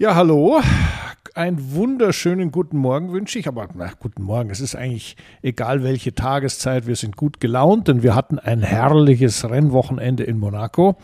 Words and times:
Ja, 0.00 0.14
hallo. 0.14 0.60
Einen 1.34 1.72
wunderschönen 1.72 2.52
guten 2.52 2.76
Morgen 2.76 3.10
wünsche 3.10 3.36
ich, 3.40 3.48
aber 3.48 3.66
na, 3.74 3.90
guten 3.98 4.22
Morgen. 4.22 4.48
Es 4.48 4.60
ist 4.60 4.76
eigentlich 4.76 5.16
egal 5.42 5.82
welche 5.82 6.14
Tageszeit. 6.14 6.86
Wir 6.86 6.94
sind 6.94 7.16
gut 7.16 7.40
gelaunt, 7.40 7.88
denn 7.88 8.04
wir 8.04 8.14
hatten 8.14 8.38
ein 8.38 8.62
herrliches 8.62 9.50
Rennwochenende 9.50 10.22
in 10.22 10.38
Monaco. 10.38 10.98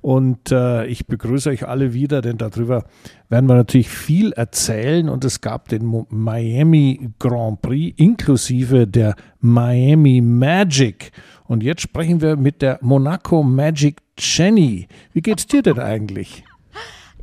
Und 0.00 0.52
äh, 0.52 0.86
ich 0.86 1.08
begrüße 1.08 1.50
euch 1.50 1.66
alle 1.66 1.92
wieder, 1.92 2.22
denn 2.22 2.38
darüber 2.38 2.84
werden 3.28 3.48
wir 3.48 3.56
natürlich 3.56 3.88
viel 3.88 4.30
erzählen. 4.30 5.08
Und 5.08 5.24
es 5.24 5.40
gab 5.40 5.66
den 5.66 6.06
Miami 6.10 7.10
Grand 7.18 7.62
Prix 7.62 7.98
inklusive 8.00 8.86
der 8.86 9.16
Miami 9.40 10.20
Magic. 10.20 11.10
Und 11.48 11.64
jetzt 11.64 11.80
sprechen 11.80 12.20
wir 12.20 12.36
mit 12.36 12.62
der 12.62 12.78
Monaco 12.80 13.42
Magic 13.42 13.96
Jenny. 14.16 14.86
Wie 15.12 15.20
geht's 15.20 15.48
dir 15.48 15.62
denn 15.62 15.80
eigentlich? 15.80 16.44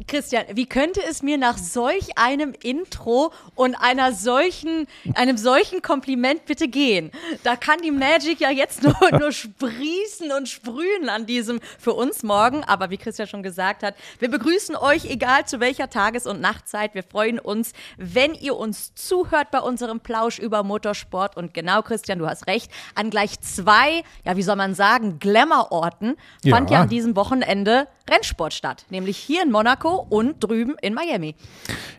Christian, 0.07 0.45
wie 0.53 0.65
könnte 0.65 1.01
es 1.07 1.21
mir 1.21 1.37
nach 1.37 1.57
solch 1.57 2.17
einem 2.17 2.53
Intro 2.63 3.31
und 3.53 3.75
einer 3.75 4.11
solchen, 4.11 4.87
einem 5.13 5.37
solchen 5.37 5.83
Kompliment 5.83 6.45
bitte 6.45 6.67
gehen? 6.67 7.11
Da 7.43 7.55
kann 7.55 7.79
die 7.81 7.91
Magic 7.91 8.39
ja 8.39 8.49
jetzt 8.49 8.81
nur, 8.81 8.95
nur 9.19 9.31
sprießen 9.31 10.31
und 10.31 10.49
sprühen 10.49 11.09
an 11.09 11.27
diesem 11.27 11.59
für 11.77 11.93
uns 11.93 12.23
morgen. 12.23 12.63
Aber 12.63 12.89
wie 12.89 12.97
Christian 12.97 13.27
schon 13.27 13.43
gesagt 13.43 13.83
hat, 13.83 13.95
wir 14.17 14.31
begrüßen 14.31 14.75
euch, 14.75 15.05
egal 15.05 15.45
zu 15.45 15.59
welcher 15.59 15.91
Tages- 15.91 16.25
und 16.25 16.41
Nachtzeit. 16.41 16.95
Wir 16.95 17.03
freuen 17.03 17.37
uns, 17.37 17.73
wenn 17.97 18.33
ihr 18.33 18.55
uns 18.55 18.95
zuhört 18.95 19.51
bei 19.51 19.59
unserem 19.59 19.99
Plausch 19.99 20.39
über 20.39 20.63
Motorsport. 20.63 21.37
Und 21.37 21.53
genau, 21.53 21.83
Christian, 21.83 22.17
du 22.17 22.27
hast 22.27 22.47
recht, 22.47 22.71
an 22.95 23.11
gleich 23.11 23.39
zwei, 23.41 24.03
ja, 24.25 24.35
wie 24.37 24.43
soll 24.43 24.55
man 24.55 24.73
sagen, 24.73 25.19
Glamour-Orten 25.19 26.15
fand 26.49 26.71
ja. 26.71 26.77
ja 26.77 26.83
an 26.83 26.89
diesem 26.89 27.15
Wochenende 27.15 27.87
Rennsport 28.09 28.53
statt, 28.53 28.85
nämlich 28.89 29.17
hier 29.17 29.43
in 29.43 29.51
Monaco 29.51 30.05
und 30.09 30.43
drüben 30.43 30.75
in 30.81 30.93
Miami. 30.93 31.35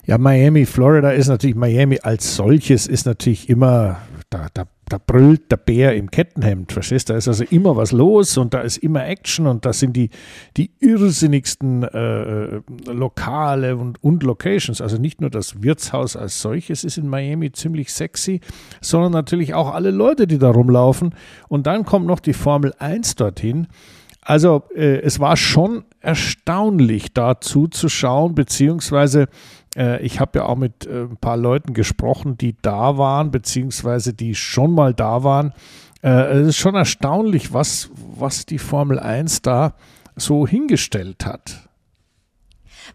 Ja, 0.05 0.17
Miami, 0.17 0.65
Florida 0.65 1.11
ist 1.11 1.27
natürlich, 1.27 1.55
Miami 1.55 1.99
als 2.01 2.35
solches 2.35 2.85
ist 2.85 3.05
natürlich 3.05 3.49
immer, 3.49 3.97
da, 4.29 4.47
da, 4.53 4.65
da 4.87 4.99
brüllt 4.99 5.51
der 5.51 5.57
Bär 5.57 5.95
im 5.95 6.11
Kettenhemd, 6.11 6.71
verstehst 6.71 7.09
du? 7.09 7.13
Da 7.13 7.17
ist 7.17 7.27
also 7.27 7.43
immer 7.45 7.75
was 7.75 7.91
los 7.91 8.37
und 8.37 8.53
da 8.53 8.61
ist 8.61 8.77
immer 8.77 9.03
Action 9.07 9.47
und 9.47 9.65
da 9.65 9.73
sind 9.73 9.95
die, 9.95 10.11
die 10.57 10.69
irrsinnigsten 10.79 11.81
äh, 11.83 12.61
Lokale 12.85 13.75
und, 13.75 14.03
und 14.03 14.21
Locations. 14.21 14.81
Also 14.81 14.99
nicht 14.99 15.21
nur 15.21 15.31
das 15.31 15.63
Wirtshaus 15.63 16.15
als 16.15 16.39
solches 16.39 16.83
ist 16.83 16.99
in 16.99 17.09
Miami 17.09 17.51
ziemlich 17.51 17.91
sexy, 17.91 18.41
sondern 18.79 19.11
natürlich 19.11 19.55
auch 19.55 19.73
alle 19.73 19.89
Leute, 19.89 20.27
die 20.27 20.37
da 20.37 20.51
rumlaufen. 20.51 21.15
Und 21.47 21.65
dann 21.65 21.83
kommt 21.83 22.05
noch 22.05 22.19
die 22.19 22.33
Formel 22.33 22.75
1 22.77 23.15
dorthin. 23.15 23.67
Also 24.25 24.63
äh, 24.75 25.01
es 25.01 25.19
war 25.19 25.37
schon 25.37 25.85
erstaunlich, 26.01 27.13
da 27.13 27.39
zuzuschauen, 27.39 28.33
beziehungsweise 28.33 29.27
äh, 29.77 30.03
ich 30.03 30.19
habe 30.19 30.39
ja 30.39 30.45
auch 30.45 30.57
mit 30.57 30.87
äh, 30.87 31.03
ein 31.03 31.17
paar 31.17 31.37
Leuten 31.37 31.75
gesprochen, 31.75 32.35
die 32.35 32.55
da 32.59 32.97
waren, 32.97 33.29
beziehungsweise 33.29 34.13
die 34.13 34.33
schon 34.33 34.71
mal 34.73 34.95
da 34.95 35.23
waren. 35.23 35.53
Äh, 36.01 36.39
es 36.39 36.47
ist 36.47 36.57
schon 36.57 36.73
erstaunlich, 36.73 37.53
was, 37.53 37.91
was 38.17 38.47
die 38.47 38.57
Formel 38.57 38.99
1 38.99 39.43
da 39.43 39.75
so 40.15 40.47
hingestellt 40.47 41.23
hat. 41.27 41.69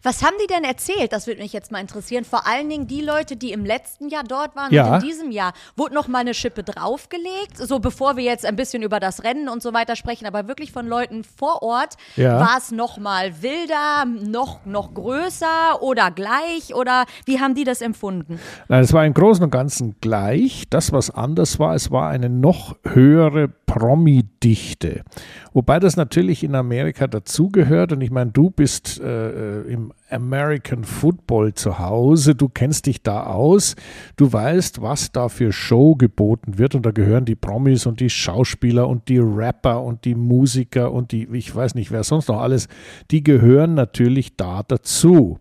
Was 0.02 0.22
haben 0.22 0.34
die 0.42 0.46
denn 0.46 0.64
erzählt? 0.64 1.12
Das 1.12 1.26
würde 1.26 1.40
mich 1.40 1.52
jetzt 1.52 1.72
mal 1.72 1.80
interessieren. 1.80 2.24
Vor 2.24 2.46
allen 2.46 2.68
Dingen 2.68 2.86
die 2.86 3.00
Leute, 3.00 3.36
die 3.36 3.52
im 3.52 3.64
letzten 3.64 4.08
Jahr 4.08 4.24
dort 4.24 4.56
waren 4.56 4.72
ja. 4.72 4.86
und 4.86 4.94
in 4.94 5.08
diesem 5.08 5.30
Jahr. 5.30 5.52
Wurde 5.76 5.94
noch 5.94 6.08
mal 6.08 6.20
eine 6.20 6.34
Schippe 6.34 6.62
draufgelegt? 6.62 7.56
So 7.56 7.78
bevor 7.78 8.16
wir 8.16 8.24
jetzt 8.24 8.44
ein 8.44 8.56
bisschen 8.56 8.82
über 8.82 9.00
das 9.00 9.24
Rennen 9.24 9.48
und 9.48 9.62
so 9.62 9.72
weiter 9.72 9.96
sprechen, 9.96 10.26
aber 10.26 10.48
wirklich 10.48 10.72
von 10.72 10.86
Leuten 10.86 11.24
vor 11.24 11.62
Ort. 11.62 11.94
Ja. 12.16 12.40
War 12.40 12.58
es 12.58 12.70
noch 12.70 12.98
mal 12.98 13.42
wilder, 13.42 14.04
noch, 14.04 14.64
noch 14.64 14.94
größer 14.94 15.82
oder 15.82 16.10
gleich? 16.10 16.74
Oder 16.74 17.06
wie 17.24 17.40
haben 17.40 17.54
die 17.54 17.64
das 17.64 17.80
empfunden? 17.80 18.40
Nein, 18.68 18.82
es 18.82 18.92
war 18.92 19.04
im 19.04 19.14
Großen 19.14 19.44
und 19.44 19.50
Ganzen 19.50 19.96
gleich. 20.00 20.64
Das, 20.70 20.92
was 20.92 21.10
anders 21.10 21.58
war, 21.58 21.74
es 21.74 21.90
war 21.90 22.08
eine 22.08 22.28
noch 22.28 22.76
höhere 22.84 23.48
Promi-Dichte. 23.48 25.04
Wobei 25.52 25.80
das 25.80 25.96
natürlich 25.96 26.44
in 26.44 26.54
Amerika 26.54 27.06
dazugehört. 27.06 27.92
Und 27.92 28.00
ich 28.00 28.10
meine, 28.10 28.30
du 28.30 28.50
bist 28.50 29.00
äh, 29.00 29.62
im 29.62 29.92
American 30.08 30.84
Football 30.84 31.54
zu 31.54 31.78
Hause, 31.78 32.34
du 32.34 32.48
kennst 32.48 32.86
dich 32.86 33.02
da 33.02 33.24
aus, 33.24 33.76
du 34.16 34.32
weißt, 34.32 34.82
was 34.82 35.12
da 35.12 35.28
für 35.28 35.52
Show 35.52 35.94
geboten 35.96 36.58
wird. 36.58 36.74
Und 36.74 36.86
da 36.86 36.90
gehören 36.90 37.24
die 37.24 37.34
Promis 37.34 37.86
und 37.86 38.00
die 38.00 38.10
Schauspieler 38.10 38.88
und 38.88 39.08
die 39.08 39.18
Rapper 39.18 39.82
und 39.82 40.04
die 40.04 40.14
Musiker 40.14 40.92
und 40.92 41.12
die, 41.12 41.28
ich 41.32 41.54
weiß 41.54 41.74
nicht, 41.74 41.90
wer 41.90 42.04
sonst 42.04 42.28
noch 42.28 42.40
alles, 42.40 42.68
die 43.10 43.22
gehören 43.22 43.74
natürlich 43.74 44.36
da 44.36 44.62
dazu. 44.62 45.38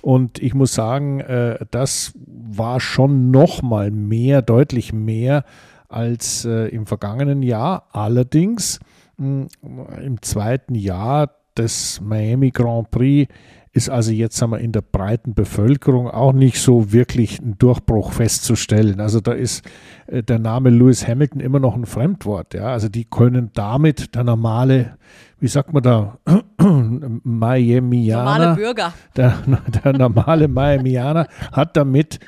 Und 0.00 0.38
ich 0.38 0.54
muss 0.54 0.74
sagen, 0.74 1.20
äh, 1.20 1.58
das 1.70 2.12
war 2.26 2.80
schon 2.80 3.30
noch 3.30 3.62
mal 3.62 3.90
mehr, 3.90 4.42
deutlich 4.42 4.92
mehr 4.92 5.44
als 5.88 6.44
äh, 6.44 6.68
im 6.68 6.86
vergangenen 6.86 7.42
Jahr. 7.42 7.88
Allerdings 7.92 8.80
im 9.20 10.22
zweiten 10.22 10.74
Jahr 10.74 11.30
des 11.56 12.00
Miami 12.00 12.50
Grand 12.50 12.90
Prix 12.90 13.30
ist 13.72 13.88
also 13.88 14.10
jetzt 14.10 14.40
wir, 14.40 14.58
in 14.58 14.72
der 14.72 14.80
breiten 14.80 15.34
Bevölkerung 15.34 16.10
auch 16.10 16.32
nicht 16.32 16.60
so 16.60 16.92
wirklich 16.92 17.40
ein 17.40 17.56
Durchbruch 17.58 18.12
festzustellen. 18.12 18.98
Also 19.00 19.20
da 19.20 19.32
ist 19.32 19.64
äh, 20.08 20.24
der 20.24 20.40
Name 20.40 20.70
Lewis 20.70 21.06
Hamilton 21.06 21.40
immer 21.40 21.60
noch 21.60 21.76
ein 21.76 21.86
Fremdwort. 21.86 22.54
Ja? 22.54 22.72
Also 22.72 22.88
die 22.88 23.04
können 23.04 23.50
damit 23.54 24.14
der 24.16 24.24
normale, 24.24 24.96
wie 25.38 25.46
sagt 25.46 25.72
man 25.72 25.84
da, 25.84 26.18
Miamianer, 26.58 28.24
normale 28.24 28.56
Bürger, 28.56 28.92
der, 29.16 29.38
der 29.84 29.92
normale 29.92 30.48
Miamianer 30.48 31.28
hat 31.52 31.76
damit 31.76 32.18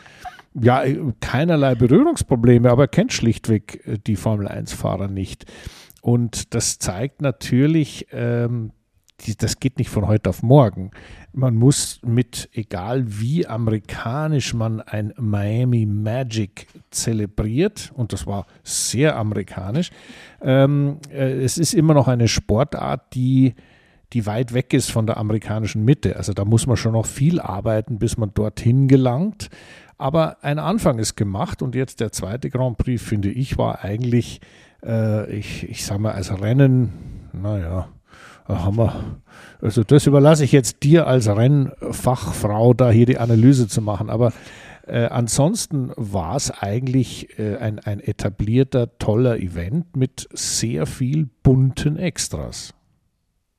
ja, 0.55 0.83
keinerlei 1.21 1.75
Berührungsprobleme, 1.75 2.71
aber 2.71 2.85
er 2.85 2.89
kennt 2.89 3.13
schlichtweg 3.13 3.85
äh, 3.87 3.99
die 3.99 4.17
Formel 4.17 4.47
1-Fahrer 4.47 5.09
nicht. 5.09 5.47
Und 6.03 6.53
das 6.53 6.79
zeigt 6.79 7.23
natürlich, 7.23 8.09
ähm, 8.13 8.73
die, 9.21 9.37
das 9.37 9.61
geht 9.61 9.79
nicht 9.79 9.89
von 9.89 10.09
heute 10.09 10.31
auf 10.31 10.43
morgen. 10.43 10.91
Man 11.33 11.55
muss 11.55 12.01
mit, 12.05 12.51
egal 12.53 13.05
wie 13.07 13.47
amerikanisch 13.47 14.53
man 14.53 14.81
ein 14.81 15.15
Miami 15.17 15.87
Magic 15.87 16.67
zelebriert, 16.91 17.93
und 17.95 18.13
das 18.13 18.27
war 18.27 18.47
sehr 18.65 19.17
amerikanisch, 19.17 19.91
ähm, 20.43 20.99
äh, 21.11 21.43
es 21.43 21.57
ist 21.57 21.73
immer 21.73 21.95
noch 21.95 22.09
eine 22.09 22.29
Sportart, 22.29 23.15
die 23.15 23.55
die 24.13 24.27
weit 24.27 24.53
weg 24.53 24.75
ist 24.75 24.91
von 24.91 25.07
der 25.07 25.17
amerikanischen 25.17 25.87
Mitte. 25.87 26.17
Also 26.17 26.35
da 26.35 26.45
muss 26.45 26.67
man 26.67 26.77
schon 26.77 26.93
noch 26.93 27.07
viel 27.07 27.41
arbeiten, 27.41 27.99
bis 27.99 28.19
man 28.19 28.35
dorthin 28.35 28.87
gelangt. 28.87 29.49
Aber 29.97 30.45
ein 30.45 30.59
Anfang 30.59 30.99
ist 30.99 31.17
gemacht 31.17 31.63
und 31.63 31.75
jetzt 31.75 32.01
der 32.01 32.13
zweite 32.13 32.51
Grand 32.51 32.77
Prix, 32.77 33.03
finde 33.03 33.31
ich, 33.31 33.57
war 33.57 33.83
eigentlich, 33.83 34.41
äh, 34.85 35.31
ich, 35.35 35.69
ich 35.69 35.85
sage 35.85 36.01
mal, 36.01 36.13
als 36.13 36.31
Rennen, 36.41 36.93
naja, 37.33 37.89
haben 38.49 38.77
wir, 38.77 39.21
also 39.61 39.85
das 39.85 40.07
überlasse 40.07 40.45
ich 40.45 40.53
jetzt 40.53 40.83
dir 40.83 41.07
als 41.07 41.29
Rennfachfrau, 41.29 42.75
da 42.75 42.91
hier 42.91 43.07
die 43.07 43.19
Analyse 43.19 43.69
zu 43.69 43.81
machen. 43.83 44.11
Aber 44.11 44.33
äh, 44.87 45.07
ansonsten 45.07 45.93
war 45.97 46.37
es 46.37 46.51
eigentlich 46.51 47.39
äh, 47.39 47.57
ein, 47.57 47.79
ein 47.79 48.01
etablierter, 48.01 48.99
toller 48.99 49.39
Event 49.39 49.97
mit 49.97 50.29
sehr 50.33 50.87
viel 50.87 51.29
bunten 51.43 51.97
Extras. 51.97 52.75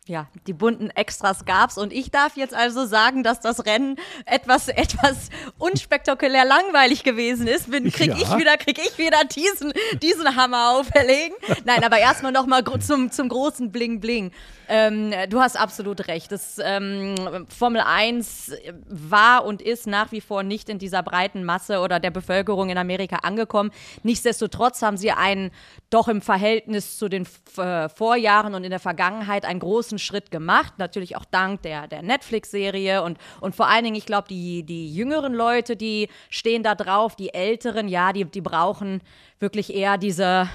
Ja, 0.08 0.28
die 0.48 0.54
bunten 0.54 0.90
Extras 0.90 1.46
gab's 1.46 1.78
und 1.78 1.94
ich 1.94 2.12
darf 2.12 2.36
jetzt 2.36 2.54
also 2.54 2.86
sagen, 2.86 3.24
dass 3.24 3.40
das 3.40 3.66
Rennen 3.66 3.98
etwas 4.26 4.68
etwas 4.68 5.30
unspektakulär 5.58 6.44
langweilig 6.44 7.04
gewesen 7.04 7.48
ist. 7.48 7.72
Bin, 7.72 7.90
krieg 7.90 8.10
ja. 8.10 8.18
ich 8.18 8.38
wieder 8.38 8.58
krieg 8.58 8.78
ich 8.80 8.98
wieder 8.98 9.24
diesen 9.24 9.72
diesen 10.02 10.36
Hammer 10.36 10.72
auferlegen. 10.72 11.36
Nein, 11.64 11.84
aber 11.84 12.00
erstmal 12.00 12.34
noch 12.34 12.46
mal 12.46 12.64
zum 12.82 13.12
zum 13.12 13.30
großen 13.30 13.72
Bling 13.72 14.02
Bling. 14.02 14.32
Ähm, 14.68 15.14
du 15.30 15.40
hast 15.42 15.60
absolut 15.60 16.08
recht. 16.08 16.32
Das, 16.32 16.60
ähm, 16.64 17.16
Formel 17.50 17.82
1 17.82 18.54
war 18.88 19.46
und 19.46 19.62
ist 19.62 19.88
nach 19.88 20.12
wie 20.12 20.22
vor 20.22 20.44
nicht 20.44 20.70
in 20.70 20.80
dieser 20.80 21.04
breiten 21.04 21.44
Masse 21.44 21.80
oder 21.80 22.00
der 22.00 22.12
Bevölkerung 22.12 22.70
in 22.70 22.78
Amerika 22.78 23.18
angekommen. 23.18 23.72
Nichtsdestotrotz 24.04 24.82
haben 24.82 24.98
sie 24.98 25.12
einen 25.12 25.52
doch 25.90 26.08
im 26.08 26.22
Verhältnis 26.22 26.98
zu 26.98 27.10
den 27.10 27.28
äh, 27.58 27.90
Vorjahren 27.90 28.56
und 28.56 28.64
in 28.64 28.70
der 28.70 28.80
Vergangenheit 28.80 29.46
einen 29.46 29.60
großen 29.60 29.93
Schritt 29.98 30.32
gemacht. 30.32 30.74
Natürlich 30.78 31.16
auch 31.16 31.26
dank 31.26 31.62
der, 31.64 31.88
der 31.88 32.02
Netflix-Serie 32.02 33.04
und, 33.04 33.18
und 33.42 33.56
vor 33.56 33.68
allen 33.68 33.84
Dingen, 33.84 33.96
ich 33.96 34.06
glaube, 34.06 34.28
die, 34.28 34.64
die 34.64 34.94
jüngeren 34.94 35.34
Leute, 35.34 35.76
die 35.76 36.10
stehen 36.30 36.64
da 36.64 36.76
drauf, 36.76 37.16
die 37.16 37.34
älteren, 37.34 37.88
ja, 37.88 38.14
die, 38.14 38.26
die 38.26 38.42
brauchen 38.42 39.02
wirklich 39.40 39.74
eher 39.74 39.98
diese 39.98 40.50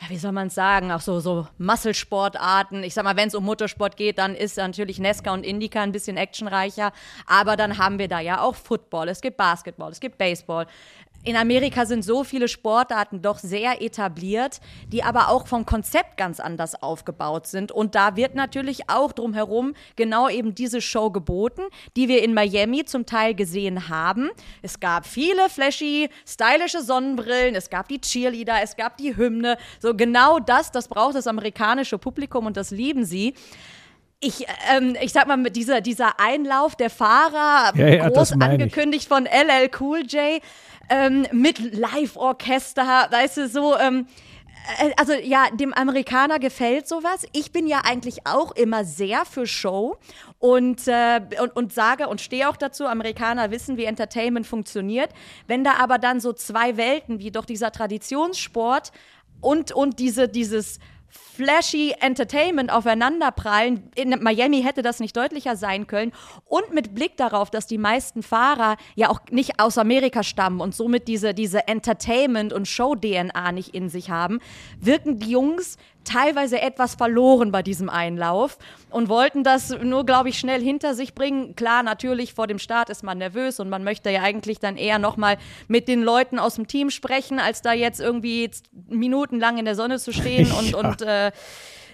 ja, 0.00 0.10
wie 0.10 0.16
soll 0.16 0.30
man 0.30 0.48
sagen, 0.48 0.92
auch 0.92 1.00
so, 1.00 1.18
so 1.18 1.48
Muskelsportarten. 1.58 2.84
Ich 2.84 2.94
sag 2.94 3.02
mal, 3.02 3.16
wenn 3.16 3.28
es 3.28 3.34
um 3.34 3.44
Motorsport 3.44 3.96
geht, 3.96 4.18
dann 4.18 4.36
ist 4.36 4.56
natürlich 4.56 5.00
Nesca 5.00 5.32
und 5.32 5.44
Indica 5.44 5.82
ein 5.82 5.90
bisschen 5.90 6.16
actionreicher. 6.16 6.92
Aber 7.26 7.56
dann 7.56 7.78
haben 7.78 7.98
wir 7.98 8.06
da 8.06 8.20
ja 8.20 8.40
auch 8.40 8.54
Football, 8.54 9.08
es 9.08 9.20
gibt 9.20 9.36
Basketball, 9.36 9.90
es 9.90 9.98
gibt 9.98 10.16
Baseball. 10.16 10.66
In 11.24 11.36
Amerika 11.36 11.84
sind 11.84 12.04
so 12.04 12.24
viele 12.24 12.48
Sportarten 12.48 13.20
doch 13.20 13.38
sehr 13.38 13.82
etabliert, 13.82 14.60
die 14.88 15.02
aber 15.02 15.28
auch 15.28 15.46
vom 15.46 15.66
Konzept 15.66 16.16
ganz 16.16 16.40
anders 16.40 16.80
aufgebaut 16.80 17.46
sind. 17.46 17.72
Und 17.72 17.94
da 17.94 18.16
wird 18.16 18.34
natürlich 18.34 18.88
auch 18.88 19.12
drumherum 19.12 19.74
genau 19.96 20.28
eben 20.28 20.54
diese 20.54 20.80
Show 20.80 21.10
geboten, 21.10 21.62
die 21.96 22.08
wir 22.08 22.22
in 22.22 22.34
Miami 22.34 22.84
zum 22.84 23.04
Teil 23.04 23.34
gesehen 23.34 23.88
haben. 23.88 24.30
Es 24.62 24.80
gab 24.80 25.06
viele 25.06 25.48
flashy, 25.48 26.08
stylische 26.26 26.82
Sonnenbrillen, 26.82 27.54
es 27.54 27.68
gab 27.68 27.88
die 27.88 28.00
Cheerleader, 28.00 28.62
es 28.62 28.76
gab 28.76 28.96
die 28.96 29.16
Hymne. 29.16 29.58
So 29.80 29.94
genau 29.94 30.38
das, 30.38 30.70
das 30.70 30.88
braucht 30.88 31.16
das 31.16 31.26
amerikanische 31.26 31.98
Publikum 31.98 32.46
und 32.46 32.56
das 32.56 32.70
lieben 32.70 33.04
sie 33.04 33.34
ich, 34.20 34.46
ähm, 34.74 34.96
ich 35.00 35.12
sag 35.12 35.28
mal, 35.28 35.36
mit 35.36 35.54
dieser, 35.54 35.80
dieser 35.80 36.18
Einlauf 36.18 36.74
der 36.74 36.90
Fahrer, 36.90 37.72
ja, 37.76 37.88
ja, 37.88 38.08
groß 38.08 38.32
angekündigt 38.32 39.04
ich. 39.04 39.08
von 39.08 39.26
LL 39.26 39.70
Cool 39.78 40.00
J, 40.00 40.42
ähm, 40.90 41.26
mit 41.32 41.74
Live-Orchester, 41.74 43.08
weißt 43.10 43.36
du, 43.38 43.48
so, 43.48 43.76
ähm, 43.78 44.06
äh, 44.78 44.90
also 44.96 45.12
ja, 45.12 45.46
dem 45.52 45.72
Amerikaner 45.72 46.38
gefällt 46.38 46.88
sowas. 46.88 47.26
Ich 47.32 47.52
bin 47.52 47.66
ja 47.66 47.82
eigentlich 47.84 48.26
auch 48.26 48.52
immer 48.52 48.84
sehr 48.84 49.24
für 49.24 49.46
Show 49.46 49.96
und, 50.38 50.86
äh, 50.86 51.20
und, 51.40 51.56
und 51.56 51.72
sage 51.72 52.08
und 52.08 52.20
stehe 52.20 52.48
auch 52.48 52.56
dazu, 52.56 52.86
Amerikaner 52.86 53.50
wissen, 53.50 53.76
wie 53.76 53.84
Entertainment 53.84 54.46
funktioniert. 54.46 55.10
Wenn 55.46 55.64
da 55.64 55.74
aber 55.74 55.98
dann 55.98 56.20
so 56.20 56.32
zwei 56.32 56.76
Welten, 56.76 57.18
wie 57.18 57.30
doch 57.30 57.44
dieser 57.44 57.72
Traditionssport 57.72 58.92
und, 59.40 59.72
und 59.72 59.98
diese, 59.98 60.28
dieses 60.28 60.78
flashy 61.08 61.94
Entertainment 62.00 62.72
aufeinanderprallen. 62.72 63.90
In 63.94 64.10
Miami 64.22 64.62
hätte 64.62 64.82
das 64.82 65.00
nicht 65.00 65.16
deutlicher 65.16 65.56
sein 65.56 65.86
können. 65.86 66.12
Und 66.44 66.72
mit 66.72 66.94
Blick 66.94 67.16
darauf, 67.16 67.50
dass 67.50 67.66
die 67.66 67.78
meisten 67.78 68.22
Fahrer 68.22 68.76
ja 68.94 69.08
auch 69.08 69.20
nicht 69.30 69.60
aus 69.60 69.78
Amerika 69.78 70.22
stammen 70.22 70.60
und 70.60 70.74
somit 70.74 71.08
diese, 71.08 71.34
diese 71.34 71.68
Entertainment- 71.68 72.52
und 72.52 72.66
Show-DNA 72.68 73.52
nicht 73.52 73.74
in 73.74 73.88
sich 73.88 74.10
haben, 74.10 74.40
wirken 74.80 75.18
die 75.18 75.30
Jungs 75.30 75.76
teilweise 76.08 76.60
etwas 76.60 76.94
verloren 76.94 77.52
bei 77.52 77.62
diesem 77.62 77.90
Einlauf 77.90 78.58
und 78.90 79.08
wollten 79.08 79.44
das 79.44 79.70
nur, 79.70 80.06
glaube 80.06 80.30
ich, 80.30 80.38
schnell 80.38 80.62
hinter 80.62 80.94
sich 80.94 81.14
bringen. 81.14 81.54
Klar, 81.54 81.82
natürlich, 81.82 82.32
vor 82.32 82.46
dem 82.46 82.58
Start 82.58 82.88
ist 82.88 83.02
man 83.02 83.18
nervös 83.18 83.60
und 83.60 83.68
man 83.68 83.84
möchte 83.84 84.10
ja 84.10 84.22
eigentlich 84.22 84.58
dann 84.58 84.76
eher 84.76 84.98
nochmal 84.98 85.36
mit 85.68 85.86
den 85.86 86.02
Leuten 86.02 86.38
aus 86.38 86.54
dem 86.54 86.66
Team 86.66 86.90
sprechen, 86.90 87.38
als 87.38 87.60
da 87.60 87.72
jetzt 87.72 88.00
irgendwie 88.00 88.50
minutenlang 88.88 89.58
in 89.58 89.66
der 89.66 89.74
Sonne 89.74 89.98
zu 89.98 90.12
stehen 90.12 90.50
und, 90.52 90.70
ja. 90.70 90.78
und 90.78 91.02
äh, 91.02 91.30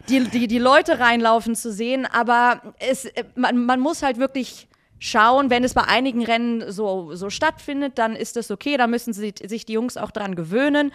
die, 0.09 0.21
die, 0.29 0.47
die 0.47 0.59
Leute 0.59 1.01
reinlaufen 1.01 1.57
zu 1.57 1.73
sehen. 1.73 2.07
Aber 2.07 2.63
es, 2.79 3.09
man, 3.35 3.65
man 3.65 3.81
muss 3.81 4.03
halt 4.03 4.19
wirklich 4.19 4.69
schauen, 5.01 5.51
wenn 5.51 5.65
es 5.65 5.75
bei 5.75 5.83
einigen 5.83 6.25
Rennen 6.25 6.71
so, 6.71 7.15
so 7.15 7.31
stattfindet, 7.31 7.99
dann 7.99 8.15
ist 8.15 8.37
das 8.37 8.51
okay, 8.51 8.77
da 8.77 8.87
müssen 8.87 9.13
sie, 9.13 9.35
sich 9.45 9.67
die 9.67 9.73
Jungs 9.73 9.97
auch 9.97 10.13
dran 10.13 10.35
gewöhnen 10.37 10.93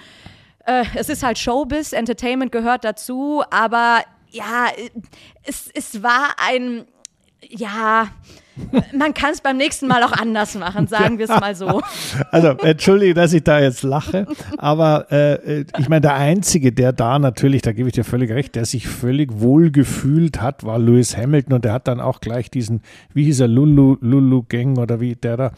äh, 0.70 0.86
es 0.96 1.10
ist 1.10 1.24
halt 1.24 1.40
Showbiz, 1.40 1.94
Entertainment 1.94 2.52
gehört 2.52 2.84
dazu, 2.84 3.44
aber 3.50 4.04
ja, 4.30 4.68
es, 5.44 5.70
es 5.74 6.04
war 6.04 6.36
ein, 6.38 6.86
ja, 7.42 8.10
man 8.94 9.14
kann 9.14 9.32
es 9.32 9.42
beim 9.42 9.58
nächsten 9.58 9.88
Mal 9.88 10.04
auch 10.04 10.12
anders 10.12 10.56
machen, 10.56 10.88
sagen 10.88 11.18
wir 11.18 11.26
es 11.26 11.40
mal 11.40 11.56
so. 11.56 11.82
Also, 12.32 12.50
entschuldige, 12.50 13.14
dass 13.14 13.34
ich 13.34 13.44
da 13.44 13.60
jetzt 13.60 13.84
lache, 13.84 14.26
aber 14.58 15.12
äh, 15.12 15.66
ich 15.78 15.90
meine, 15.90 16.02
der 16.02 16.16
Einzige, 16.16 16.72
der 16.72 16.92
da 16.94 17.18
natürlich, 17.20 17.62
da 17.62 17.72
gebe 17.72 17.90
ich 17.90 17.94
dir 17.94 18.04
völlig 18.04 18.32
recht, 18.32 18.56
der 18.56 18.66
sich 18.66 18.88
völlig 18.88 19.40
wohl 19.40 19.72
gefühlt 19.72 20.42
hat, 20.42 20.64
war 20.64 20.80
Lewis 20.80 21.18
Hamilton 21.18 21.54
und 21.54 21.66
der 21.66 21.74
hat 21.74 21.88
dann 21.88 22.00
auch 22.00 22.20
gleich 22.22 22.52
diesen, 22.52 22.82
wie 23.14 23.26
hieß 23.26 23.42
er, 23.42 23.48
Lulu, 23.48 23.98
Lulu 24.02 24.44
Gang 24.48 24.78
oder 24.78 25.00
wie 25.00 25.16
der 25.16 25.38
da, 25.38 25.52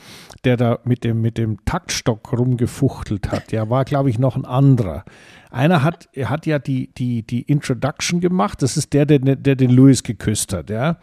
der 0.44 0.57
da 0.57 0.80
mit 0.83 1.04
dem, 1.04 1.21
mit 1.21 1.38
dem 1.38 1.63
Taktstock 1.65 2.31
rumgefuchtelt 2.33 3.31
hat. 3.31 3.51
Der 3.51 3.69
war, 3.69 3.86
glaube 3.86 4.09
ich, 4.09 4.19
noch 4.19 4.36
ein 4.36 4.45
anderer. 4.45 5.04
Einer 5.51 5.83
hat, 5.83 6.07
er 6.13 6.30
hat 6.30 6.45
ja 6.45 6.59
die, 6.59 6.94
die, 6.94 7.24
die 7.24 7.42
Introduction 7.42 8.21
gemacht. 8.21 8.62
Das 8.62 8.77
ist 8.77 8.94
der, 8.94 9.06
der, 9.06 9.19
der 9.19 9.56
den 9.56 9.69
Louis 9.69 10.01
geküsst 10.01 10.54
hat, 10.54 10.69
ja. 10.69 10.97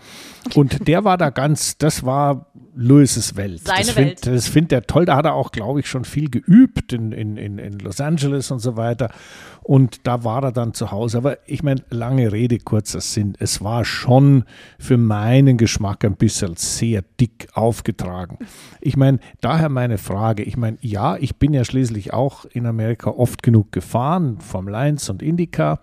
Und 0.55 0.89
der 0.89 1.05
war 1.05 1.19
da 1.19 1.29
ganz, 1.29 1.77
das 1.77 1.88
war 2.05 2.46
Louis' 2.75 3.35
Welt. 3.37 3.62
Seine 3.64 3.81
das 3.81 3.96
Welt. 3.96 4.20
Find, 4.20 4.37
das 4.37 4.49
findet 4.49 4.73
er 4.73 4.82
toll. 4.82 5.05
Da 5.05 5.17
hat 5.17 5.25
er 5.25 5.35
auch, 5.35 5.50
glaube 5.50 5.81
ich, 5.81 5.88
schon 5.88 6.05
viel 6.05 6.31
geübt 6.31 6.93
in, 6.93 7.12
in, 7.12 7.37
in 7.37 7.79
Los 7.81 8.00
Angeles 8.00 8.50
und 8.50 8.61
so 8.61 8.76
weiter. 8.76 9.11
Und 9.62 10.06
da 10.06 10.25
war 10.25 10.44
er 10.44 10.52
dann 10.52 10.75
zu 10.75 10.90
Hause. 10.90 11.19
Aber 11.19 11.38
ich 11.46 11.62
meine, 11.62 11.82
lange 11.90 12.31
Rede, 12.32 12.58
kurzer 12.58 13.00
Sinn. 13.00 13.35
Es 13.38 13.62
war 13.62 13.85
schon 13.85 14.44
für 14.79 14.96
meinen 14.96 15.58
Geschmack 15.58 16.05
ein 16.05 16.17
bisschen 16.17 16.55
sehr 16.56 17.02
dick 17.20 17.49
aufgetragen. 17.52 18.38
Ich 18.81 18.96
meine, 18.96 19.19
daher 19.41 19.69
meine 19.69 19.99
Frage. 19.99 20.43
Ich 20.44 20.56
meine, 20.56 20.79
ja, 20.81 21.17
ich 21.17 21.37
bin 21.37 21.52
ja 21.52 21.64
schließlich 21.64 22.12
auch 22.12 22.44
in 22.46 22.64
Amerika 22.64 23.11
oft 23.11 23.43
genug 23.43 23.73
gefahren, 23.73 24.38
Formel 24.41 24.75
1 24.75 25.11
und 25.11 25.23
Indycar 25.23 25.81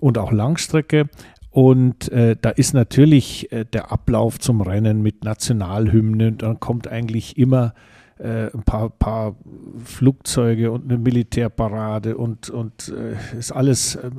und 0.00 0.18
auch 0.18 0.32
Langstrecke. 0.32 1.08
Und 1.56 2.12
äh, 2.12 2.36
da 2.38 2.50
ist 2.50 2.74
natürlich 2.74 3.50
äh, 3.50 3.64
der 3.64 3.90
Ablauf 3.90 4.38
zum 4.38 4.60
Rennen 4.60 5.00
mit 5.00 5.24
Nationalhymnen. 5.24 6.36
Dann 6.36 6.60
kommt 6.60 6.86
eigentlich 6.86 7.38
immer 7.38 7.72
äh, 8.18 8.52
ein 8.52 8.62
paar, 8.62 8.90
paar 8.90 9.36
Flugzeuge 9.82 10.70
und 10.70 10.84
eine 10.84 10.98
Militärparade 10.98 12.18
und, 12.18 12.50
und 12.50 12.92
äh, 12.94 13.38
ist 13.38 13.52
alles, 13.52 13.94
äh, 13.94 14.10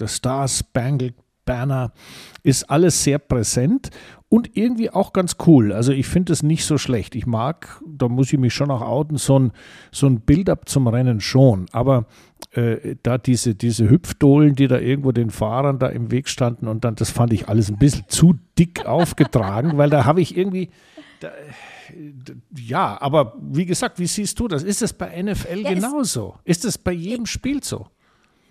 der 0.00 0.08
Star 0.08 0.48
Spangled 0.48 1.12
Banner 1.44 1.92
ist 2.44 2.70
alles 2.70 3.04
sehr 3.04 3.18
präsent 3.18 3.90
und 4.30 4.56
irgendwie 4.56 4.90
auch 4.90 5.12
ganz 5.12 5.36
cool. 5.46 5.72
Also 5.72 5.90
ich 5.90 6.06
finde 6.06 6.32
es 6.32 6.44
nicht 6.44 6.64
so 6.64 6.78
schlecht. 6.78 7.16
Ich 7.16 7.26
mag, 7.26 7.82
da 7.84 8.08
muss 8.08 8.32
ich 8.32 8.38
mich 8.38 8.54
schon 8.54 8.70
auch 8.70 8.80
outen, 8.80 9.16
so 9.16 9.36
ein, 9.36 9.52
so 9.90 10.06
ein 10.06 10.20
Build-up 10.20 10.68
zum 10.68 10.86
Rennen 10.86 11.20
schon. 11.20 11.66
Aber 11.72 12.06
äh, 12.52 12.94
da 13.02 13.18
diese, 13.18 13.56
diese 13.56 13.90
Hüpfdohlen, 13.90 14.54
die 14.54 14.68
da 14.68 14.78
irgendwo 14.78 15.10
den 15.10 15.30
Fahrern 15.30 15.80
da 15.80 15.88
im 15.88 16.12
Weg 16.12 16.28
standen 16.28 16.68
und 16.68 16.84
dann, 16.84 16.94
das 16.94 17.10
fand 17.10 17.32
ich 17.32 17.48
alles 17.48 17.70
ein 17.70 17.78
bisschen 17.78 18.04
zu 18.06 18.38
dick 18.56 18.86
aufgetragen, 18.86 19.76
weil 19.78 19.90
da 19.90 20.04
habe 20.04 20.20
ich 20.20 20.36
irgendwie, 20.36 20.70
da, 21.18 21.32
ja, 22.56 23.02
aber 23.02 23.34
wie 23.40 23.66
gesagt, 23.66 23.98
wie 23.98 24.06
siehst 24.06 24.38
du 24.38 24.46
das? 24.46 24.62
Ist 24.62 24.80
das 24.80 24.92
bei 24.92 25.20
NFL 25.20 25.62
ja, 25.62 25.74
genauso? 25.74 26.36
Ist 26.44 26.64
das 26.64 26.78
bei 26.78 26.92
jedem 26.92 27.26
Spiel 27.26 27.64
so? 27.64 27.88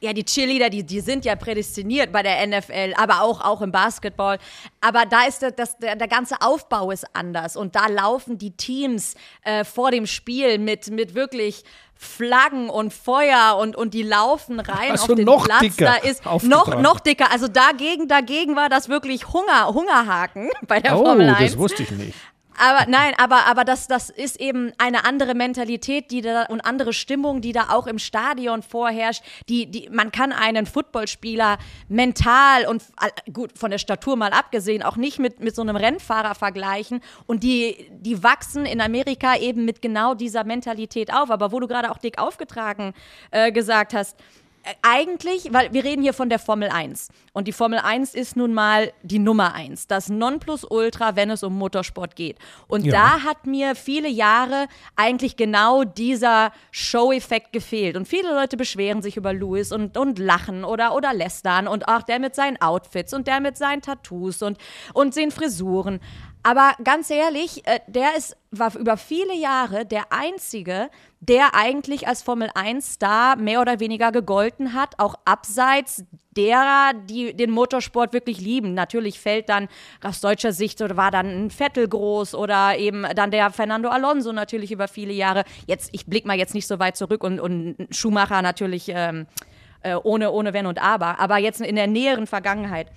Ja, 0.02 0.14
die 0.14 0.24
Cheerleader, 0.24 0.70
die, 0.70 0.84
die 0.84 1.02
sind 1.02 1.26
ja 1.26 1.36
prädestiniert 1.36 2.12
bei 2.12 2.24
der 2.24 2.46
NFL, 2.48 2.94
aber 2.96 3.22
auch, 3.22 3.42
auch 3.42 3.62
im 3.62 3.72
Basketball. 3.72 4.38
Aber 4.82 5.06
da 5.06 5.26
ist 5.26 5.42
der, 5.42 5.52
das, 5.52 5.78
der, 5.78 5.96
der 5.96 6.08
ganze 6.08 6.42
Aufbau 6.42 6.92
ist 6.92 7.06
anders. 7.14 7.58
Und 7.58 7.76
da 7.76 7.88
laufen 7.88 8.38
die 8.38 8.52
Teams 8.52 9.16
äh, 9.44 9.64
vor 9.64 9.92
dem 9.92 10.06
Spiel 10.08 10.58
mit, 10.58 10.90
mit 10.90 11.16
wirklich 11.16 11.64
Flaggen 11.96 12.70
und 12.70 12.94
Feuer 12.94 13.58
und, 13.60 13.76
und 13.76 13.94
die 13.94 14.04
laufen 14.04 14.62
rein 14.62 14.92
also 14.92 15.12
auf 15.12 15.16
den 15.18 15.26
noch 15.26 15.44
Platz. 15.44 15.60
Dicker 15.60 15.86
da 15.86 15.96
ist 15.96 16.24
noch, 16.44 16.80
noch 16.80 17.02
dicker. 17.02 17.30
Also 17.30 17.50
dagegen, 17.50 18.08
dagegen 18.08 18.56
war 18.56 18.70
das 18.70 18.88
wirklich 18.88 19.34
Hunger, 19.34 19.68
Hungerhaken 19.68 20.50
bei 20.68 20.80
der 20.80 20.98
oh, 20.98 21.04
Formel 21.04 21.28
1. 21.28 21.52
das 21.52 21.60
wusste 21.60 21.84
ich 21.84 21.92
nicht 21.92 22.16
aber 22.60 22.90
nein, 22.90 23.14
aber, 23.18 23.46
aber 23.46 23.64
das, 23.64 23.88
das 23.88 24.10
ist 24.10 24.40
eben 24.40 24.74
eine 24.78 25.06
andere 25.06 25.34
Mentalität, 25.34 26.12
die 26.12 26.22
da 26.22 26.44
und 26.44 26.62
andere 26.62 26.92
Stimmung, 26.92 27.40
die 27.40 27.54
da 27.54 27.70
auch 27.70 27.88
im 27.88 28.00
Stadion 28.00 28.64
vorherrscht. 28.64 29.24
Die, 29.48 29.66
die, 29.66 29.90
man 29.90 30.12
kann 30.12 30.34
einen 30.34 30.66
Footballspieler 30.66 31.58
mental 31.88 32.66
und 32.68 32.84
gut, 33.32 33.58
von 33.58 33.72
der 33.72 33.78
Statur 33.78 34.18
mal 34.18 34.32
abgesehen, 34.32 34.84
auch 34.84 34.98
nicht 34.98 35.20
mit, 35.20 35.40
mit 35.40 35.56
so 35.56 35.62
einem 35.62 35.78
Rennfahrer 35.78 36.36
vergleichen. 36.36 37.00
Und 37.26 37.44
die, 37.44 37.90
die 37.92 38.24
wachsen 38.24 38.66
in 38.66 38.82
Amerika 38.82 39.38
eben 39.38 39.64
mit 39.64 39.82
genau 39.82 40.14
dieser 40.14 40.44
Mentalität 40.44 41.14
auf. 41.14 41.32
Aber 41.32 41.54
wo 41.54 41.62
du 41.62 41.68
gerade 41.68 41.90
auch 41.90 41.98
dick 41.98 42.20
aufgetragen 42.20 42.94
äh, 43.32 43.54
gesagt 43.54 43.94
hast, 43.94 44.18
eigentlich, 44.82 45.50
weil 45.52 45.74
wir 45.74 45.84
reden 45.84 46.02
hier 46.02 46.14
von 46.14 46.30
der 46.30 46.40
Formel 46.40 46.70
1 46.70 47.10
und 47.34 47.48
die 47.48 47.52
Formel 47.52 47.80
1 47.80 48.16
ist 48.16 48.36
nun 48.36 48.54
mal 48.54 48.92
die 49.02 49.20
Nummer 49.20 49.54
1, 49.54 49.88
das 49.88 50.10
Nonplusultra, 50.10 51.16
wenn 51.16 51.30
es 51.30 51.44
um 51.44 51.58
Motorsport 51.58 52.16
geht. 52.16 52.38
Und 52.68 52.86
ja. 52.86 52.92
da 52.92 53.24
hat 53.24 53.46
mir 53.46 53.76
viele 53.76 54.10
Jahre 54.10 54.68
eigentlich 54.96 55.36
genau 55.36 55.84
dieser 55.84 56.52
Show-Effekt 56.72 57.54
gefehlt. 57.54 57.96
Und 57.96 58.08
viele 58.08 58.34
Leute 58.34 58.58
beschweren 58.58 59.02
sich 59.02 59.18
über 59.18 59.34
Lewis 59.34 59.72
und, 59.72 59.98
und 59.98 60.20
lachen 60.20 60.64
oder, 60.64 60.96
oder 60.96 61.14
lästern 61.14 61.68
und 61.68 61.88
auch 61.88 62.04
der 62.04 62.20
mit 62.20 62.36
seinen 62.36 62.62
Outfits 62.62 63.14
und 63.14 63.28
der 63.28 63.40
mit 63.40 63.58
seinen 63.58 63.82
Tattoos 63.82 64.42
und, 64.42 64.58
und 64.94 65.16
den 65.16 65.32
Frisuren. 65.32 66.00
Aber 66.42 66.74
ganz 66.84 67.10
ehrlich, 67.10 67.68
äh, 67.68 67.80
der 67.88 68.16
ist, 68.16 68.38
war 68.52 68.76
über 68.76 68.96
viele 68.96 69.36
Jahre 69.36 69.86
der 69.86 70.12
Einzige, 70.12 70.90
der 71.20 71.54
eigentlich 71.54 72.08
als 72.08 72.22
Formel 72.22 72.50
1-Star 72.52 73.36
mehr 73.36 73.60
oder 73.60 73.80
weniger 73.82 74.12
gegolten 74.12 74.74
hat, 74.74 75.00
auch 75.00 75.16
abseits 75.26 76.06
derer, 76.32 76.94
die 77.10 77.36
den 77.36 77.52
Motorsport 77.52 78.14
wirklich 78.14 78.40
lieben. 78.40 78.74
Natürlich 78.74 79.20
fällt 79.20 79.50
dann 79.50 79.68
aus 80.02 80.22
deutscher 80.22 80.54
Sicht 80.54 80.82
oder 80.82 80.96
war 80.96 81.12
dann 81.12 81.28
ein 81.28 81.50
Vettel 81.50 81.90
groß 81.90 82.36
oder 82.36 82.78
eben 82.78 83.06
dann 83.16 83.32
der 83.32 83.52
Fernando 83.52 83.90
Alonso 83.90 84.32
natürlich 84.32 84.72
über 84.72 84.88
viele 84.88 85.12
Jahre. 85.12 85.44
Jetzt, 85.68 85.90
ich 85.92 86.06
blicke 86.06 86.28
mal 86.28 86.38
jetzt 86.38 86.54
nicht 86.54 86.68
so 86.68 86.80
weit 86.80 86.96
zurück 86.96 87.24
und, 87.24 87.42
und 87.42 87.76
Schumacher 87.92 88.42
natürlich 88.42 88.86
ähm, 88.88 89.28
äh, 89.82 89.96
ohne, 89.96 90.32
ohne 90.32 90.54
Wenn 90.54 90.68
und 90.68 90.82
Aber, 90.82 91.20
aber 91.20 91.38
jetzt 91.38 91.60
in 91.60 91.76
der 91.76 91.88
näheren 91.88 92.28
Vergangenheit. 92.28 92.88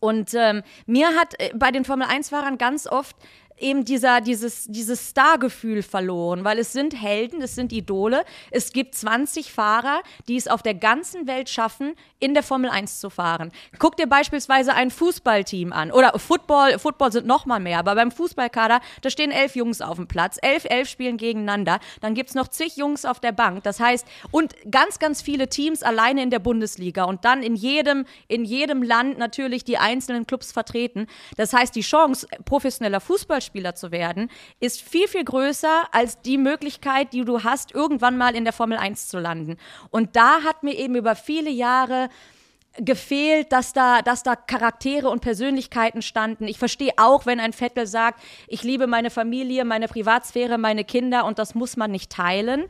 Und 0.00 0.34
ähm, 0.34 0.62
mir 0.86 1.14
hat 1.14 1.34
äh, 1.38 1.50
bei 1.54 1.70
den 1.70 1.84
Formel-1-Fahrern 1.84 2.58
ganz 2.58 2.86
oft 2.86 3.16
eben 3.60 3.84
dieser, 3.84 4.20
dieses, 4.20 4.66
dieses 4.68 5.08
Star-Gefühl 5.08 5.82
verloren, 5.82 6.44
weil 6.44 6.58
es 6.58 6.72
sind 6.72 7.00
Helden, 7.00 7.42
es 7.42 7.54
sind 7.54 7.72
Idole. 7.72 8.24
Es 8.50 8.72
gibt 8.72 8.94
20 8.94 9.52
Fahrer, 9.52 10.02
die 10.28 10.36
es 10.36 10.48
auf 10.48 10.62
der 10.62 10.74
ganzen 10.74 11.26
Welt 11.26 11.48
schaffen, 11.48 11.94
in 12.20 12.34
der 12.34 12.42
Formel 12.42 12.70
1 12.70 13.00
zu 13.00 13.10
fahren. 13.10 13.52
Guck 13.78 13.96
dir 13.96 14.06
beispielsweise 14.06 14.74
ein 14.74 14.90
Fußballteam 14.90 15.72
an 15.72 15.92
oder 15.92 16.18
Football, 16.18 16.78
Football 16.78 17.12
sind 17.12 17.26
noch 17.26 17.46
mal 17.46 17.60
mehr, 17.60 17.78
aber 17.78 17.94
beim 17.94 18.10
Fußballkader, 18.10 18.80
da 19.02 19.10
stehen 19.10 19.30
elf 19.30 19.56
Jungs 19.56 19.80
auf 19.80 19.96
dem 19.96 20.08
Platz, 20.08 20.38
elf, 20.42 20.64
elf 20.64 20.88
spielen 20.88 21.16
gegeneinander, 21.16 21.78
dann 22.00 22.14
gibt 22.14 22.30
es 22.30 22.34
noch 22.34 22.48
zig 22.48 22.76
Jungs 22.76 23.04
auf 23.04 23.20
der 23.20 23.32
Bank. 23.32 23.62
Das 23.62 23.80
heißt, 23.80 24.06
und 24.30 24.54
ganz, 24.70 24.98
ganz 24.98 25.22
viele 25.22 25.48
Teams 25.48 25.82
alleine 25.82 26.22
in 26.22 26.30
der 26.30 26.38
Bundesliga 26.38 27.04
und 27.04 27.24
dann 27.24 27.42
in 27.42 27.54
jedem, 27.54 28.04
in 28.26 28.44
jedem 28.44 28.82
Land 28.82 29.18
natürlich 29.18 29.64
die 29.64 29.78
einzelnen 29.78 30.26
Clubs 30.26 30.52
vertreten. 30.52 31.06
Das 31.36 31.52
heißt, 31.52 31.74
die 31.74 31.82
Chance, 31.82 32.26
professioneller 32.44 33.00
Fußballspieler 33.00 33.47
zu 33.74 33.90
werden, 33.90 34.30
ist 34.60 34.82
viel, 34.82 35.08
viel 35.08 35.24
größer 35.24 35.88
als 35.92 36.20
die 36.20 36.38
Möglichkeit, 36.38 37.12
die 37.12 37.24
du 37.24 37.42
hast, 37.44 37.74
irgendwann 37.74 38.16
mal 38.16 38.34
in 38.34 38.44
der 38.44 38.52
Formel 38.52 38.78
1 38.78 39.08
zu 39.08 39.18
landen. 39.18 39.56
Und 39.90 40.16
da 40.16 40.42
hat 40.42 40.62
mir 40.62 40.74
eben 40.74 40.94
über 40.94 41.14
viele 41.14 41.50
Jahre 41.50 42.08
gefehlt, 42.76 43.52
dass 43.52 43.72
da, 43.72 44.02
dass 44.02 44.22
da 44.22 44.36
Charaktere 44.36 45.08
und 45.10 45.20
Persönlichkeiten 45.20 46.02
standen. 46.02 46.46
Ich 46.46 46.58
verstehe 46.58 46.92
auch, 46.96 47.26
wenn 47.26 47.40
ein 47.40 47.52
Vettel 47.52 47.86
sagt, 47.86 48.22
ich 48.46 48.62
liebe 48.62 48.86
meine 48.86 49.10
Familie, 49.10 49.64
meine 49.64 49.88
Privatsphäre, 49.88 50.58
meine 50.58 50.84
Kinder 50.84 51.24
und 51.24 51.38
das 51.38 51.54
muss 51.54 51.76
man 51.76 51.90
nicht 51.90 52.10
teilen. 52.10 52.66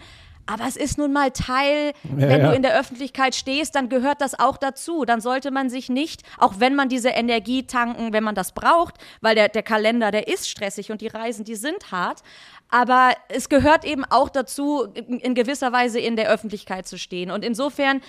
Aber 0.50 0.64
es 0.66 0.76
ist 0.76 0.96
nun 0.96 1.12
mal 1.12 1.30
Teil, 1.30 1.92
ja, 2.04 2.28
wenn 2.28 2.40
ja. 2.40 2.48
du 2.48 2.56
in 2.56 2.62
der 2.62 2.78
Öffentlichkeit 2.78 3.34
stehst, 3.34 3.74
dann 3.74 3.90
gehört 3.90 4.22
das 4.22 4.38
auch 4.38 4.56
dazu. 4.56 5.04
Dann 5.04 5.20
sollte 5.20 5.50
man 5.50 5.68
sich 5.68 5.90
nicht, 5.90 6.22
auch 6.38 6.54
wenn 6.56 6.74
man 6.74 6.88
diese 6.88 7.10
Energie 7.10 7.66
tanken, 7.66 8.14
wenn 8.14 8.24
man 8.24 8.34
das 8.34 8.52
braucht, 8.52 8.94
weil 9.20 9.34
der, 9.34 9.50
der 9.50 9.62
Kalender, 9.62 10.10
der 10.10 10.26
ist 10.26 10.48
stressig 10.48 10.90
und 10.90 11.02
die 11.02 11.08
Reisen, 11.08 11.44
die 11.44 11.54
sind 11.54 11.92
hart. 11.92 12.22
Aber 12.70 13.12
es 13.28 13.50
gehört 13.50 13.84
eben 13.84 14.06
auch 14.06 14.30
dazu, 14.30 14.84
in 14.94 15.34
gewisser 15.34 15.70
Weise 15.72 16.00
in 16.00 16.16
der 16.16 16.30
Öffentlichkeit 16.30 16.88
zu 16.88 16.98
stehen. 16.98 17.30
Und 17.30 17.44
insofern 17.44 18.00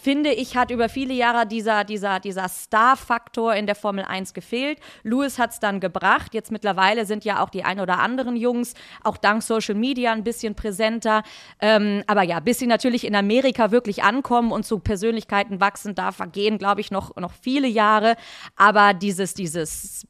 finde 0.00 0.32
ich, 0.32 0.56
hat 0.56 0.70
über 0.70 0.88
viele 0.88 1.14
Jahre 1.14 1.46
dieser, 1.46 1.84
dieser, 1.84 2.20
dieser 2.20 2.48
Star-Faktor 2.48 3.54
in 3.54 3.66
der 3.66 3.74
Formel 3.74 4.04
1 4.04 4.34
gefehlt. 4.34 4.78
Lewis 5.02 5.38
hat 5.38 5.52
es 5.52 5.60
dann 5.60 5.80
gebracht. 5.80 6.34
Jetzt 6.34 6.52
mittlerweile 6.52 7.06
sind 7.06 7.24
ja 7.24 7.42
auch 7.42 7.50
die 7.50 7.64
ein 7.64 7.80
oder 7.80 7.98
anderen 7.98 8.36
Jungs, 8.36 8.74
auch 9.02 9.16
dank 9.16 9.42
Social 9.42 9.74
Media, 9.74 10.12
ein 10.12 10.24
bisschen 10.24 10.54
präsenter. 10.54 11.22
Ähm, 11.60 12.02
aber 12.06 12.22
ja, 12.22 12.40
bis 12.40 12.58
sie 12.58 12.66
natürlich 12.66 13.06
in 13.06 13.14
Amerika 13.14 13.70
wirklich 13.70 14.02
ankommen 14.02 14.52
und 14.52 14.64
zu 14.64 14.78
Persönlichkeiten 14.78 15.60
wachsen, 15.60 15.94
da 15.94 16.12
vergehen, 16.12 16.58
glaube 16.58 16.80
ich, 16.80 16.90
noch, 16.90 17.16
noch 17.16 17.32
viele 17.32 17.68
Jahre. 17.68 18.16
Aber 18.56 18.94
dieses, 18.94 19.34
dieses 19.34 20.06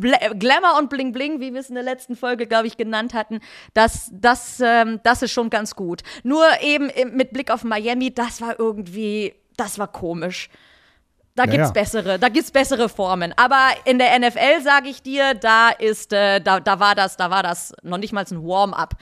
Glamour 0.00 0.78
und 0.78 0.90
Bling 0.90 1.12
Bling, 1.12 1.40
wie 1.40 1.52
wir 1.52 1.60
es 1.60 1.68
in 1.68 1.74
der 1.74 1.84
letzten 1.84 2.16
Folge, 2.16 2.46
glaube 2.46 2.66
ich, 2.66 2.76
genannt 2.76 3.14
hatten, 3.14 3.40
das, 3.74 4.10
das, 4.12 4.60
ähm, 4.60 5.00
das 5.04 5.22
ist 5.22 5.32
schon 5.32 5.50
ganz 5.50 5.74
gut. 5.76 6.02
Nur 6.22 6.44
eben 6.62 6.90
mit 7.14 7.32
Blick 7.32 7.50
auf 7.50 7.64
Miami, 7.64 8.12
das 8.12 8.40
war 8.40 8.58
irgendwie, 8.58 9.34
das 9.56 9.78
war 9.78 9.88
komisch. 9.88 10.48
Da 11.34 11.46
gibt's 11.46 11.68
ja. 11.68 11.72
bessere, 11.72 12.18
da 12.18 12.28
gibt's 12.28 12.50
bessere 12.50 12.90
Formen. 12.90 13.32
Aber 13.36 13.70
in 13.86 13.98
der 13.98 14.18
NFL 14.18 14.60
sage 14.62 14.88
ich 14.88 15.02
dir, 15.02 15.32
da 15.32 15.70
ist, 15.70 16.12
äh, 16.12 16.40
da, 16.40 16.60
da 16.60 16.78
war 16.78 16.94
das, 16.94 17.16
da 17.16 17.30
war 17.30 17.42
das 17.42 17.72
noch 17.82 17.96
nicht 17.96 18.12
mal 18.12 18.24
ein 18.30 18.46
Warm-up. 18.46 18.94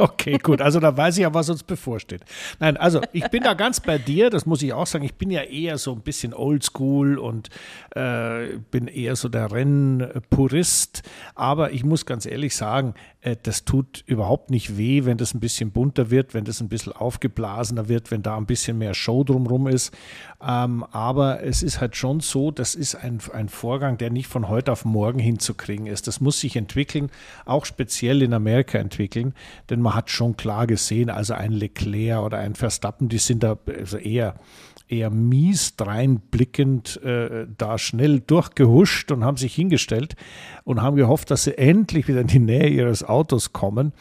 Okay, 0.00 0.38
gut. 0.38 0.62
Also 0.62 0.80
da 0.80 0.96
weiß 0.96 1.18
ich 1.18 1.22
ja, 1.22 1.34
was 1.34 1.50
uns 1.50 1.62
bevorsteht. 1.62 2.22
Nein, 2.58 2.78
also 2.78 3.02
ich 3.12 3.28
bin 3.28 3.42
da 3.42 3.52
ganz 3.52 3.80
bei 3.80 3.98
dir, 3.98 4.30
das 4.30 4.46
muss 4.46 4.62
ich 4.62 4.72
auch 4.72 4.86
sagen. 4.86 5.04
Ich 5.04 5.14
bin 5.16 5.30
ja 5.30 5.42
eher 5.42 5.76
so 5.76 5.92
ein 5.92 6.00
bisschen 6.00 6.32
oldschool 6.32 7.18
und 7.18 7.50
äh, 7.94 8.56
bin 8.70 8.86
eher 8.86 9.14
so 9.14 9.28
der 9.28 9.52
Rennpurist. 9.52 11.02
Aber 11.34 11.72
ich 11.72 11.84
muss 11.84 12.06
ganz 12.06 12.24
ehrlich 12.24 12.56
sagen, 12.56 12.94
das 13.42 13.66
tut 13.66 14.02
überhaupt 14.06 14.50
nicht 14.50 14.78
weh, 14.78 15.04
wenn 15.04 15.18
das 15.18 15.34
ein 15.34 15.40
bisschen 15.40 15.72
bunter 15.72 16.10
wird, 16.10 16.32
wenn 16.32 16.44
das 16.44 16.62
ein 16.62 16.70
bisschen 16.70 16.94
aufgeblasener 16.94 17.88
wird, 17.88 18.10
wenn 18.10 18.22
da 18.22 18.36
ein 18.36 18.46
bisschen 18.46 18.78
mehr 18.78 18.94
Show 18.94 19.24
drumherum 19.24 19.66
ist. 19.66 19.94
Ähm, 20.42 20.84
aber 20.90 21.42
es 21.42 21.62
ist 21.62 21.82
halt 21.82 21.96
schon 21.96 22.20
so, 22.20 22.50
das 22.50 22.74
ist 22.74 22.94
ein, 22.94 23.18
ein 23.34 23.50
Vorgang, 23.50 23.98
der 23.98 24.08
nicht 24.08 24.26
von 24.26 24.48
heute 24.48 24.72
auf 24.72 24.86
morgen 24.86 25.18
hinzukriegen 25.18 25.86
ist. 25.86 26.06
Das 26.06 26.20
muss 26.20 26.40
sich 26.40 26.56
entwickeln, 26.56 27.10
auch 27.44 27.66
speziell 27.66 28.22
in 28.22 28.32
Amerika 28.32 28.78
entwickeln, 28.78 29.34
denn 29.68 29.82
man 29.82 29.94
hat 29.94 30.08
schon 30.08 30.38
klar 30.38 30.66
gesehen, 30.66 31.10
also 31.10 31.34
ein 31.34 31.52
Leclerc 31.52 32.24
oder 32.24 32.38
ein 32.38 32.54
Verstappen, 32.54 33.10
die 33.10 33.18
sind 33.18 33.42
da 33.42 33.58
also 33.66 33.98
eher 33.98 34.36
eher 34.90 35.10
mies 35.10 35.76
dreinblickend 35.76 37.02
äh, 37.02 37.46
da 37.56 37.78
schnell 37.78 38.20
durchgehuscht 38.20 39.12
und 39.12 39.24
haben 39.24 39.36
sich 39.36 39.54
hingestellt 39.54 40.16
und 40.64 40.82
haben 40.82 40.96
gehofft, 40.96 41.30
dass 41.30 41.44
sie 41.44 41.56
endlich 41.56 42.08
wieder 42.08 42.20
in 42.20 42.26
die 42.26 42.38
Nähe 42.38 42.68
ihres 42.68 43.04
Autos 43.04 43.52
kommen, 43.52 43.92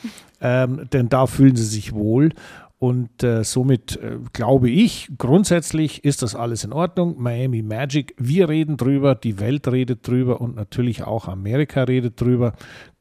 ähm, 0.41 0.87
denn 0.91 1.09
da 1.09 1.27
fühlen 1.27 1.55
sie 1.55 1.65
sich 1.65 1.93
wohl. 1.93 2.31
Und 2.79 3.23
äh, 3.23 3.43
somit 3.43 3.97
äh, 3.97 4.19
glaube 4.31 4.69
ich, 4.69 5.11
grundsätzlich 5.17 6.05
ist 6.05 6.21
das 6.21 6.33
alles 6.33 6.63
in 6.63 6.71
Ordnung. 6.71 7.21
Miami 7.21 7.61
Magic, 7.61 8.15
wir 8.17 8.47
reden 8.47 8.77
drüber, 8.77 9.15
die 9.15 9.37
Welt 9.41 9.67
redet 9.67 10.07
drüber 10.07 10.39
und 10.39 10.55
natürlich 10.55 11.03
auch 11.03 11.27
Amerika 11.27 11.83
redet 11.83 12.21
drüber. 12.21 12.53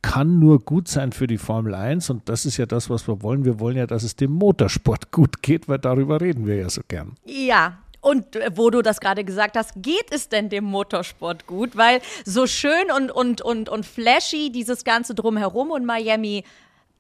Kann 0.03 0.39
nur 0.39 0.61
gut 0.61 0.89
sein 0.89 1.13
für 1.13 1.27
die 1.27 1.39
Formel 1.39 1.75
1 1.75 2.11
und 2.11 2.29
das 2.29 2.47
ist 2.47 2.57
ja 2.57 2.67
das, 2.67 2.89
was 2.89 3.09
wir 3.09 3.23
wollen. 3.23 3.45
Wir 3.45 3.59
wollen 3.59 3.77
ja, 3.77 3.87
dass 3.87 4.05
es 4.05 4.17
dem 4.17 4.31
Motorsport 4.33 5.11
gut 5.13 5.43
geht, 5.43 5.69
weil 5.69 5.79
darüber 5.79 6.21
reden 6.21 6.47
wir 6.47 6.57
ja 6.57 6.71
so 6.71 6.83
gern. 6.87 7.17
Ja, 7.25 7.79
und 8.01 8.37
äh, 8.37 8.51
wo 8.55 8.71
du 8.71 8.83
das 8.83 9.01
gerade 9.01 9.25
gesagt 9.25 9.57
hast, 9.57 9.73
geht 9.77 10.11
es 10.11 10.29
denn 10.29 10.49
dem 10.49 10.65
Motorsport 10.65 11.47
gut? 11.47 11.77
Weil 11.77 12.01
so 12.25 12.47
schön 12.47 12.91
und, 12.97 13.11
und, 13.11 13.43
und, 13.43 13.69
und 13.69 13.85
flashy 13.85 14.51
dieses 14.51 14.85
Ganze 14.85 15.15
drumherum 15.15 15.71
und 15.71 15.85
Miami 15.85 16.45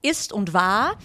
ist 0.02 0.32
und 0.32 0.52
war, 0.52 0.96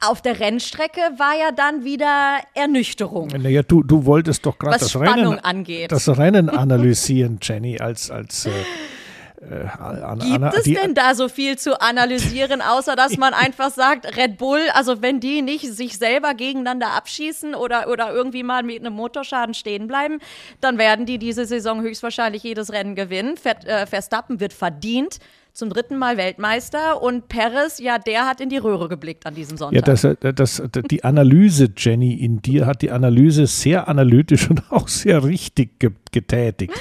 auf 0.00 0.22
der 0.22 0.38
Rennstrecke 0.38 1.00
war 1.16 1.36
ja 1.38 1.50
dann 1.50 1.84
wieder 1.84 2.38
Ernüchterung. 2.54 3.28
Naja, 3.28 3.62
du, 3.62 3.82
du 3.82 4.04
wolltest 4.04 4.46
doch 4.46 4.58
gerade 4.58 4.78
das, 4.78 4.94
Rennen, 4.96 5.38
angeht. 5.40 5.90
das 5.90 6.08
Rennen 6.08 6.48
analysieren, 6.48 7.38
Jenny, 7.42 7.78
als, 7.78 8.10
als 8.10 8.46
äh, 8.46 8.50
äh, 9.40 9.66
an, 9.78 10.18
Gibt 10.18 10.42
an, 10.42 10.52
es 10.56 10.64
die, 10.64 10.74
denn 10.74 10.94
da 10.94 11.14
so 11.14 11.28
viel 11.28 11.56
zu 11.56 11.80
analysieren, 11.80 12.60
außer 12.62 12.96
dass 12.96 13.16
man 13.16 13.34
einfach 13.34 13.70
sagt, 13.70 14.16
Red 14.16 14.36
Bull, 14.36 14.60
also 14.74 15.00
wenn 15.02 15.20
die 15.20 15.42
nicht 15.42 15.66
sich 15.72 15.98
selber 15.98 16.34
gegeneinander 16.34 16.92
abschießen 16.92 17.54
oder, 17.54 17.88
oder 17.88 18.12
irgendwie 18.12 18.42
mal 18.42 18.62
mit 18.62 18.80
einem 18.80 18.94
Motorschaden 18.94 19.54
stehen 19.54 19.86
bleiben, 19.86 20.18
dann 20.60 20.78
werden 20.78 21.06
die 21.06 21.18
diese 21.18 21.44
Saison 21.44 21.82
höchstwahrscheinlich 21.82 22.42
jedes 22.42 22.72
Rennen 22.72 22.94
gewinnen. 22.94 23.34
Äh, 23.44 23.86
Verstappen 23.86 24.40
wird 24.40 24.52
verdient 24.52 25.18
zum 25.58 25.70
dritten 25.70 25.96
Mal 25.96 26.16
Weltmeister 26.16 27.02
und 27.02 27.28
Perez, 27.28 27.80
ja, 27.80 27.98
der 27.98 28.26
hat 28.26 28.40
in 28.40 28.48
die 28.48 28.58
Röhre 28.58 28.88
geblickt 28.88 29.26
an 29.26 29.34
diesem 29.34 29.56
Sonntag. 29.56 29.74
Ja, 29.74 29.82
das, 29.82 30.04
äh, 30.04 30.32
das, 30.32 30.62
die 30.88 31.02
Analyse, 31.02 31.68
Jenny, 31.76 32.14
in 32.14 32.40
dir 32.40 32.64
hat 32.64 32.80
die 32.80 32.92
Analyse 32.92 33.48
sehr 33.48 33.88
analytisch 33.88 34.48
und 34.50 34.62
auch 34.70 34.86
sehr 34.86 35.24
richtig 35.24 35.80
getätigt. 36.12 36.72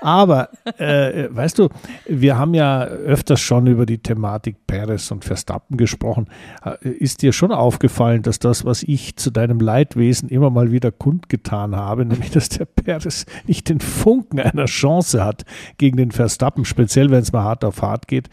Aber, 0.00 0.50
äh, 0.78 1.28
weißt 1.30 1.58
du, 1.58 1.68
wir 2.06 2.38
haben 2.38 2.54
ja 2.54 2.84
öfters 2.84 3.40
schon 3.40 3.66
über 3.66 3.86
die 3.86 3.98
Thematik 3.98 4.66
Perez 4.66 5.10
und 5.10 5.24
Verstappen 5.24 5.76
gesprochen. 5.76 6.28
Äh, 6.64 6.88
ist 6.88 7.22
dir 7.22 7.32
schon 7.32 7.52
aufgefallen, 7.52 8.22
dass 8.22 8.38
das, 8.38 8.64
was 8.64 8.82
ich 8.82 9.16
zu 9.16 9.30
deinem 9.30 9.60
Leidwesen 9.60 10.28
immer 10.28 10.50
mal 10.50 10.72
wieder 10.72 10.92
kundgetan 10.92 11.76
habe, 11.76 12.04
nämlich, 12.04 12.30
dass 12.30 12.48
der 12.48 12.66
Perez 12.66 13.26
nicht 13.46 13.68
den 13.68 13.80
Funken 13.80 14.40
einer 14.40 14.66
Chance 14.66 15.24
hat 15.24 15.44
gegen 15.78 15.96
den 15.96 16.12
Verstappen, 16.12 16.64
speziell 16.64 17.10
wenn 17.10 17.22
es 17.22 17.32
mal 17.32 17.42
hart 17.42 17.64
auf 17.64 17.82
hart 17.82 18.08
geht, 18.08 18.30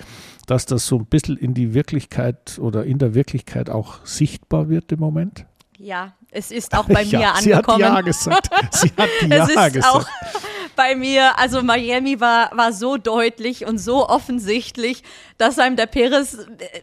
dass 0.48 0.66
das 0.66 0.86
so 0.88 0.98
ein 0.98 1.06
bisschen 1.06 1.38
in 1.38 1.54
die 1.54 1.74
Wirklichkeit 1.74 2.60
oder 2.60 2.84
in 2.84 2.98
der 2.98 3.14
Wirklichkeit 3.14 3.70
auch 3.70 4.06
sichtbar 4.06 4.70
wird 4.70 4.92
im 4.92 5.00
Moment? 5.00 5.46
Ja, 5.78 6.14
es 6.32 6.52
ist 6.52 6.74
auch 6.78 6.86
bei 6.86 7.06
mir 7.06 7.20
ja, 7.20 7.32
angekommen. 7.32 7.80
Sie 7.80 7.86
hat 7.86 7.94
ja 7.96 8.02
gesagt. 8.02 8.50
Sie 8.74 8.92
hat 8.98 9.10
ja 9.22 9.44
es 9.44 9.50
ist 9.50 9.74
gesagt. 9.74 9.96
Auch 9.96 10.06
bei 10.76 10.96
mir, 10.96 11.38
also 11.38 11.62
Miami 11.62 12.20
war, 12.20 12.56
war 12.56 12.74
so 12.74 12.98
deutlich 12.98 13.66
und 13.66 13.78
so 13.78 14.08
offensichtlich, 14.08 15.04
dass 15.38 15.60
einem 15.60 15.76
der 15.76 15.88
Perez 15.88 16.34
äh, 16.34 16.82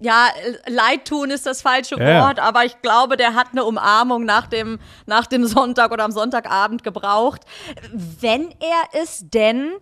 ja, 0.00 0.28
leid 0.66 1.06
tun 1.06 1.30
ist 1.30 1.46
das 1.46 1.62
falsche 1.62 1.98
ja. 2.00 2.26
Wort, 2.26 2.40
aber 2.40 2.64
ich 2.64 2.80
glaube, 2.82 3.16
der 3.16 3.34
hat 3.34 3.48
eine 3.52 3.64
Umarmung 3.64 4.24
nach 4.24 4.46
dem, 4.46 4.80
nach 5.06 5.26
dem 5.26 5.46
Sonntag 5.46 5.92
oder 5.92 6.04
am 6.04 6.10
Sonntagabend 6.10 6.82
gebraucht. 6.82 7.42
Wenn 7.92 8.50
er 8.60 9.00
es 9.00 9.20
denn 9.28 9.72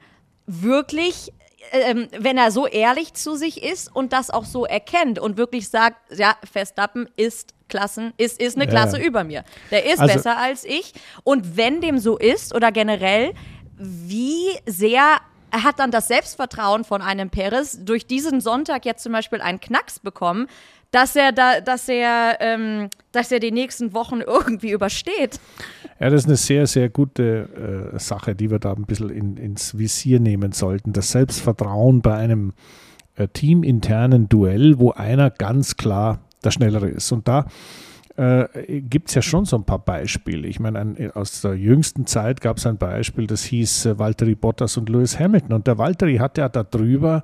wirklich 0.46 1.32
ähm, 1.72 2.08
wenn 2.16 2.38
er 2.38 2.52
so 2.52 2.66
ehrlich 2.66 3.14
zu 3.14 3.34
sich 3.34 3.62
ist 3.62 3.94
und 3.94 4.12
das 4.12 4.30
auch 4.30 4.44
so 4.44 4.64
erkennt 4.64 5.18
und 5.18 5.36
wirklich 5.36 5.68
sagt, 5.68 5.96
ja, 6.16 6.36
Verstappen 6.50 7.08
ist 7.16 7.55
Klassen, 7.68 8.12
ist, 8.16 8.40
ist 8.40 8.56
eine 8.56 8.66
Klasse 8.66 8.98
ja. 8.98 9.04
über 9.04 9.24
mir. 9.24 9.44
Der 9.70 9.86
ist 9.86 10.00
also, 10.00 10.14
besser 10.14 10.38
als 10.38 10.64
ich. 10.64 10.92
Und 11.24 11.56
wenn 11.56 11.80
dem 11.80 11.98
so 11.98 12.16
ist 12.16 12.54
oder 12.54 12.72
generell, 12.72 13.32
wie 13.78 14.50
sehr 14.66 15.18
hat 15.52 15.78
dann 15.78 15.90
das 15.90 16.08
Selbstvertrauen 16.08 16.84
von 16.84 17.02
einem 17.02 17.30
Perez 17.30 17.78
durch 17.84 18.06
diesen 18.06 18.40
Sonntag 18.40 18.84
jetzt 18.84 19.02
zum 19.02 19.12
Beispiel 19.12 19.40
einen 19.40 19.60
Knacks 19.60 20.00
bekommen, 20.00 20.48
dass 20.90 21.16
er 21.16 21.32
da, 21.32 21.60
dass 21.60 21.88
er, 21.88 22.38
ähm, 22.40 22.88
dass 23.12 23.32
er 23.32 23.40
die 23.40 23.52
nächsten 23.52 23.92
Wochen 23.92 24.20
irgendwie 24.26 24.70
übersteht. 24.70 25.40
Ja, 25.98 26.10
das 26.10 26.22
ist 26.22 26.26
eine 26.26 26.36
sehr, 26.36 26.66
sehr 26.66 26.88
gute 26.88 27.92
äh, 27.94 27.98
Sache, 27.98 28.34
die 28.34 28.50
wir 28.50 28.58
da 28.58 28.72
ein 28.72 28.84
bisschen 28.84 29.10
in, 29.10 29.36
ins 29.36 29.78
Visier 29.78 30.20
nehmen 30.20 30.52
sollten. 30.52 30.92
Das 30.92 31.10
Selbstvertrauen 31.10 32.02
bei 32.02 32.14
einem 32.14 32.52
äh, 33.14 33.28
teaminternen 33.28 34.28
Duell, 34.28 34.78
wo 34.78 34.92
einer 34.92 35.30
ganz 35.30 35.76
klar 35.76 36.20
der 36.46 36.50
Schnellere 36.52 36.88
ist. 36.88 37.12
Und 37.12 37.28
da 37.28 37.46
äh, 38.16 38.80
gibt 38.80 39.08
es 39.08 39.14
ja 39.14 39.22
schon 39.22 39.44
so 39.44 39.56
ein 39.56 39.64
paar 39.64 39.78
Beispiele. 39.78 40.48
Ich 40.48 40.58
meine, 40.58 40.78
ein, 40.78 41.10
aus 41.12 41.42
der 41.42 41.54
jüngsten 41.54 42.06
Zeit 42.06 42.40
gab 42.40 42.56
es 42.56 42.66
ein 42.66 42.78
Beispiel, 42.78 43.26
das 43.26 43.44
hieß 43.44 43.86
äh, 43.86 43.98
Valtteri 43.98 44.34
Bottas 44.34 44.76
und 44.76 44.88
Lewis 44.88 45.18
Hamilton. 45.18 45.52
Und 45.52 45.66
der 45.66 45.78
Valtteri 45.78 46.16
hat 46.16 46.38
ja 46.38 46.48
darüber 46.48 47.22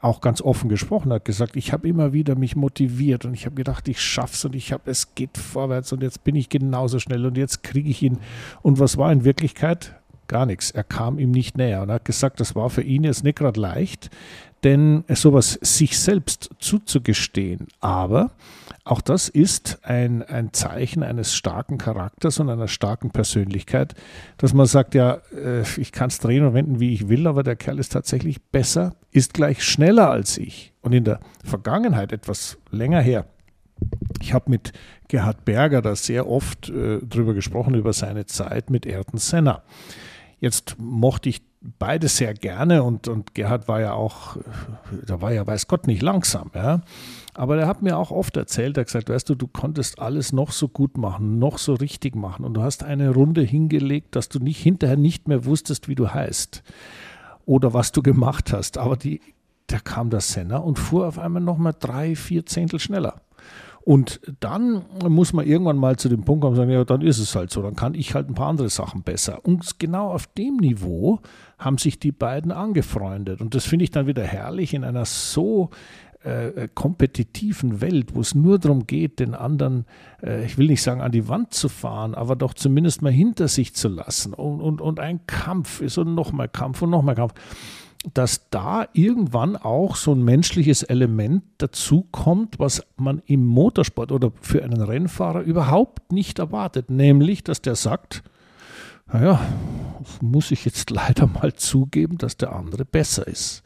auch 0.00 0.22
ganz 0.22 0.40
offen 0.40 0.70
gesprochen, 0.70 1.12
hat 1.12 1.26
gesagt, 1.26 1.56
ich 1.56 1.72
habe 1.72 1.86
immer 1.86 2.14
wieder 2.14 2.34
mich 2.34 2.56
motiviert 2.56 3.26
und 3.26 3.34
ich 3.34 3.44
habe 3.44 3.54
gedacht, 3.54 3.86
ich 3.86 4.00
schaff's 4.00 4.44
und 4.46 4.54
ich 4.54 4.72
habe, 4.72 4.90
es 4.90 5.14
geht 5.14 5.36
vorwärts 5.36 5.92
und 5.92 6.02
jetzt 6.02 6.24
bin 6.24 6.36
ich 6.36 6.48
genauso 6.48 6.98
schnell 6.98 7.26
und 7.26 7.36
jetzt 7.36 7.62
kriege 7.62 7.90
ich 7.90 8.02
ihn. 8.02 8.18
Und 8.62 8.78
was 8.78 8.96
war 8.96 9.12
in 9.12 9.24
Wirklichkeit? 9.24 9.94
Gar 10.26 10.46
nichts. 10.46 10.70
Er 10.70 10.84
kam 10.84 11.18
ihm 11.18 11.32
nicht 11.32 11.58
näher 11.58 11.82
und 11.82 11.90
hat 11.90 12.06
gesagt, 12.06 12.40
das 12.40 12.54
war 12.54 12.70
für 12.70 12.82
ihn 12.82 13.04
jetzt 13.04 13.24
nicht 13.24 13.36
gerade 13.36 13.60
leicht, 13.60 14.08
denn 14.64 15.04
sowas 15.08 15.58
sich 15.60 15.98
selbst 15.98 16.50
zuzugestehen. 16.60 17.66
Aber 17.80 18.30
auch 18.84 19.00
das 19.00 19.28
ist 19.28 19.80
ein, 19.82 20.22
ein 20.22 20.52
Zeichen 20.52 21.02
eines 21.02 21.34
starken 21.34 21.78
Charakters 21.78 22.40
und 22.40 22.48
einer 22.48 22.68
starken 22.68 23.10
Persönlichkeit, 23.10 23.94
dass 24.38 24.54
man 24.54 24.66
sagt, 24.66 24.94
ja, 24.94 25.20
äh, 25.36 25.62
ich 25.76 25.92
kann 25.92 26.08
es 26.08 26.18
drehen 26.18 26.44
und 26.44 26.54
wenden, 26.54 26.80
wie 26.80 26.92
ich 26.92 27.08
will, 27.08 27.26
aber 27.26 27.42
der 27.42 27.56
Kerl 27.56 27.78
ist 27.78 27.92
tatsächlich 27.92 28.42
besser, 28.42 28.94
ist 29.10 29.34
gleich 29.34 29.62
schneller 29.62 30.10
als 30.10 30.38
ich. 30.38 30.72
Und 30.80 30.92
in 30.92 31.04
der 31.04 31.20
Vergangenheit, 31.44 32.12
etwas 32.12 32.58
länger 32.70 33.00
her, 33.00 33.26
ich 34.20 34.32
habe 34.32 34.50
mit 34.50 34.72
Gerhard 35.08 35.44
Berger 35.44 35.82
da 35.82 35.94
sehr 35.96 36.28
oft 36.28 36.68
äh, 36.68 36.98
drüber 36.98 37.34
gesprochen, 37.34 37.74
über 37.74 37.92
seine 37.92 38.26
Zeit 38.26 38.70
mit 38.70 38.86
Ayrton 38.86 39.18
Senna. 39.18 39.62
Jetzt 40.40 40.76
mochte 40.78 41.28
ich 41.28 41.42
beide 41.78 42.08
sehr 42.08 42.32
gerne 42.32 42.82
und, 42.82 43.06
und 43.06 43.34
Gerhard 43.34 43.68
war 43.68 43.80
ja 43.80 43.92
auch, 43.92 44.38
da 45.06 45.20
war 45.20 45.32
ja 45.32 45.46
weiß 45.46 45.68
Gott 45.68 45.86
nicht 45.86 46.02
langsam, 46.02 46.50
ja. 46.54 46.80
Aber 47.34 47.58
er 47.58 47.66
hat 47.66 47.82
mir 47.82 47.96
auch 47.98 48.10
oft 48.10 48.36
erzählt, 48.36 48.76
er 48.76 48.82
hat 48.82 48.86
gesagt, 48.88 49.10
weißt 49.10 49.28
du, 49.28 49.34
du 49.34 49.46
konntest 49.46 49.98
alles 49.98 50.32
noch 50.32 50.52
so 50.52 50.68
gut 50.68 50.96
machen, 50.96 51.38
noch 51.38 51.58
so 51.58 51.74
richtig 51.74 52.16
machen 52.16 52.44
und 52.44 52.54
du 52.54 52.62
hast 52.62 52.82
eine 52.82 53.10
Runde 53.10 53.42
hingelegt, 53.42 54.16
dass 54.16 54.28
du 54.28 54.38
nicht 54.38 54.60
hinterher 54.62 54.96
nicht 54.96 55.28
mehr 55.28 55.44
wusstest, 55.44 55.88
wie 55.88 55.94
du 55.94 56.08
heißt 56.12 56.62
oder 57.44 57.74
was 57.74 57.92
du 57.92 58.02
gemacht 58.02 58.52
hast. 58.52 58.78
Aber 58.78 58.96
die, 58.96 59.20
da 59.66 59.78
kam 59.78 60.10
der 60.10 60.20
Senna 60.20 60.56
und 60.56 60.78
fuhr 60.78 61.06
auf 61.06 61.18
einmal 61.18 61.42
nochmal 61.42 61.74
drei, 61.78 62.16
vier 62.16 62.46
Zehntel 62.46 62.80
schneller. 62.80 63.20
Und 63.82 64.20
dann 64.40 64.82
muss 65.08 65.32
man 65.32 65.46
irgendwann 65.46 65.78
mal 65.78 65.96
zu 65.96 66.08
dem 66.08 66.22
Punkt 66.22 66.42
kommen 66.42 66.52
und 66.52 66.56
sagen, 66.56 66.70
ja, 66.70 66.84
dann 66.84 67.00
ist 67.00 67.18
es 67.18 67.34
halt 67.34 67.50
so, 67.50 67.62
dann 67.62 67.76
kann 67.76 67.94
ich 67.94 68.14
halt 68.14 68.28
ein 68.28 68.34
paar 68.34 68.48
andere 68.48 68.68
Sachen 68.68 69.02
besser. 69.02 69.44
Und 69.44 69.78
genau 69.78 70.10
auf 70.12 70.26
dem 70.26 70.58
Niveau 70.58 71.20
haben 71.58 71.78
sich 71.78 71.98
die 71.98 72.12
beiden 72.12 72.52
angefreundet. 72.52 73.40
Und 73.40 73.54
das 73.54 73.64
finde 73.64 73.84
ich 73.84 73.90
dann 73.90 74.06
wieder 74.06 74.24
herrlich 74.24 74.74
in 74.74 74.84
einer 74.84 75.06
so 75.06 75.70
äh, 76.22 76.68
kompetitiven 76.74 77.80
Welt, 77.80 78.14
wo 78.14 78.20
es 78.20 78.34
nur 78.34 78.58
darum 78.58 78.86
geht, 78.86 79.20
den 79.20 79.34
anderen, 79.34 79.86
äh, 80.22 80.44
ich 80.44 80.58
will 80.58 80.66
nicht 80.66 80.82
sagen 80.82 81.00
an 81.00 81.12
die 81.12 81.28
Wand 81.28 81.54
zu 81.54 81.70
fahren, 81.70 82.14
aber 82.14 82.36
doch 82.36 82.52
zumindest 82.52 83.00
mal 83.00 83.12
hinter 83.12 83.48
sich 83.48 83.74
zu 83.74 83.88
lassen. 83.88 84.34
Und, 84.34 84.60
und, 84.60 84.82
und 84.82 85.00
ein 85.00 85.26
Kampf 85.26 85.80
ist 85.80 85.96
und 85.96 86.14
nochmal 86.14 86.48
Kampf 86.48 86.82
und 86.82 86.90
nochmal 86.90 87.14
Kampf 87.14 87.32
dass 88.14 88.48
da 88.48 88.88
irgendwann 88.94 89.56
auch 89.56 89.94
so 89.94 90.12
ein 90.12 90.22
menschliches 90.22 90.82
Element 90.82 91.42
dazukommt, 91.58 92.58
was 92.58 92.82
man 92.96 93.20
im 93.26 93.46
Motorsport 93.46 94.10
oder 94.10 94.32
für 94.40 94.64
einen 94.64 94.80
Rennfahrer 94.80 95.42
überhaupt 95.42 96.10
nicht 96.10 96.38
erwartet, 96.38 96.88
nämlich 96.88 97.44
dass 97.44 97.60
der 97.60 97.74
sagt, 97.74 98.22
naja, 99.12 99.40
muss 100.22 100.50
ich 100.50 100.64
jetzt 100.64 100.90
leider 100.90 101.26
mal 101.26 101.52
zugeben, 101.54 102.16
dass 102.16 102.36
der 102.36 102.54
andere 102.54 102.84
besser 102.84 103.26
ist. 103.26 103.62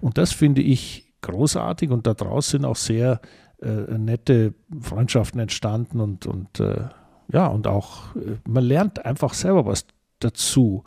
Und 0.00 0.16
das 0.16 0.32
finde 0.32 0.62
ich 0.62 1.12
großartig 1.22 1.90
und 1.90 2.06
daraus 2.06 2.50
sind 2.50 2.64
auch 2.64 2.76
sehr 2.76 3.20
äh, 3.60 3.98
nette 3.98 4.54
Freundschaften 4.80 5.40
entstanden 5.40 6.00
und, 6.00 6.26
und 6.26 6.60
äh, 6.60 6.88
ja, 7.32 7.46
und 7.46 7.66
auch 7.66 8.14
äh, 8.16 8.38
man 8.46 8.64
lernt 8.64 9.04
einfach 9.04 9.34
selber 9.34 9.66
was 9.66 9.86
dazu. 10.18 10.84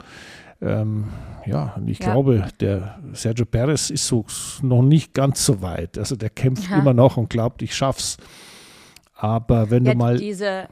Ähm, 0.61 1.05
ja, 1.45 1.73
und 1.75 1.87
ich 1.87 1.99
ja. 1.99 2.11
glaube, 2.11 2.45
der 2.59 2.97
Sergio 3.13 3.45
Perez 3.45 3.89
ist 3.89 4.07
so 4.07 4.25
noch 4.61 4.81
nicht 4.81 5.13
ganz 5.13 5.45
so 5.45 5.61
weit. 5.61 5.97
Also 5.97 6.15
der 6.15 6.29
kämpft 6.29 6.69
ja. 6.69 6.79
immer 6.79 6.93
noch 6.93 7.17
und 7.17 7.29
glaubt, 7.29 7.61
ich 7.61 7.75
schaff's. 7.75 8.17
Aber 9.15 9.69
wenn 9.69 9.85
ja, 9.85 9.91
du 9.91 9.97
mal. 9.97 10.17
Diese, 10.17 10.67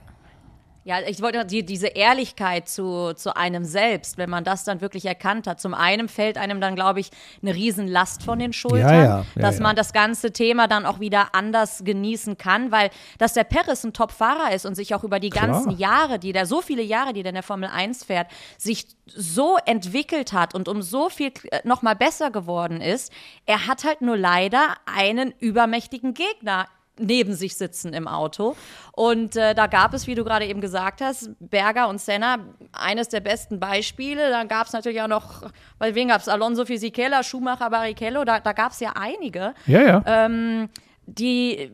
ja, 0.85 0.97
ich 1.07 1.21
wollte 1.21 1.45
die, 1.45 1.65
diese 1.65 1.87
Ehrlichkeit 1.87 2.67
zu, 2.67 3.13
zu 3.13 3.35
einem 3.37 3.63
selbst, 3.63 4.17
wenn 4.17 4.29
man 4.29 4.43
das 4.43 4.65
dann 4.65 4.81
wirklich 4.81 5.05
erkannt 5.05 5.47
hat. 5.47 5.61
Zum 5.61 5.73
einen 5.73 6.09
fällt 6.09 6.37
einem 6.37 6.59
dann, 6.59 6.75
glaube 6.75 6.99
ich, 6.99 7.09
eine 7.41 7.55
Riesenlast 7.55 8.23
von 8.23 8.39
den 8.39 8.51
Schultern, 8.51 8.89
ja, 8.89 9.03
ja, 9.03 9.25
ja, 9.35 9.41
dass 9.41 9.59
man 9.59 9.77
das 9.77 9.93
ganze 9.93 10.33
Thema 10.33 10.67
dann 10.67 10.85
auch 10.85 10.99
wieder 10.99 11.33
anders 11.33 11.83
genießen 11.85 12.37
kann, 12.37 12.71
weil 12.71 12.89
dass 13.17 13.33
der 13.33 13.45
Perez 13.45 13.83
ein 13.85 13.93
Top-Fahrer 13.93 14.53
ist 14.53 14.65
und 14.65 14.75
sich 14.75 14.93
auch 14.93 15.05
über 15.05 15.21
die 15.21 15.29
Klar. 15.29 15.47
ganzen 15.47 15.77
Jahre, 15.77 16.19
die 16.19 16.33
der 16.33 16.45
so 16.45 16.61
viele 16.61 16.83
Jahre, 16.83 17.13
die 17.13 17.23
der 17.23 17.29
in 17.29 17.35
der 17.35 17.43
Formel 17.43 17.69
1 17.69 18.03
fährt, 18.03 18.27
sich 18.57 18.87
so 19.05 19.57
entwickelt 19.65 20.33
hat 20.33 20.53
und 20.53 20.67
um 20.67 20.81
so 20.81 21.09
viel 21.09 21.31
äh, 21.51 21.61
nochmal 21.63 21.95
besser 21.95 22.29
geworden 22.29 22.81
ist, 22.81 23.11
er 23.45 23.67
hat 23.67 23.85
halt 23.85 24.01
nur 24.01 24.17
leider 24.17 24.75
einen 24.85 25.33
übermächtigen 25.39 26.13
Gegner 26.13 26.67
neben 26.97 27.33
sich 27.33 27.55
sitzen 27.55 27.93
im 27.93 28.07
Auto. 28.07 28.55
Und 28.91 29.35
äh, 29.35 29.55
da 29.55 29.67
gab 29.67 29.93
es, 29.93 30.05
wie 30.07 30.15
du 30.15 30.23
gerade 30.23 30.45
eben 30.45 30.61
gesagt 30.61 31.01
hast, 31.01 31.31
Berger 31.39 31.89
und 31.89 31.99
Senna, 31.99 32.37
eines 32.71 33.09
der 33.09 33.19
besten 33.19 33.59
Beispiele. 33.59 34.29
Dann 34.29 34.47
gab 34.47 34.67
es 34.67 34.73
natürlich 34.73 35.01
auch 35.01 35.07
noch, 35.07 35.49
weil 35.79 35.95
wen 35.95 36.09
gab 36.09 36.21
es? 36.21 36.27
Alonso 36.27 36.65
Fisichella, 36.65 37.23
Schumacher 37.23 37.69
Barrichello, 37.69 38.23
da, 38.25 38.39
da 38.39 38.53
gab 38.53 38.71
es 38.71 38.79
ja 38.79 38.93
einige. 38.95 39.53
Ja, 39.65 39.81
ja. 39.81 40.03
Ähm, 40.05 40.69
die, 41.05 41.71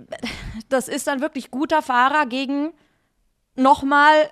das 0.70 0.88
ist 0.88 1.08
dann 1.08 1.22
wirklich 1.22 1.52
guter 1.52 1.82
Fahrer 1.82 2.26
gegen 2.26 2.74
nochmal 3.56 4.30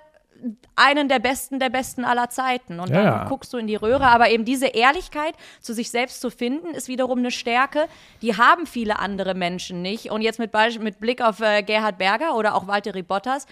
einen 0.76 1.08
der 1.08 1.18
besten 1.18 1.58
der 1.58 1.70
besten 1.70 2.04
aller 2.04 2.30
Zeiten. 2.30 2.80
Und 2.80 2.90
dann 2.90 3.04
ja. 3.04 3.24
guckst 3.24 3.52
du 3.52 3.58
in 3.58 3.66
die 3.66 3.76
Röhre. 3.76 4.06
Aber 4.06 4.30
eben 4.30 4.44
diese 4.44 4.66
Ehrlichkeit 4.66 5.34
zu 5.60 5.74
sich 5.74 5.90
selbst 5.90 6.20
zu 6.20 6.30
finden, 6.30 6.74
ist 6.74 6.88
wiederum 6.88 7.18
eine 7.18 7.30
Stärke. 7.30 7.86
Die 8.22 8.36
haben 8.36 8.66
viele 8.66 8.98
andere 8.98 9.34
Menschen 9.34 9.82
nicht. 9.82 10.10
Und 10.10 10.22
jetzt 10.22 10.38
mit, 10.38 10.52
mit 10.80 11.00
Blick 11.00 11.20
auf 11.22 11.40
äh, 11.40 11.62
Gerhard 11.62 11.98
Berger 11.98 12.36
oder 12.36 12.54
auch 12.54 12.66
Walter 12.66 12.92
Bottas, 13.02 13.46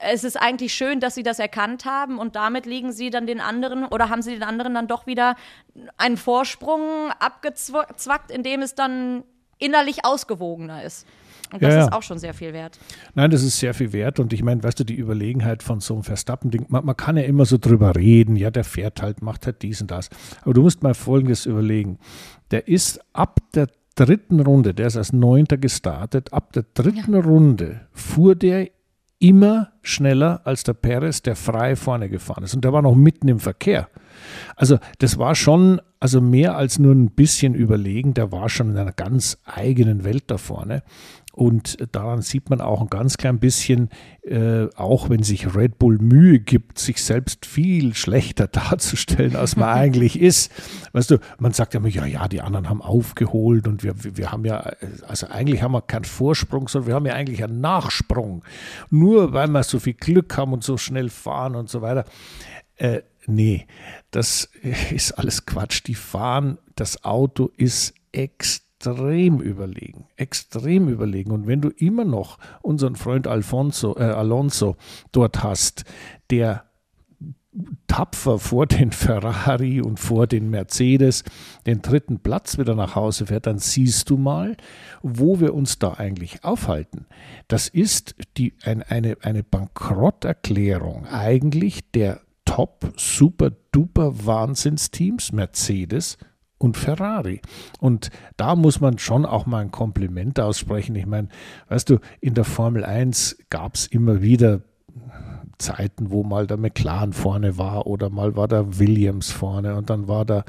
es 0.00 0.24
ist 0.24 0.36
eigentlich 0.36 0.72
schön, 0.72 1.00
dass 1.00 1.14
sie 1.14 1.22
das 1.22 1.38
erkannt 1.38 1.84
haben 1.84 2.18
und 2.18 2.34
damit 2.34 2.64
liegen 2.64 2.90
sie 2.90 3.10
dann 3.10 3.26
den 3.26 3.40
anderen 3.40 3.84
oder 3.84 4.08
haben 4.08 4.22
sie 4.22 4.32
den 4.32 4.42
anderen 4.42 4.74
dann 4.74 4.86
doch 4.86 5.06
wieder 5.06 5.36
einen 5.98 6.16
Vorsprung 6.16 7.10
abgezwackt, 7.18 8.30
indem 8.30 8.62
es 8.62 8.74
dann 8.74 9.24
innerlich 9.58 10.04
ausgewogener 10.04 10.82
ist. 10.82 11.06
Und 11.52 11.62
das 11.62 11.74
ja, 11.74 11.84
ist 11.84 11.92
auch 11.92 12.02
schon 12.02 12.18
sehr 12.18 12.34
viel 12.34 12.52
wert. 12.52 12.78
Nein, 13.14 13.30
das 13.30 13.42
ist 13.42 13.58
sehr 13.58 13.74
viel 13.74 13.92
wert. 13.92 14.20
Und 14.20 14.32
ich 14.32 14.42
meine, 14.42 14.62
weißt 14.62 14.80
du, 14.80 14.84
die 14.84 14.94
Überlegenheit 14.94 15.62
von 15.62 15.80
so 15.80 15.94
einem 15.94 16.02
Verstappen-Ding, 16.02 16.66
man, 16.68 16.84
man, 16.84 16.96
kann 16.96 17.16
ja 17.16 17.24
immer 17.24 17.44
so 17.44 17.58
drüber 17.58 17.96
reden, 17.96 18.36
ja, 18.36 18.50
der 18.50 18.64
fährt 18.64 19.02
halt, 19.02 19.22
macht 19.22 19.46
halt 19.46 19.62
dies 19.62 19.80
und 19.80 19.90
das. 19.90 20.10
Aber 20.42 20.54
du 20.54 20.62
musst 20.62 20.82
mal 20.82 20.94
Folgendes 20.94 21.46
überlegen. 21.46 21.98
Der 22.50 22.68
ist 22.68 23.00
ab 23.12 23.40
der 23.54 23.68
dritten 23.94 24.40
Runde, 24.40 24.74
der 24.74 24.86
ist 24.86 24.96
als 24.96 25.12
Neunter 25.12 25.58
gestartet, 25.58 26.32
ab 26.32 26.52
der 26.52 26.64
dritten 26.74 27.14
ja. 27.14 27.20
Runde 27.20 27.80
fuhr 27.92 28.34
der 28.34 28.68
immer 29.18 29.70
schneller 29.82 30.40
als 30.44 30.64
der 30.64 30.72
Perez, 30.72 31.22
der 31.22 31.36
frei 31.36 31.76
vorne 31.76 32.08
gefahren 32.08 32.42
ist. 32.44 32.54
Und 32.54 32.64
der 32.64 32.72
war 32.72 32.82
noch 32.82 32.94
mitten 32.94 33.28
im 33.28 33.38
Verkehr. 33.38 33.88
Also 34.56 34.78
das 34.98 35.18
war 35.18 35.34
schon, 35.34 35.80
also 36.00 36.22
mehr 36.22 36.56
als 36.56 36.78
nur 36.78 36.94
ein 36.94 37.10
bisschen 37.10 37.54
überlegen, 37.54 38.14
der 38.14 38.32
war 38.32 38.48
schon 38.48 38.70
in 38.70 38.78
einer 38.78 38.92
ganz 38.92 39.38
eigenen 39.44 40.02
Welt 40.02 40.24
da 40.28 40.38
vorne. 40.38 40.82
Und 41.32 41.76
daran 41.92 42.22
sieht 42.22 42.50
man 42.50 42.60
auch 42.60 42.80
ein 42.80 42.88
ganz 42.88 43.16
klein 43.16 43.38
bisschen, 43.38 43.90
äh, 44.22 44.66
auch 44.76 45.10
wenn 45.10 45.22
sich 45.22 45.54
Red 45.54 45.78
Bull 45.78 45.98
Mühe 45.98 46.40
gibt, 46.40 46.78
sich 46.78 47.04
selbst 47.04 47.46
viel 47.46 47.94
schlechter 47.94 48.46
darzustellen, 48.48 49.36
als 49.36 49.56
man 49.56 49.68
eigentlich 49.78 50.20
ist. 50.20 50.50
Weißt 50.92 51.10
du, 51.10 51.18
man 51.38 51.52
sagt 51.52 51.74
ja 51.74 51.80
immer, 51.80 51.88
ja, 51.88 52.04
ja, 52.06 52.28
die 52.28 52.40
anderen 52.40 52.68
haben 52.68 52.82
aufgeholt 52.82 53.68
und 53.68 53.84
wir, 53.84 53.94
wir 54.02 54.32
haben 54.32 54.44
ja, 54.44 54.72
also 55.06 55.28
eigentlich 55.28 55.62
haben 55.62 55.72
wir 55.72 55.82
keinen 55.82 56.04
Vorsprung, 56.04 56.66
sondern 56.66 56.88
wir 56.88 56.94
haben 56.94 57.06
ja 57.06 57.14
eigentlich 57.14 57.44
einen 57.44 57.60
Nachsprung. 57.60 58.42
Nur 58.88 59.32
weil 59.32 59.48
wir 59.48 59.62
so 59.62 59.78
viel 59.78 59.94
Glück 59.94 60.36
haben 60.36 60.52
und 60.52 60.64
so 60.64 60.78
schnell 60.78 61.10
fahren 61.10 61.54
und 61.54 61.68
so 61.68 61.82
weiter. 61.82 62.06
Äh, 62.76 63.02
nee, 63.30 63.66
das 64.10 64.50
ist 64.92 65.12
alles 65.12 65.46
Quatsch. 65.46 65.82
Die 65.86 65.94
fahren, 65.94 66.58
das 66.76 67.04
Auto 67.04 67.50
ist 67.56 67.94
extrem 68.12 69.40
überlegen, 69.40 70.06
extrem 70.16 70.88
überlegen. 70.88 71.30
Und 71.30 71.46
wenn 71.46 71.60
du 71.60 71.68
immer 71.68 72.04
noch 72.04 72.38
unseren 72.62 72.96
Freund 72.96 73.26
Alfonso, 73.26 73.96
äh, 73.96 74.02
Alonso 74.02 74.76
dort 75.12 75.42
hast, 75.42 75.84
der 76.30 76.64
tapfer 77.86 78.38
vor 78.38 78.66
den 78.66 78.92
Ferrari 78.92 79.80
und 79.80 79.98
vor 79.98 80.26
den 80.26 80.50
Mercedes 80.50 81.24
den 81.66 81.82
dritten 81.82 82.20
Platz 82.20 82.58
wieder 82.58 82.74
nach 82.74 82.94
Hause 82.94 83.26
fährt, 83.26 83.46
dann 83.46 83.58
siehst 83.58 84.10
du 84.10 84.16
mal, 84.16 84.56
wo 85.02 85.40
wir 85.40 85.54
uns 85.54 85.78
da 85.78 85.94
eigentlich 85.94 86.44
aufhalten. 86.44 87.06
Das 87.48 87.68
ist 87.68 88.14
die, 88.36 88.54
ein, 88.62 88.82
eine, 88.82 89.16
eine 89.22 89.42
Bankrotterklärung 89.42 91.06
eigentlich 91.06 91.90
der 91.92 92.20
Top, 92.50 92.92
super, 92.96 93.52
duper 93.70 94.26
Wahnsinnsteams, 94.26 95.30
Mercedes 95.30 96.18
und 96.58 96.76
Ferrari. 96.76 97.42
Und 97.78 98.10
da 98.36 98.56
muss 98.56 98.80
man 98.80 98.98
schon 98.98 99.24
auch 99.24 99.46
mal 99.46 99.60
ein 99.60 99.70
Kompliment 99.70 100.40
aussprechen. 100.40 100.96
Ich 100.96 101.06
meine, 101.06 101.28
weißt 101.68 101.88
du, 101.90 101.98
in 102.20 102.34
der 102.34 102.42
Formel 102.42 102.84
1 102.84 103.38
gab 103.50 103.76
es 103.76 103.86
immer 103.86 104.20
wieder 104.20 104.62
Zeiten, 105.58 106.10
wo 106.10 106.24
mal 106.24 106.48
der 106.48 106.56
McLaren 106.56 107.12
vorne 107.12 107.56
war 107.56 107.86
oder 107.86 108.10
mal 108.10 108.34
war 108.34 108.48
der 108.48 108.80
Williams 108.80 109.30
vorne 109.30 109.76
und 109.76 109.88
dann 109.88 110.08
war 110.08 110.24
da 110.24 110.42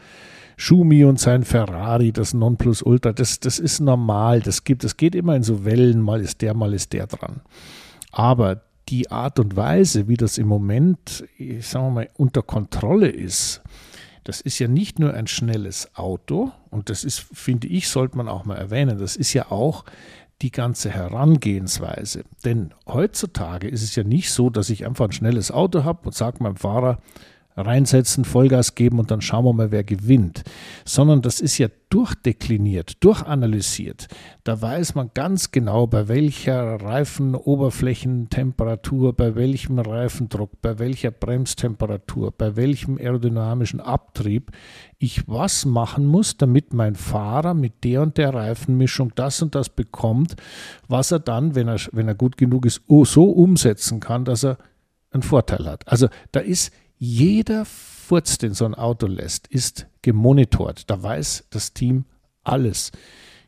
Schumi 0.57 1.03
und 1.05 1.19
sein 1.19 1.43
Ferrari, 1.43 2.11
das 2.11 2.33
Nonplusultra. 2.33 3.13
Das, 3.13 3.39
das 3.39 3.59
ist 3.59 3.79
normal, 3.79 4.39
das 4.39 4.63
gibt, 4.63 4.83
das 4.83 4.97
geht 4.97 5.13
immer 5.13 5.35
in 5.35 5.43
so 5.43 5.65
Wellen, 5.65 6.01
mal 6.01 6.21
ist 6.21 6.41
der, 6.41 6.55
mal 6.55 6.73
ist 6.73 6.93
der 6.93 7.05
dran. 7.05 7.41
Aber 8.11 8.63
die 8.89 9.11
Art 9.11 9.39
und 9.39 9.55
Weise, 9.55 10.07
wie 10.07 10.17
das 10.17 10.37
im 10.37 10.47
Moment, 10.47 11.23
ich 11.37 11.67
sage 11.67 11.91
mal, 11.91 12.09
unter 12.17 12.41
Kontrolle 12.41 13.07
ist, 13.07 13.61
das 14.23 14.41
ist 14.41 14.59
ja 14.59 14.67
nicht 14.67 14.99
nur 14.99 15.13
ein 15.13 15.27
schnelles 15.27 15.95
Auto 15.95 16.51
und 16.69 16.89
das 16.89 17.03
ist, 17.03 17.19
finde 17.19 17.67
ich, 17.67 17.87
sollte 17.87 18.17
man 18.17 18.27
auch 18.27 18.45
mal 18.45 18.57
erwähnen, 18.57 18.99
das 18.99 19.15
ist 19.15 19.33
ja 19.33 19.51
auch 19.51 19.83
die 20.41 20.51
ganze 20.51 20.89
Herangehensweise. 20.89 22.23
Denn 22.45 22.73
heutzutage 22.87 23.67
ist 23.67 23.83
es 23.83 23.95
ja 23.95 24.03
nicht 24.03 24.31
so, 24.31 24.49
dass 24.49 24.69
ich 24.69 24.85
einfach 24.85 25.05
ein 25.05 25.11
schnelles 25.11 25.51
Auto 25.51 25.83
habe 25.83 26.05
und 26.05 26.15
sage 26.15 26.43
meinem 26.43 26.55
Fahrer, 26.55 26.99
reinsetzen, 27.55 28.25
Vollgas 28.25 28.75
geben 28.75 28.99
und 28.99 29.09
dann 29.11 29.21
schauen 29.21 29.45
wir 29.45 29.53
mal, 29.53 29.71
wer 29.71 29.83
gewinnt. 29.83 30.43
Sondern 30.85 31.21
das 31.21 31.39
ist 31.39 31.57
ja 31.57 31.67
durchdekliniert, 31.89 33.03
durchanalysiert. 33.03 34.07
Da 34.43 34.61
weiß 34.61 34.93
man 34.95 35.11
ganz 35.13 35.51
genau, 35.51 35.87
bei 35.87 36.07
welcher 36.07 36.81
Reifenoberflächentemperatur, 36.81 39.13
bei 39.13 39.35
welchem 39.35 39.77
Reifendruck, 39.79 40.61
bei 40.61 40.79
welcher 40.79 41.11
Bremstemperatur, 41.11 42.31
bei 42.31 42.55
welchem 42.55 42.97
aerodynamischen 42.97 43.81
Abtrieb 43.81 44.51
ich 44.97 45.27
was 45.27 45.65
machen 45.65 46.05
muss, 46.05 46.37
damit 46.37 46.73
mein 46.73 46.95
Fahrer 46.95 47.53
mit 47.53 47.83
der 47.83 48.03
und 48.03 48.17
der 48.17 48.33
Reifenmischung 48.33 49.11
das 49.15 49.41
und 49.41 49.55
das 49.55 49.67
bekommt, 49.69 50.37
was 50.87 51.11
er 51.11 51.19
dann, 51.19 51.55
wenn 51.55 51.67
er, 51.67 51.79
wenn 51.91 52.07
er 52.07 52.15
gut 52.15 52.37
genug 52.37 52.65
ist, 52.65 52.81
so 52.87 53.25
umsetzen 53.25 53.99
kann, 53.99 54.23
dass 54.25 54.45
er 54.45 54.57
einen 55.11 55.23
Vorteil 55.23 55.65
hat. 55.65 55.87
Also 55.87 56.07
da 56.31 56.39
ist 56.39 56.71
jeder 57.03 57.65
Furz, 57.65 58.37
den 58.37 58.53
so 58.53 58.63
ein 58.63 58.75
Auto 58.75 59.07
lässt, 59.07 59.47
ist 59.47 59.87
gemonitort. 60.03 60.87
Da 60.87 61.01
weiß 61.01 61.47
das 61.49 61.73
Team 61.73 62.05
alles. 62.43 62.91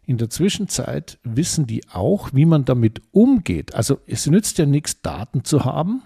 In 0.08 0.18
der 0.18 0.32
Zwischenzeit 0.32 1.20
wissen 1.24 1.68
die 1.68 1.88
auch, 1.88 2.32
wie 2.34 2.46
man 2.46 2.66
damit 2.66 3.04
umgeht. 3.12 3.76
Also 3.76 4.00
es 4.08 4.26
nützt 4.26 4.58
ja 4.58 4.66
nichts, 4.66 5.04
Daten 5.04 5.44
zu 5.44 5.66
haben, 5.66 6.02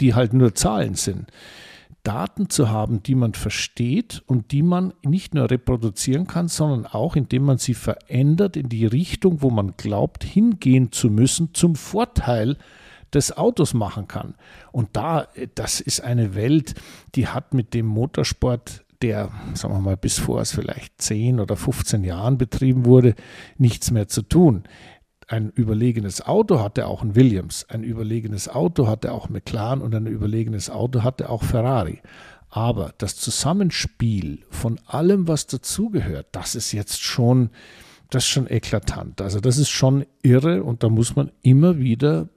die 0.00 0.14
halt 0.14 0.32
nur 0.32 0.54
Zahlen 0.54 0.94
sind. 0.94 1.32
Daten 2.04 2.48
zu 2.48 2.70
haben, 2.70 3.02
die 3.02 3.16
man 3.16 3.34
versteht 3.34 4.22
und 4.26 4.52
die 4.52 4.62
man 4.62 4.94
nicht 5.02 5.34
nur 5.34 5.50
reproduzieren 5.50 6.28
kann, 6.28 6.46
sondern 6.46 6.86
auch, 6.86 7.16
indem 7.16 7.42
man 7.42 7.58
sie 7.58 7.74
verändert 7.74 8.56
in 8.56 8.68
die 8.68 8.86
Richtung, 8.86 9.42
wo 9.42 9.50
man 9.50 9.74
glaubt, 9.76 10.22
hingehen 10.22 10.92
zu 10.92 11.10
müssen, 11.10 11.52
zum 11.52 11.74
Vorteil 11.74 12.58
des 13.14 13.36
Autos 13.36 13.74
machen 13.74 14.08
kann. 14.08 14.34
Und 14.72 14.90
da, 14.92 15.28
das 15.54 15.80
ist 15.80 16.00
eine 16.00 16.34
Welt, 16.34 16.74
die 17.14 17.28
hat 17.28 17.54
mit 17.54 17.74
dem 17.74 17.86
Motorsport 17.86 18.84
der, 19.02 19.30
sagen 19.54 19.74
wir 19.74 19.80
mal, 19.80 19.96
bis 19.96 20.18
vor 20.18 20.44
vielleicht 20.44 21.00
10 21.02 21.40
oder 21.40 21.56
15 21.56 22.04
Jahren 22.04 22.38
betrieben 22.38 22.84
wurde, 22.84 23.14
nichts 23.58 23.90
mehr 23.90 24.08
zu 24.08 24.22
tun. 24.22 24.64
Ein 25.28 25.50
überlegenes 25.50 26.24
Auto 26.26 26.60
hatte 26.60 26.86
auch 26.86 27.02
ein 27.02 27.14
Williams, 27.14 27.66
ein 27.68 27.84
überlegenes 27.84 28.48
Auto 28.48 28.86
hatte 28.86 29.12
auch 29.12 29.28
McLaren 29.28 29.80
und 29.80 29.94
ein 29.94 30.06
überlegenes 30.06 30.70
Auto 30.70 31.02
hatte 31.02 31.30
auch 31.30 31.42
Ferrari. 31.42 32.00
Aber 32.50 32.92
das 32.98 33.16
Zusammenspiel 33.16 34.40
von 34.50 34.78
allem, 34.86 35.26
was 35.26 35.46
dazugehört, 35.46 36.26
das 36.32 36.54
ist 36.54 36.72
jetzt 36.72 37.02
schon, 37.02 37.50
das 38.10 38.24
ist 38.24 38.28
schon 38.28 38.46
eklatant. 38.46 39.22
Also 39.22 39.40
das 39.40 39.56
ist 39.56 39.70
schon 39.70 40.04
irre 40.22 40.62
und 40.62 40.82
da 40.82 40.90
muss 40.90 41.16
man 41.16 41.30
immer 41.40 41.78
wieder 41.78 42.28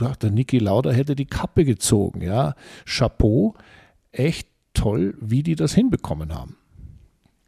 ja, 0.00 0.12
der 0.14 0.30
Niki 0.30 0.58
Lauda 0.58 0.90
hätte 0.90 1.14
die 1.14 1.26
Kappe 1.26 1.64
gezogen. 1.64 2.20
Ja, 2.20 2.54
Chapeau, 2.86 3.54
echt 4.12 4.48
toll, 4.74 5.16
wie 5.20 5.42
die 5.42 5.56
das 5.56 5.74
hinbekommen 5.74 6.34
haben. 6.34 6.56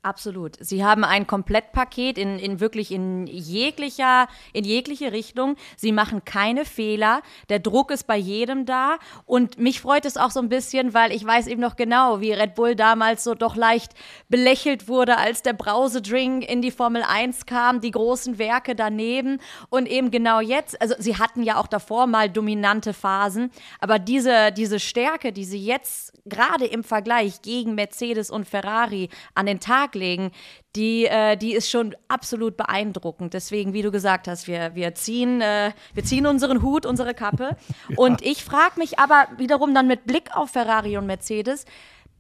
Absolut. 0.07 0.57
Sie 0.61 0.85
haben 0.85 1.03
ein 1.03 1.27
Komplettpaket 1.27 2.17
in, 2.17 2.39
in 2.39 2.61
wirklich 2.61 2.93
in 2.93 3.27
jeglicher, 3.27 4.29
in 4.53 4.63
jegliche 4.65 5.11
Richtung. 5.11 5.57
Sie 5.77 5.91
machen 5.91 6.25
keine 6.25 6.65
Fehler. 6.65 7.23
Der 7.49 7.59
Druck 7.59 7.91
ist 7.91 8.07
bei 8.07 8.17
jedem 8.17 8.67
da. 8.67 8.99
Und 9.25 9.59
mich 9.59 9.81
freut 9.81 10.05
es 10.05 10.17
auch 10.17 10.31
so 10.31 10.39
ein 10.39 10.49
bisschen, 10.49 10.95
weil 10.95 11.11
ich 11.11 11.27
weiß 11.27 11.49
eben 11.49 11.61
noch 11.61 11.75
genau, 11.75 12.21
wie 12.21 12.33
Red 12.33 12.55
Bull 12.55 12.77
damals 12.77 13.25
so 13.25 13.35
doch 13.35 13.57
leicht 13.57 13.95
belächelt 14.29 14.87
wurde, 14.87 15.19
als 15.19 15.43
der 15.43 15.55
Brausedrink 15.55 16.49
in 16.49 16.63
die 16.63 16.71
Formel 16.71 17.03
1 17.03 17.45
kam, 17.47 17.81
die 17.81 17.91
großen 17.91 18.39
Werke 18.39 18.77
daneben. 18.77 19.41
Und 19.71 19.89
eben 19.89 20.13
genau 20.13 20.39
jetzt, 20.39 20.81
also 20.81 20.95
sie 21.01 21.17
hatten 21.17 21.43
ja 21.43 21.59
auch 21.59 21.67
davor 21.67 22.07
mal 22.07 22.31
dominante 22.31 22.95
Phasen, 22.95 23.51
aber 23.81 23.99
diese, 23.99 24.53
diese 24.53 24.79
Stärke, 24.79 25.33
die 25.33 25.45
sie 25.45 25.59
jetzt 25.59 26.13
gerade 26.27 26.67
im 26.67 26.85
Vergleich 26.85 27.43
gegen 27.43 27.75
Mercedes 27.75 28.31
und 28.31 28.47
Ferrari 28.47 29.09
an 29.35 29.47
den 29.47 29.59
Tag 29.59 29.96
legen, 29.97 30.31
die, 30.77 31.07
äh, 31.07 31.37
die 31.37 31.55
ist 31.55 31.71
schon 31.71 31.97
absolut 32.09 32.57
beeindruckend. 32.57 33.35
Deswegen, 33.35 33.73
wie 33.73 33.83
du 33.83 33.91
gesagt 33.91 34.29
hast, 34.29 34.47
wir, 34.47 34.75
wir, 34.75 34.95
ziehen, 34.95 35.41
äh, 35.41 35.73
wir 35.95 36.05
ziehen 36.05 36.27
unseren 36.27 36.63
Hut, 36.63 36.87
unsere 36.87 37.15
Kappe. 37.15 37.57
ja. 37.89 37.97
Und 37.97 38.23
ich 38.23 38.45
frage 38.45 38.79
mich 38.79 38.99
aber 38.99 39.27
wiederum 39.39 39.75
dann 39.75 39.89
mit 39.89 40.07
Blick 40.07 40.37
auf 40.37 40.51
Ferrari 40.51 40.97
und 40.97 41.07
Mercedes, 41.07 41.65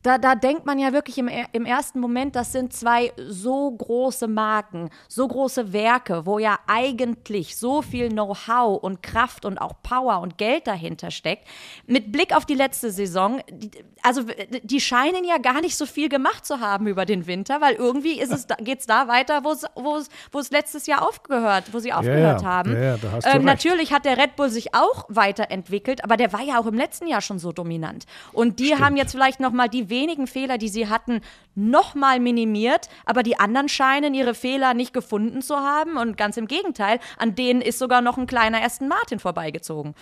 da, 0.07 0.19
da 0.19 0.37
denkt 0.37 0.67
man 0.67 0.79
ja 0.79 0.93
wirklich 0.93 1.19
im, 1.19 1.29
im 1.53 1.67
ersten 1.67 1.99
Moment, 1.99 2.37
das 2.37 2.53
sind 2.53 2.73
zwei 2.73 3.13
so 3.17 3.73
große 3.73 4.29
Marken, 4.29 4.91
so 5.09 5.27
große 5.27 5.73
Werke, 5.73 6.27
wo 6.27 6.39
ja 6.39 6.61
eigentlich 6.69 7.57
so 7.57 7.83
viel 7.83 8.11
Know-how 8.11 8.81
und 8.81 9.03
Kraft 9.03 9.45
und 9.45 9.59
auch 9.59 9.83
Power 9.83 10.21
und 10.21 10.39
Geld 10.39 10.69
dahinter 10.69 11.11
steckt. 11.11 11.49
Mit 11.87 12.13
Blick 12.13 12.37
auf 12.37 12.47
die 12.47 12.55
letzte 12.55 12.93
Saison, 12.93 13.41
die, 13.51 13.71
also 14.03 14.23
die 14.63 14.81
scheinen 14.81 15.25
ja 15.25 15.39
gar 15.39 15.61
nicht 15.61 15.77
so 15.77 15.87
viel 15.87 16.09
gemacht 16.09 16.47
zu 16.47 16.61
haben 16.61 16.87
über 16.87 17.05
den 17.05 17.27
Winter, 17.27 17.61
weil 17.61 17.75
irgendwie 17.75 18.21
ist 18.21 18.33
es, 18.33 18.47
geht 18.61 18.81
es 18.81 18.87
da 18.87 19.09
weiter, 19.09 19.43
wo 19.43 20.39
es 20.39 20.51
letztes 20.53 20.87
Jahr 20.87 21.03
aufgehört, 21.03 21.65
wo 21.73 21.81
sie 21.81 21.93
aufgehört 21.93 22.43
ja, 22.43 22.49
haben. 22.49 22.81
Ja, 22.81 22.97
ähm, 23.25 23.45
natürlich 23.45 23.93
hat 23.93 24.05
der 24.05 24.17
Red 24.17 24.37
Bull 24.37 24.51
sich 24.51 24.73
auch 24.73 25.07
weiterentwickelt, 25.09 26.05
aber 26.05 26.17
der 26.17 26.33
war 26.33 26.43
ja 26.43 26.61
auch 26.61 26.67
im 26.67 26.75
letzten 26.75 27.09
Jahr 27.09 27.23
schon 27.23 27.41
so 27.41 27.51
dominant. 27.51 28.07
Und 28.33 28.61
die 28.61 28.67
Stimmt. 28.67 28.85
haben 28.85 28.97
jetzt 28.97 29.11
vielleicht 29.11 29.41
noch 29.41 29.51
mal 29.51 29.69
die 29.69 29.91
wenigen 29.97 30.27
Fehler, 30.27 30.59
die 30.59 30.69
sie 30.69 30.89
hatten, 30.89 31.21
nochmal 31.55 32.21
minimiert, 32.21 32.89
aber 33.07 33.23
die 33.23 33.39
anderen 33.39 33.69
scheinen 33.69 34.13
ihre 34.15 34.35
Fehler 34.35 34.75
nicht 34.75 34.93
gefunden 34.93 35.41
zu 35.41 35.57
haben 35.57 35.97
und 35.97 36.17
ganz 36.19 36.37
im 36.37 36.47
Gegenteil, 36.47 37.01
an 37.17 37.35
denen 37.35 37.63
ist 37.63 37.79
sogar 37.79 38.03
noch 38.03 38.19
ein 38.19 38.27
kleiner 38.27 38.63
Aston 38.63 38.89
Martin 38.89 39.19
vorbeigezogen. 39.19 39.95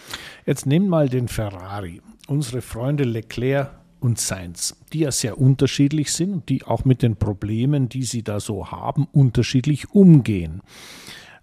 Jetzt 0.47 0.67
nimm 0.67 0.89
mal 0.89 1.09
den 1.09 1.29
Ferrari. 1.29 2.03
Unsere 2.27 2.61
Freunde 2.61 3.05
Leclerc 3.05 3.71
und 4.01 4.19
Sainz, 4.21 4.77
die 4.93 5.01
ja 5.01 5.13
sehr 5.13 5.39
unterschiedlich 5.39 6.13
sind 6.13 6.33
und 6.33 6.49
die 6.49 6.65
auch 6.65 6.85
mit 6.85 7.03
den 7.03 7.17
Problemen, 7.17 7.89
die 7.89 8.03
sie 8.03 8.23
da 8.23 8.41
so 8.41 8.71
haben, 8.71 9.07
unterschiedlich 9.13 9.91
umgehen. 9.95 10.61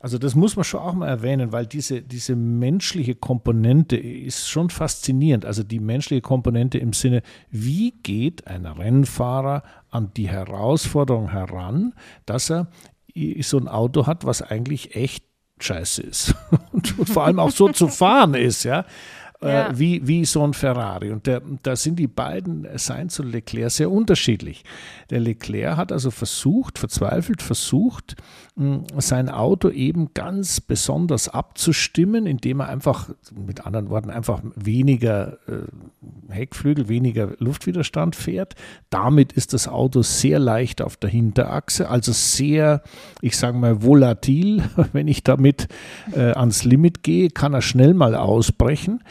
Also 0.02 0.18
das 0.18 0.34
muss 0.34 0.56
man 0.56 0.66
schon 0.66 0.80
auch 0.80 0.94
mal 0.94 1.08
erwähnen, 1.08 1.52
weil 1.52 1.68
diese, 1.68 2.02
diese 2.02 2.36
menschliche 2.36 3.14
Komponente 3.14 3.98
ist 3.98 4.50
schon 4.50 4.72
faszinierend. 4.72 5.46
Also 5.46 5.62
die 5.62 5.80
menschliche 5.80 6.22
Komponente 6.22 6.80
im 6.80 6.92
Sinne, 6.92 7.22
wie 7.52 7.92
geht 8.02 8.48
ein 8.48 8.66
Rennfahrer 8.66 9.62
an 9.92 10.12
die 10.18 10.28
Herausforderung 10.28 11.30
heran, 11.30 11.94
dass 12.26 12.50
er 12.50 12.68
so 13.42 13.58
ein 13.60 13.68
Auto 13.68 14.08
hat, 14.08 14.26
was 14.26 14.42
eigentlich 14.42 14.96
echt 14.96 15.24
scheiße 15.60 16.02
ist 16.02 16.34
und, 16.72 16.88
vor 16.88 17.26
allem 17.26 17.38
auch 17.38 17.52
so 17.52 17.70
zu 17.70 17.88
fahren 17.88 18.34
ist, 18.34 18.64
ja. 18.64 18.86
Äh, 19.42 19.72
wie, 19.74 20.08
wie 20.08 20.24
so 20.26 20.44
ein 20.44 20.54
Ferrari. 20.54 21.12
Und 21.12 21.26
der, 21.26 21.42
da 21.64 21.76
sind 21.76 21.98
die 21.98 22.08
beiden, 22.08 22.68
Sainz 22.76 23.20
und 23.20 23.32
Leclerc, 23.32 23.72
sehr 23.72 23.90
unterschiedlich. 23.90 24.64
Der 25.10 25.20
Leclerc 25.20 25.78
hat 25.78 25.92
also 25.92 26.12
versucht, 26.12 26.78
verzweifelt 26.78 27.42
versucht, 27.42 28.16
sein 28.98 29.30
Auto 29.30 29.70
eben 29.70 30.14
ganz 30.14 30.62
besonders 30.62 31.30
abzustimmen, 31.30 32.28
indem 32.28 32.60
er 32.60 32.70
einfach, 32.70 33.10
mit 33.34 33.66
anderen 33.66 33.90
Worten, 33.90 34.10
einfach 34.10 34.42
weniger 34.56 35.40
äh, 35.48 35.64
Heckflügel, 36.30 36.88
weniger 36.88 37.32
Luftwiderstand 37.40 38.16
fährt. 38.16 38.56
Damit 38.90 39.34
ist 39.34 39.54
das 39.54 39.68
Auto 39.68 40.02
sehr 40.02 40.38
leicht 40.38 40.82
auf 40.82 40.98
der 40.98 41.10
Hinterachse, 41.10 41.90
also 41.90 42.12
sehr, 42.12 42.84
ich 43.22 43.38
sage 43.38 43.58
mal, 43.58 43.82
volatil. 43.82 44.64
Wenn 44.94 45.08
ich 45.08 45.24
damit 45.24 45.68
äh, 46.14 46.32
ans 46.34 46.64
Limit 46.64 47.04
gehe, 47.04 47.30
kann 47.30 47.54
er 47.54 47.62
schnell 47.62 47.94
mal 47.94 48.16
ausbrechen. 48.16 49.02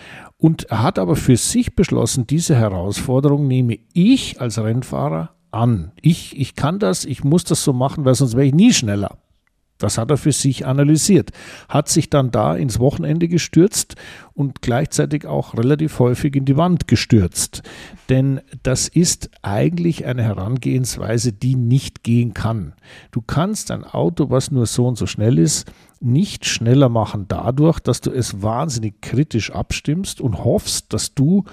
Und 0.40 0.64
er 0.64 0.82
hat 0.82 0.98
aber 0.98 1.16
für 1.16 1.36
sich 1.36 1.76
beschlossen, 1.76 2.26
diese 2.26 2.56
Herausforderung 2.56 3.46
nehme 3.46 3.78
ich 3.92 4.40
als 4.40 4.58
Rennfahrer 4.58 5.34
an. 5.50 5.92
Ich, 6.00 6.38
ich 6.38 6.54
kann 6.54 6.78
das, 6.78 7.04
ich 7.04 7.22
muss 7.22 7.44
das 7.44 7.62
so 7.62 7.74
machen, 7.74 8.06
weil 8.06 8.14
sonst 8.14 8.34
wäre 8.34 8.46
ich 8.46 8.54
nie 8.54 8.72
schneller. 8.72 9.18
Das 9.76 9.96
hat 9.96 10.10
er 10.10 10.18
für 10.18 10.32
sich 10.32 10.66
analysiert, 10.66 11.30
hat 11.68 11.88
sich 11.88 12.10
dann 12.10 12.30
da 12.30 12.54
ins 12.54 12.78
Wochenende 12.78 13.28
gestürzt 13.28 13.96
und 14.34 14.60
gleichzeitig 14.60 15.26
auch 15.26 15.56
relativ 15.56 15.98
häufig 15.98 16.36
in 16.36 16.44
die 16.44 16.56
Wand 16.56 16.86
gestürzt. 16.86 17.62
Denn 18.10 18.42
das 18.62 18.88
ist 18.88 19.30
eigentlich 19.40 20.04
eine 20.04 20.22
Herangehensweise, 20.22 21.32
die 21.32 21.54
nicht 21.54 22.02
gehen 22.02 22.34
kann. 22.34 22.74
Du 23.10 23.22
kannst 23.22 23.70
ein 23.70 23.84
Auto, 23.84 24.28
was 24.28 24.50
nur 24.50 24.66
so 24.66 24.86
und 24.86 24.98
so 24.98 25.06
schnell 25.06 25.38
ist, 25.38 25.70
nicht 26.00 26.46
schneller 26.46 26.88
machen 26.88 27.26
dadurch, 27.28 27.78
dass 27.78 28.00
du 28.00 28.10
es 28.10 28.42
wahnsinnig 28.42 29.02
kritisch 29.02 29.52
abstimmst 29.52 30.20
und 30.20 30.42
hoffst, 30.44 30.92
dass 30.92 31.14
du, 31.14 31.44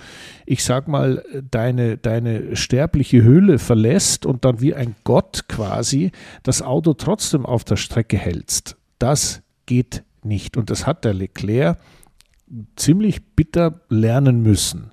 ich 0.46 0.64
sag 0.64 0.88
mal, 0.88 1.24
deine, 1.52 1.98
deine 1.98 2.56
sterbliche 2.56 3.24
Hülle 3.24 3.60
verlässt 3.60 4.26
und 4.26 4.46
dann 4.46 4.62
wie 4.62 4.74
ein 4.74 4.96
Gott 5.04 5.46
quasi 5.50 6.12
das 6.44 6.62
Auto 6.62 6.94
trotzdem 6.94 7.46
auf 7.46 7.66
der 7.66 7.76
Strecke 7.76 8.18
hältst. 8.18 8.78
Das 9.00 9.42
geht 9.66 10.04
nicht. 10.24 10.58
Und 10.58 10.70
das 10.70 10.88
hat 10.88 11.04
der 11.04 11.14
Leclerc 11.14 11.78
ziemlich 12.76 13.36
bitter 13.36 13.82
lernen 13.90 14.42
müssen. 14.42 14.92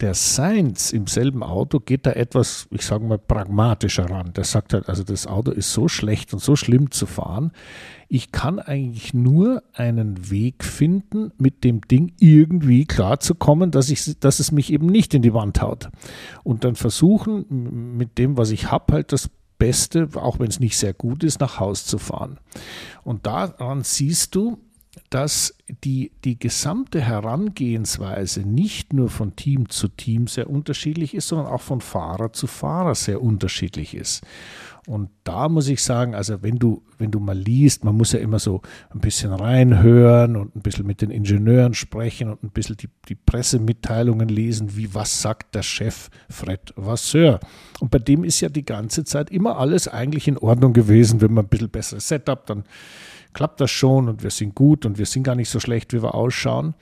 Der 0.00 0.14
Sainz 0.14 0.92
im 0.92 1.08
selben 1.08 1.42
Auto 1.42 1.80
geht 1.80 2.06
da 2.06 2.12
etwas, 2.12 2.68
ich 2.70 2.82
sage 2.82 3.04
mal, 3.04 3.18
pragmatischer 3.18 4.08
ran. 4.08 4.32
Der 4.32 4.44
sagt 4.44 4.72
halt, 4.72 4.88
also 4.88 5.02
das 5.02 5.26
Auto 5.26 5.50
ist 5.50 5.72
so 5.72 5.88
schlecht 5.88 6.32
und 6.32 6.38
so 6.38 6.54
schlimm 6.54 6.92
zu 6.92 7.04
fahren. 7.04 7.50
Ich 8.08 8.32
kann 8.32 8.58
eigentlich 8.58 9.12
nur 9.12 9.62
einen 9.74 10.30
Weg 10.30 10.64
finden, 10.64 11.32
mit 11.38 11.62
dem 11.62 11.82
Ding 11.82 12.12
irgendwie 12.18 12.86
klarzukommen, 12.86 13.70
dass, 13.70 13.90
ich, 13.90 14.18
dass 14.18 14.40
es 14.40 14.50
mich 14.50 14.72
eben 14.72 14.86
nicht 14.86 15.12
in 15.12 15.22
die 15.22 15.34
Wand 15.34 15.60
haut. 15.60 15.90
Und 16.42 16.64
dann 16.64 16.74
versuchen, 16.74 17.96
mit 17.96 18.16
dem, 18.16 18.38
was 18.38 18.50
ich 18.50 18.70
habe, 18.70 18.94
halt 18.94 19.12
das 19.12 19.28
Beste, 19.58 20.08
auch 20.14 20.38
wenn 20.38 20.48
es 20.48 20.60
nicht 20.60 20.78
sehr 20.78 20.94
gut 20.94 21.22
ist, 21.22 21.40
nach 21.40 21.60
Haus 21.60 21.84
zu 21.84 21.98
fahren. 21.98 22.38
Und 23.04 23.26
daran 23.26 23.82
siehst 23.82 24.34
du, 24.34 24.58
dass 25.10 25.54
die, 25.84 26.12
die 26.24 26.38
gesamte 26.38 27.00
Herangehensweise 27.00 28.40
nicht 28.40 28.92
nur 28.92 29.08
von 29.08 29.36
Team 29.36 29.68
zu 29.68 29.88
Team 29.88 30.26
sehr 30.26 30.50
unterschiedlich 30.50 31.14
ist, 31.14 31.28
sondern 31.28 31.48
auch 31.48 31.60
von 31.60 31.80
Fahrer 31.80 32.32
zu 32.32 32.46
Fahrer 32.46 32.94
sehr 32.94 33.22
unterschiedlich 33.22 33.94
ist. 33.94 34.22
Und 34.88 35.10
da 35.22 35.50
muss 35.50 35.68
ich 35.68 35.82
sagen, 35.82 36.14
also 36.14 36.42
wenn 36.42 36.58
du, 36.58 36.82
wenn 36.96 37.10
du 37.10 37.20
mal 37.20 37.36
liest, 37.36 37.84
man 37.84 37.94
muss 37.94 38.12
ja 38.12 38.20
immer 38.20 38.38
so 38.38 38.62
ein 38.88 39.00
bisschen 39.00 39.34
reinhören 39.34 40.34
und 40.34 40.56
ein 40.56 40.62
bisschen 40.62 40.86
mit 40.86 41.02
den 41.02 41.10
Ingenieuren 41.10 41.74
sprechen 41.74 42.30
und 42.30 42.42
ein 42.42 42.48
bisschen 42.48 42.78
die, 42.78 42.88
die 43.06 43.14
Pressemitteilungen 43.14 44.30
lesen, 44.30 44.78
wie 44.78 44.94
was 44.94 45.20
sagt 45.20 45.54
der 45.54 45.62
Chef 45.62 46.08
Fred 46.30 46.72
Vasseur. 46.74 47.38
Und 47.80 47.90
bei 47.90 47.98
dem 47.98 48.24
ist 48.24 48.40
ja 48.40 48.48
die 48.48 48.64
ganze 48.64 49.04
Zeit 49.04 49.30
immer 49.30 49.58
alles 49.58 49.88
eigentlich 49.88 50.26
in 50.26 50.38
Ordnung 50.38 50.72
gewesen, 50.72 51.20
wenn 51.20 51.34
man 51.34 51.44
ein 51.44 51.48
bisschen 51.48 51.68
besseres 51.68 52.08
Setup, 52.08 52.46
dann 52.46 52.64
klappt 53.34 53.60
das 53.60 53.70
schon 53.70 54.08
und 54.08 54.22
wir 54.22 54.30
sind 54.30 54.54
gut 54.54 54.86
und 54.86 54.96
wir 54.96 55.04
sind 55.04 55.22
gar 55.22 55.34
nicht 55.34 55.50
so 55.50 55.60
schlecht, 55.60 55.92
wie 55.92 56.02
wir 56.02 56.14
ausschauen. 56.14 56.72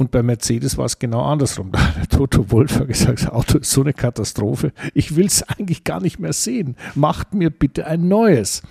Und 0.00 0.12
bei 0.12 0.22
Mercedes 0.22 0.78
war 0.78 0.86
es 0.86 0.98
genau 0.98 1.20
andersrum. 1.24 1.72
Da 1.72 1.94
hat 1.96 2.08
Toto 2.08 2.50
Wolfer 2.50 2.86
gesagt, 2.86 3.20
das 3.20 3.28
Auto 3.28 3.58
ist 3.58 3.70
so 3.70 3.82
eine 3.82 3.92
Katastrophe. 3.92 4.72
Ich 4.94 5.14
will 5.14 5.26
es 5.26 5.42
eigentlich 5.42 5.84
gar 5.84 6.00
nicht 6.00 6.18
mehr 6.18 6.32
sehen. 6.32 6.74
Macht 6.94 7.34
mir 7.34 7.50
bitte 7.50 7.86
ein 7.86 8.08
neues. 8.08 8.62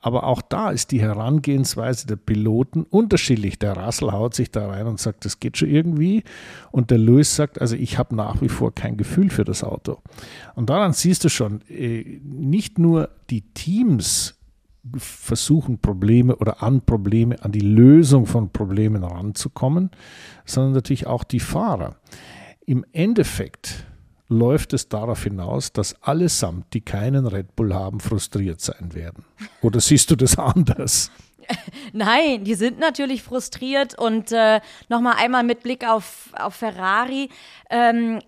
Aber 0.00 0.24
auch 0.24 0.40
da 0.40 0.70
ist 0.70 0.90
die 0.90 1.02
Herangehensweise 1.02 2.06
der 2.06 2.16
Piloten 2.16 2.84
unterschiedlich. 2.84 3.58
Der 3.58 3.76
Russell 3.76 4.12
haut 4.12 4.34
sich 4.34 4.50
da 4.50 4.66
rein 4.66 4.86
und 4.86 4.98
sagt, 4.98 5.26
das 5.26 5.38
geht 5.38 5.58
schon 5.58 5.68
irgendwie. 5.68 6.24
Und 6.70 6.90
der 6.90 6.96
Lewis 6.96 7.36
sagt, 7.36 7.60
also 7.60 7.76
ich 7.76 7.98
habe 7.98 8.16
nach 8.16 8.40
wie 8.40 8.48
vor 8.48 8.74
kein 8.74 8.96
Gefühl 8.96 9.28
für 9.28 9.44
das 9.44 9.64
Auto. 9.64 9.98
Und 10.54 10.70
daran 10.70 10.94
siehst 10.94 11.24
du 11.24 11.28
schon, 11.28 11.60
äh, 11.68 12.20
nicht 12.22 12.78
nur 12.78 13.10
die 13.28 13.42
Teams 13.42 14.34
versuchen, 14.96 15.78
Probleme 15.78 16.36
oder 16.36 16.62
an 16.62 16.82
Probleme, 16.82 17.42
an 17.42 17.52
die 17.52 17.60
Lösung 17.60 18.26
von 18.26 18.50
Problemen 18.50 19.04
ranzukommen, 19.04 19.90
sondern 20.44 20.72
natürlich 20.72 21.06
auch 21.06 21.24
die 21.24 21.40
Fahrer. 21.40 21.96
Im 22.66 22.84
Endeffekt 22.92 23.86
läuft 24.28 24.72
es 24.72 24.88
darauf 24.88 25.24
hinaus, 25.24 25.72
dass 25.72 26.02
allesamt, 26.02 26.72
die 26.74 26.80
keinen 26.80 27.26
Red 27.26 27.56
Bull 27.56 27.74
haben, 27.74 28.00
frustriert 28.00 28.60
sein 28.60 28.94
werden. 28.94 29.24
Oder 29.62 29.80
siehst 29.80 30.10
du 30.10 30.16
das 30.16 30.38
anders? 30.38 31.10
Nein, 31.92 32.44
die 32.44 32.54
sind 32.54 32.78
natürlich 32.78 33.22
frustriert 33.22 33.98
und 33.98 34.32
äh, 34.32 34.60
nochmal 34.88 35.16
einmal 35.18 35.44
mit 35.44 35.62
Blick 35.62 35.86
auf, 35.86 36.30
auf 36.38 36.54
Ferrari. 36.54 37.28
Ähm, 37.70 38.20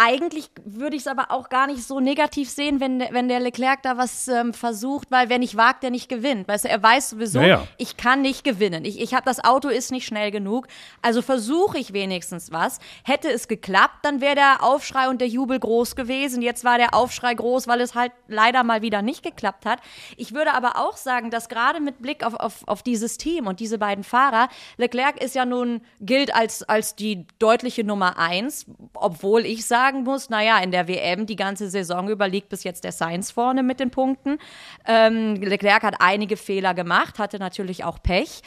eigentlich 0.00 0.50
würde 0.64 0.96
ich 0.96 1.02
es 1.02 1.06
aber 1.06 1.30
auch 1.30 1.50
gar 1.50 1.66
nicht 1.66 1.86
so 1.86 2.00
negativ 2.00 2.48
sehen, 2.48 2.80
wenn, 2.80 3.00
wenn 3.10 3.28
der 3.28 3.38
Leclerc 3.38 3.82
da 3.82 3.98
was 3.98 4.28
ähm, 4.28 4.54
versucht, 4.54 5.10
weil 5.10 5.28
wer 5.28 5.38
nicht 5.38 5.58
wagt, 5.58 5.82
der 5.82 5.90
nicht 5.90 6.08
gewinnt. 6.08 6.48
Weißt 6.48 6.64
du, 6.64 6.70
er 6.70 6.82
weiß 6.82 7.10
sowieso, 7.10 7.40
ja, 7.42 7.66
ich 7.76 7.98
kann 7.98 8.22
nicht 8.22 8.42
gewinnen. 8.42 8.86
Ich, 8.86 8.98
ich 8.98 9.12
habe 9.12 9.26
das 9.26 9.44
Auto 9.44 9.68
ist 9.68 9.90
nicht 9.90 10.06
schnell 10.06 10.30
genug. 10.30 10.68
Also 11.02 11.20
versuche 11.20 11.76
ich 11.76 11.92
wenigstens 11.92 12.50
was. 12.50 12.78
Hätte 13.04 13.30
es 13.30 13.46
geklappt, 13.46 13.98
dann 14.02 14.22
wäre 14.22 14.36
der 14.36 14.62
Aufschrei 14.62 15.10
und 15.10 15.20
der 15.20 15.28
Jubel 15.28 15.60
groß 15.60 15.96
gewesen. 15.96 16.40
Jetzt 16.40 16.64
war 16.64 16.78
der 16.78 16.94
Aufschrei 16.94 17.34
groß, 17.34 17.68
weil 17.68 17.82
es 17.82 17.94
halt 17.94 18.12
leider 18.26 18.64
mal 18.64 18.80
wieder 18.80 19.02
nicht 19.02 19.22
geklappt 19.22 19.66
hat. 19.66 19.80
Ich 20.16 20.32
würde 20.32 20.54
aber 20.54 20.76
auch 20.76 20.96
sagen, 20.96 21.30
dass 21.30 21.50
gerade 21.50 21.78
mit 21.78 22.00
Blick 22.00 22.24
auf, 22.24 22.34
auf, 22.34 22.66
auf 22.66 22.82
dieses 22.82 23.18
Team 23.18 23.46
und 23.46 23.60
diese 23.60 23.76
beiden 23.76 24.04
Fahrer, 24.04 24.48
Leclerc 24.78 25.22
ist 25.22 25.34
ja 25.34 25.44
nun, 25.44 25.82
gilt 26.00 26.34
als, 26.34 26.62
als 26.62 26.96
die 26.96 27.26
deutliche 27.38 27.84
Nummer 27.84 28.18
eins, 28.18 28.64
obwohl 28.94 29.44
ich 29.44 29.66
sage, 29.66 29.89
sagen 29.90 30.04
muss, 30.04 30.30
naja, 30.30 30.58
in 30.58 30.70
der 30.70 30.86
WM 30.86 31.26
die 31.26 31.34
ganze 31.34 31.68
Saison 31.68 32.08
über 32.08 32.28
liegt 32.28 32.48
bis 32.48 32.62
jetzt 32.62 32.84
der 32.84 32.92
Sainz 32.92 33.32
vorne 33.32 33.64
mit 33.64 33.80
den 33.80 33.90
Punkten. 33.90 34.38
Ähm, 34.86 35.34
Leclerc 35.34 35.82
hat 35.82 35.96
einige 35.98 36.36
Fehler 36.36 36.74
gemacht, 36.74 37.18
hatte 37.18 37.38
natürlich 37.38 37.82
auch 37.82 38.00
Pech. 38.00 38.42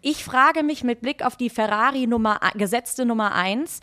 Ich 0.00 0.24
frage 0.24 0.64
mich 0.64 0.82
mit 0.82 1.00
Blick 1.00 1.24
auf 1.24 1.36
die 1.36 1.50
Ferrari 1.50 2.08
Nummer, 2.08 2.40
gesetzte 2.56 3.04
Nummer 3.04 3.32
eins, 3.32 3.80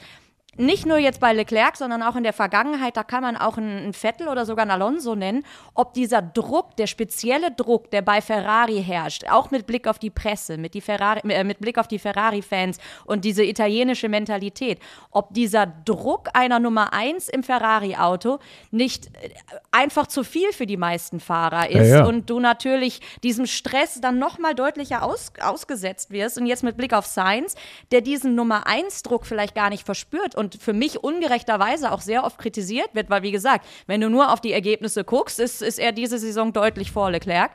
nicht 0.58 0.86
nur 0.86 0.98
jetzt 0.98 1.20
bei 1.20 1.32
Leclerc, 1.32 1.78
sondern 1.78 2.02
auch 2.02 2.16
in 2.16 2.24
der 2.24 2.34
Vergangenheit, 2.34 2.98
da 2.98 3.04
kann 3.04 3.22
man 3.22 3.38
auch 3.38 3.58
einen 3.58 3.94
Vettel 3.94 4.28
oder 4.28 4.46
sogar 4.46 4.64
einen 4.64 4.72
Alonso 4.72 5.16
nennen, 5.16 5.46
ob 5.74 5.94
dieser 5.94 6.22
Druck, 6.22 6.76
der 6.76 6.88
spezielle 6.88 7.52
Druck, 7.52 7.92
der 7.92 8.02
bei 8.02 8.20
Ferrari 8.20 8.84
herrscht, 8.84 9.26
auch 9.30 9.52
mit 9.52 9.68
Blick 9.68 9.88
auf 9.88 10.00
die 10.00 10.10
Presse, 10.10 10.58
mit, 10.58 10.74
die 10.74 10.82
Ferrari, 10.82 11.22
äh, 11.30 11.44
mit 11.44 11.60
Blick 11.60 11.78
auf 11.78 11.88
die 11.88 12.00
Ferrari-Fans 12.00 12.80
und 13.06 13.26
diese 13.26 13.44
italienische 13.44 14.10
Mentalität, 14.10 14.80
ob 15.12 15.34
dieser 15.34 15.68
Druck 15.68 16.30
einer 16.34 16.60
Nummer 16.60 16.94
1 16.94 17.30
im 17.30 17.44
Ferrari-Auto 17.44 18.40
nicht 18.72 19.08
äh, 19.08 19.30
einfach 19.72 20.08
zu 20.08 20.24
viel 20.24 20.52
für 20.52 20.66
die 20.66 20.78
meisten 20.78 21.20
Fahrer 21.20 21.70
ist 21.70 21.90
ja, 21.90 22.00
ja. 22.00 22.06
und 22.06 22.30
du 22.30 22.40
natürlich 22.40 23.02
diesem 23.24 23.46
Stress 23.46 24.02
dann 24.02 24.18
nochmal 24.18 24.56
deutlicher 24.56 25.04
aus, 25.04 25.32
ausgesetzt 25.42 26.12
wirst. 26.12 26.38
Und 26.38 26.48
jetzt 26.48 26.64
mit 26.64 26.76
Blick 26.76 26.94
auf 26.94 27.06
Sainz, 27.06 27.56
der 27.92 28.02
diesen 28.02 28.36
Nummer 28.36 28.66
1-Druck 28.68 29.26
vielleicht 29.26 29.56
gar 29.56 29.70
nicht 29.70 29.86
verspürt 29.86 30.36
und 30.36 30.49
und 30.56 30.62
für 30.62 30.74
mich 30.74 31.04
ungerechterweise 31.04 31.92
auch 31.92 32.02
sehr 32.02 32.24
oft 32.24 32.38
kritisiert 32.38 32.90
wird, 32.94 33.10
weil 33.10 33.22
wie 33.22 33.32
gesagt, 33.32 33.66
wenn 33.88 34.02
du 34.02 34.10
nur 34.10 34.32
auf 34.34 34.42
die 34.42 34.54
Ergebnisse 34.54 35.04
guckst, 35.04 35.40
ist, 35.40 35.62
ist 35.62 35.80
er 35.80 35.92
diese 35.92 36.18
Saison 36.18 36.54
deutlich 36.54 36.92
vor 36.92 37.12
Leclerc 37.12 37.52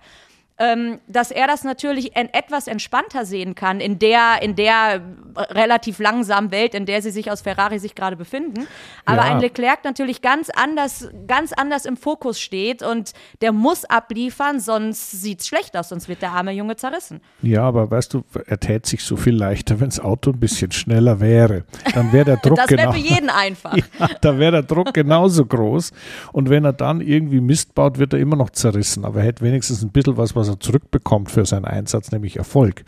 ähm, 0.59 1.01
dass 1.09 1.33
er 1.33 1.49
das 1.49 1.65
natürlich 1.65 2.15
en 2.15 2.33
etwas 2.33 2.69
entspannter 2.69 3.25
sehen 3.25 3.57
kann 3.57 3.81
in 3.81 3.99
der, 3.99 4.41
in 4.41 4.55
der 4.55 5.03
relativ 5.37 5.99
langsamen 5.99 6.53
Welt, 6.53 6.75
in 6.75 6.87
der 6.87 7.03
sie 7.03 7.11
sich 7.11 7.31
aus 7.31 7.41
Ferrari 7.41 7.81
sich 7.81 7.97
gerade 7.97 8.17
befinden. 8.17 8.69
Aber 9.05 9.27
ja. 9.27 9.35
ein 9.35 9.41
Leclerc 9.41 9.83
natürlich 9.83 10.23
ganz 10.23 10.51
anders, 10.51 11.09
ganz 11.27 11.53
anders 11.53 11.87
im 11.87 11.97
Fokus 11.97 12.41
steht 12.41 12.85
und 12.85 13.15
der 13.41 13.51
muss 13.51 13.85
abliefern, 13.85 14.61
sonst 14.61 15.11
sieht 15.11 15.41
es 15.41 15.49
schlecht 15.49 15.77
aus, 15.77 15.89
sonst 15.89 16.09
wird 16.09 16.23
der 16.23 16.31
arme 16.31 16.53
Junge 16.53 16.77
zerrissen. 16.77 17.21
Ja, 17.43 17.63
aber 17.65 17.91
weißt 17.91 18.15
du, 18.15 18.23
er 18.47 18.61
täte 18.61 18.89
sich 18.89 19.03
so 19.03 19.17
viel 19.17 19.35
leichter, 19.35 19.81
wenn 19.81 19.89
das 19.89 19.99
Auto 19.99 20.31
ein 20.31 20.39
bisschen 20.39 20.71
schneller 20.71 21.19
wäre. 21.19 21.65
Dann 21.95 22.13
wäre 22.13 22.25
der 22.25 22.37
Druck 22.43 22.59
Das 22.59 22.71
wäre 22.71 22.93
für 22.93 22.99
jeden 22.99 23.29
einfach. 23.29 23.77
ja, 23.99 24.09
da 24.21 24.39
wäre 24.39 24.53
der 24.53 24.63
Druck 24.63 24.95
genauso 24.95 25.45
groß. 25.45 25.91
Und 26.33 26.49
wenn 26.49 26.65
er 26.65 26.73
dann 26.73 27.01
irgendwie 27.01 27.41
Mist 27.41 27.75
baut, 27.75 27.99
wird 27.99 28.13
er 28.13 28.21
immer 28.21 28.37
noch 28.37 28.51
zerrissen. 28.51 29.05
Aber 29.05 29.19
er 29.21 29.27
hätte 29.27 29.45
wenigstens 29.45 29.83
ein 29.83 29.91
bisschen 29.91 30.17
was, 30.17 30.37
was 30.37 30.44
was 30.45 30.55
er 30.55 30.61
zurückbekommt 30.61 31.31
für 31.31 31.47
seinen 31.47 31.65
Einsatz, 31.65 32.13
nämlich 32.13 32.37
Erfolg. 32.37 32.85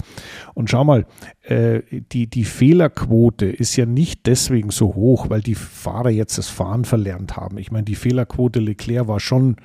Und 0.54 0.70
schau 0.70 0.84
mal, 0.84 1.06
äh, 1.42 1.80
die, 1.90 2.26
die 2.28 2.44
Fehlerquote 2.44 3.46
ist 3.46 3.76
ja 3.76 3.86
nicht 3.86 4.26
deswegen 4.26 4.70
so 4.70 4.94
hoch, 4.94 5.30
weil 5.30 5.40
die 5.40 5.54
Fahrer 5.54 6.10
jetzt 6.10 6.38
das 6.38 6.48
Fahren 6.48 6.84
verlernt 6.84 7.36
haben. 7.36 7.58
Ich 7.58 7.70
meine, 7.70 7.84
die 7.84 7.94
Fehlerquote 7.94 8.60
Leclerc 8.60 9.08
war 9.08 9.20
schon 9.20 9.56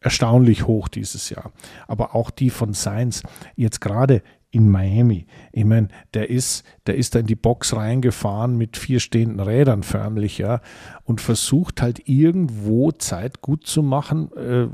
erstaunlich 0.00 0.66
hoch 0.66 0.88
dieses 0.88 1.30
Jahr. 1.30 1.52
Aber 1.86 2.14
auch 2.14 2.30
die 2.30 2.50
von 2.50 2.72
Sainz 2.72 3.22
jetzt 3.56 3.80
gerade 3.80 4.22
in 4.52 4.68
Miami. 4.68 5.26
Ich 5.52 5.64
meine, 5.64 5.88
der 6.12 6.28
ist, 6.28 6.64
der 6.86 6.96
ist 6.96 7.14
da 7.14 7.20
in 7.20 7.26
die 7.26 7.36
Box 7.36 7.74
reingefahren 7.74 8.58
mit 8.58 8.76
vier 8.76 8.98
stehenden 8.98 9.38
Rädern 9.38 9.84
förmlich, 9.84 10.38
ja, 10.38 10.60
und 11.04 11.20
versucht 11.20 11.80
halt 11.80 12.08
irgendwo 12.08 12.90
Zeit 12.90 13.42
gut 13.42 13.66
zu 13.66 13.82
machen, 13.82 14.30
äh, 14.36 14.66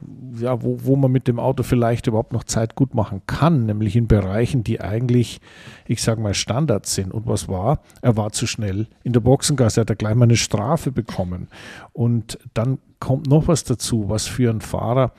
ja, 0.43 0.63
wo, 0.63 0.79
wo 0.83 0.97
man 0.97 1.13
mit 1.13 1.29
dem 1.29 1.39
Auto 1.39 1.63
vielleicht 1.63 2.07
überhaupt 2.07 2.33
noch 2.33 2.45
Zeit 2.45 2.75
gut 2.75 2.95
machen 2.95 3.23
kann, 3.27 3.67
nämlich 3.67 3.97
in 3.97 4.09
Bereichen, 4.09 4.65
die 4.65 4.81
eigentlich, 4.81 5.41
ich 5.87 6.03
sage 6.03 6.23
mal, 6.23 6.35
Standards 6.35 6.95
sind. 6.95 7.13
Und 7.13 7.27
was 7.27 7.49
war? 7.49 7.81
Er 8.01 8.17
war 8.17 8.33
zu 8.33 8.47
schnell 8.47 8.87
in 9.05 9.13
der 9.13 9.21
Boxengasse, 9.21 9.81
er 9.81 9.83
hat 9.83 9.91
da 9.91 9.95
gleich 9.95 10.15
mal 10.15 10.25
eine 10.25 10.37
Strafe 10.37 10.91
bekommen. 10.91 11.49
Und 11.93 12.39
dann 12.55 12.79
kommt 12.99 13.27
noch 13.27 13.47
was 13.47 13.65
dazu, 13.65 14.09
was 14.09 14.27
für 14.27 14.49
einen 14.49 14.63
Fahrer 14.63 15.13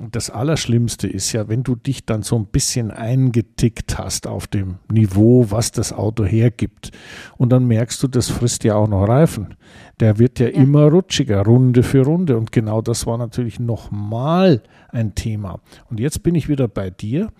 das 0.00 0.30
Allerschlimmste 0.30 1.06
ist 1.06 1.32
ja, 1.32 1.48
wenn 1.48 1.64
du 1.64 1.76
dich 1.76 2.06
dann 2.06 2.22
so 2.22 2.36
ein 2.36 2.46
bisschen 2.46 2.90
eingetickt 2.90 3.98
hast 3.98 4.26
auf 4.26 4.46
dem 4.46 4.78
Niveau, 4.90 5.50
was 5.50 5.70
das 5.70 5.92
Auto 5.92 6.24
hergibt. 6.24 6.92
Und 7.36 7.50
dann 7.50 7.66
merkst 7.66 8.02
du, 8.02 8.08
das 8.08 8.30
frisst 8.30 8.64
ja 8.64 8.74
auch 8.74 8.88
noch 8.88 9.06
Reifen. 9.06 9.54
Der 10.00 10.18
wird 10.18 10.38
ja, 10.38 10.46
ja. 10.46 10.54
immer 10.54 10.90
rutschiger, 10.90 11.44
Runde 11.44 11.82
für 11.82 12.04
Runde. 12.04 12.38
Und 12.38 12.52
genau 12.52 12.80
das 12.80 13.06
war 13.06 13.18
natürlich 13.18 13.60
nochmal 13.60 14.62
ein 14.88 15.14
Thema. 15.14 15.60
Und 15.90 16.00
jetzt 16.00 16.22
bin 16.22 16.34
ich 16.34 16.48
wieder 16.48 16.68
bei 16.68 16.88
dir. 16.88 17.30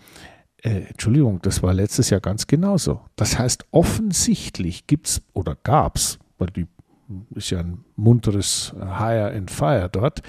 Äh, 0.58 0.82
Entschuldigung, 0.90 1.40
das 1.40 1.62
war 1.62 1.72
letztes 1.72 2.10
Jahr 2.10 2.20
ganz 2.20 2.46
genauso. 2.46 3.00
Das 3.16 3.38
heißt, 3.38 3.64
offensichtlich 3.70 4.86
gibt 4.86 5.06
es 5.06 5.22
oder 5.32 5.56
gab 5.62 5.96
es, 5.96 6.18
weil 6.36 6.48
die 6.48 6.66
ist 7.34 7.50
ja 7.50 7.60
ein 7.60 7.84
munteres 7.96 8.74
Hire 8.76 9.32
and 9.32 9.50
Fire 9.50 9.88
dort 9.90 10.22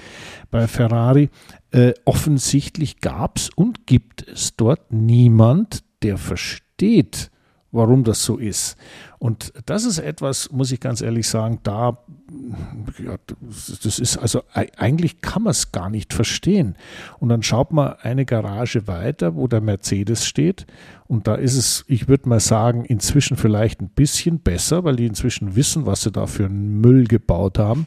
bei 0.50 0.66
Ferrari. 0.66 1.30
Äh, 1.70 1.94
offensichtlich 2.04 3.00
gab 3.00 3.38
es 3.38 3.50
und 3.50 3.86
gibt 3.86 4.26
es 4.26 4.56
dort 4.56 4.92
niemand, 4.92 5.84
der 6.02 6.18
versteht, 6.18 7.30
warum 7.74 8.04
das 8.04 8.24
so 8.24 8.38
ist. 8.38 8.76
Und 9.18 9.52
das 9.66 9.84
ist 9.84 9.98
etwas, 9.98 10.50
muss 10.52 10.70
ich 10.72 10.80
ganz 10.80 11.00
ehrlich 11.00 11.28
sagen, 11.28 11.58
da, 11.62 11.98
ja, 13.02 13.16
das 13.82 13.98
ist 13.98 14.16
also, 14.16 14.42
eigentlich 14.52 15.20
kann 15.20 15.42
man 15.42 15.50
es 15.50 15.72
gar 15.72 15.90
nicht 15.90 16.12
verstehen. 16.12 16.76
Und 17.18 17.30
dann 17.30 17.42
schaut 17.42 17.72
man 17.72 17.94
eine 18.00 18.24
Garage 18.24 18.86
weiter, 18.86 19.34
wo 19.34 19.48
der 19.48 19.60
Mercedes 19.60 20.26
steht. 20.26 20.66
Und 21.06 21.26
da 21.26 21.34
ist 21.34 21.56
es, 21.56 21.84
ich 21.88 22.08
würde 22.08 22.28
mal 22.28 22.40
sagen, 22.40 22.84
inzwischen 22.84 23.36
vielleicht 23.36 23.80
ein 23.80 23.88
bisschen 23.88 24.40
besser, 24.40 24.84
weil 24.84 24.96
die 24.96 25.06
inzwischen 25.06 25.56
wissen, 25.56 25.86
was 25.86 26.02
sie 26.02 26.12
da 26.12 26.26
für 26.26 26.46
einen 26.46 26.80
Müll 26.80 27.06
gebaut 27.06 27.58
haben 27.58 27.86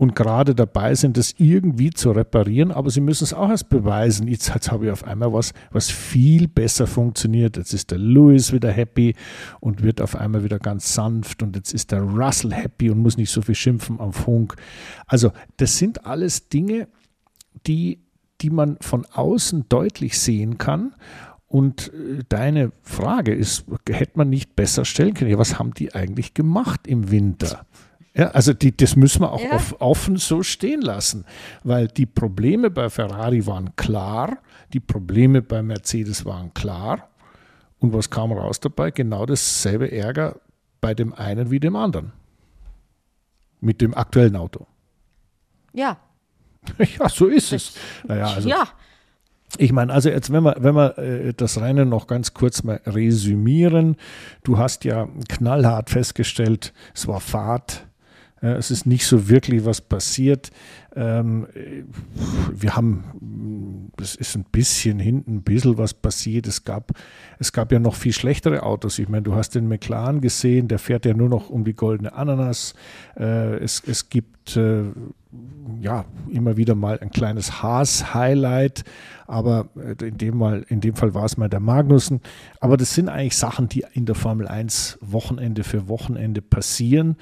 und 0.00 0.16
gerade 0.16 0.54
dabei 0.54 0.94
sind, 0.94 1.18
das 1.18 1.34
irgendwie 1.36 1.90
zu 1.90 2.12
reparieren, 2.12 2.72
aber 2.72 2.88
sie 2.88 3.02
müssen 3.02 3.24
es 3.24 3.34
auch 3.34 3.50
erst 3.50 3.68
beweisen. 3.68 4.28
Jetzt, 4.28 4.48
jetzt 4.48 4.72
habe 4.72 4.86
ich 4.86 4.90
auf 4.90 5.04
einmal 5.04 5.30
was, 5.30 5.52
was 5.72 5.90
viel 5.90 6.48
besser 6.48 6.86
funktioniert. 6.86 7.58
Jetzt 7.58 7.74
ist 7.74 7.90
der 7.90 7.98
Lewis 7.98 8.50
wieder 8.50 8.70
happy 8.70 9.14
und 9.60 9.82
wird 9.82 10.00
auf 10.00 10.16
einmal 10.16 10.42
wieder 10.42 10.58
ganz 10.58 10.94
sanft 10.94 11.42
und 11.42 11.54
jetzt 11.54 11.74
ist 11.74 11.92
der 11.92 12.00
Russell 12.00 12.54
happy 12.54 12.88
und 12.88 13.00
muss 13.00 13.18
nicht 13.18 13.30
so 13.30 13.42
viel 13.42 13.54
schimpfen 13.54 14.00
am 14.00 14.14
Funk. 14.14 14.56
Also 15.06 15.32
das 15.58 15.76
sind 15.76 16.06
alles 16.06 16.48
Dinge, 16.48 16.88
die, 17.66 18.00
die 18.40 18.48
man 18.48 18.78
von 18.80 19.04
außen 19.04 19.66
deutlich 19.68 20.18
sehen 20.18 20.56
kann. 20.56 20.94
Und 21.46 21.92
äh, 21.92 22.22
deine 22.26 22.72
Frage 22.80 23.34
ist, 23.34 23.66
hätte 23.86 24.12
man 24.14 24.30
nicht 24.30 24.56
besser 24.56 24.86
stellen 24.86 25.12
können? 25.12 25.30
Ja, 25.30 25.36
was 25.36 25.58
haben 25.58 25.74
die 25.74 25.94
eigentlich 25.94 26.32
gemacht 26.32 26.86
im 26.86 27.10
Winter? 27.10 27.66
Ja, 28.14 28.28
also 28.30 28.52
die, 28.52 28.76
das 28.76 28.96
müssen 28.96 29.22
wir 29.22 29.32
auch 29.32 29.40
ja. 29.40 29.60
offen 29.78 30.16
so 30.16 30.42
stehen 30.42 30.80
lassen, 30.80 31.24
weil 31.62 31.86
die 31.86 32.06
Probleme 32.06 32.70
bei 32.70 32.90
Ferrari 32.90 33.46
waren 33.46 33.76
klar, 33.76 34.38
die 34.72 34.80
Probleme 34.80 35.42
bei 35.42 35.62
Mercedes 35.62 36.24
waren 36.24 36.52
klar. 36.54 37.08
Und 37.78 37.92
was 37.92 38.10
kam 38.10 38.32
raus 38.32 38.60
dabei? 38.60 38.90
Genau 38.90 39.26
dasselbe 39.26 39.90
Ärger 39.90 40.36
bei 40.80 40.94
dem 40.94 41.14
einen 41.14 41.50
wie 41.50 41.60
dem 41.60 41.76
anderen. 41.76 42.12
Mit 43.60 43.80
dem 43.80 43.94
aktuellen 43.94 44.36
Auto. 44.36 44.66
Ja. 45.72 45.98
Ja, 46.98 47.08
so 47.08 47.26
ist 47.26 47.54
es. 47.54 47.74
Naja, 48.06 48.34
also, 48.34 48.48
ja. 48.48 48.68
Ich 49.56 49.72
meine, 49.72 49.92
also 49.92 50.10
jetzt, 50.10 50.30
wenn 50.30 50.44
wir, 50.44 50.56
wenn 50.58 50.74
wir 50.74 50.98
äh, 50.98 51.32
das 51.34 51.58
Rennen 51.58 51.88
noch 51.88 52.06
ganz 52.06 52.34
kurz 52.34 52.62
mal 52.62 52.80
resümieren, 52.86 53.96
du 54.44 54.58
hast 54.58 54.84
ja 54.84 55.08
knallhart 55.28 55.88
festgestellt, 55.90 56.72
es 56.94 57.08
war 57.08 57.20
Fahrt, 57.20 57.88
es 58.40 58.70
ist 58.70 58.86
nicht 58.86 59.06
so 59.06 59.28
wirklich 59.28 59.64
was 59.64 59.80
passiert. 59.80 60.50
Ähm, 60.96 61.46
wir 62.52 62.74
haben, 62.74 63.92
es 64.00 64.16
ist 64.16 64.34
ein 64.36 64.44
bisschen 64.44 64.98
hinten 64.98 65.36
ein 65.36 65.42
bisschen 65.42 65.78
was 65.78 65.94
passiert. 65.94 66.46
Es 66.46 66.64
gab, 66.64 66.92
es 67.38 67.52
gab 67.52 67.70
ja 67.70 67.78
noch 67.78 67.94
viel 67.94 68.12
schlechtere 68.12 68.62
Autos. 68.62 68.98
Ich 68.98 69.08
meine, 69.08 69.22
du 69.22 69.34
hast 69.34 69.54
den 69.54 69.68
McLaren 69.68 70.20
gesehen, 70.20 70.68
der 70.68 70.78
fährt 70.78 71.04
ja 71.06 71.14
nur 71.14 71.28
noch 71.28 71.50
um 71.50 71.64
die 71.64 71.74
goldene 71.74 72.12
Ananas. 72.12 72.74
Äh, 73.16 73.56
es, 73.58 73.82
es 73.86 74.08
gibt 74.08 74.56
äh, 74.56 74.84
ja 75.80 76.04
immer 76.30 76.56
wieder 76.56 76.74
mal 76.74 76.98
ein 76.98 77.10
kleines 77.10 77.62
Haas-Highlight, 77.62 78.84
aber 79.26 79.68
äh, 79.76 80.04
in 80.04 80.18
dem, 80.18 80.38
mal, 80.38 80.64
in 80.68 80.80
dem 80.80 80.96
Fall 80.96 81.14
war 81.14 81.24
es 81.24 81.36
mal 81.36 81.48
der 81.48 81.60
Magnussen. 81.60 82.20
Aber 82.58 82.76
das 82.76 82.94
sind 82.94 83.08
eigentlich 83.08 83.36
Sachen, 83.36 83.68
die 83.68 83.84
in 83.92 84.06
der 84.06 84.16
Formel 84.16 84.48
1 84.48 84.98
Wochenende 85.00 85.62
für 85.62 85.88
Wochenende 85.88 86.42
passieren. 86.42 87.16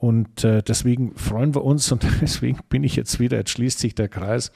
Und 0.00 0.44
äh, 0.44 0.62
deswegen 0.62 1.14
freuen 1.14 1.54
wir 1.54 1.62
uns 1.62 1.92
und 1.92 2.06
deswegen 2.22 2.58
bin 2.70 2.84
ich 2.84 2.96
jetzt 2.96 3.20
wieder, 3.20 3.36
jetzt 3.36 3.50
schließt 3.50 3.78
sich 3.78 3.94
der 3.94 4.08
Kreis, 4.08 4.50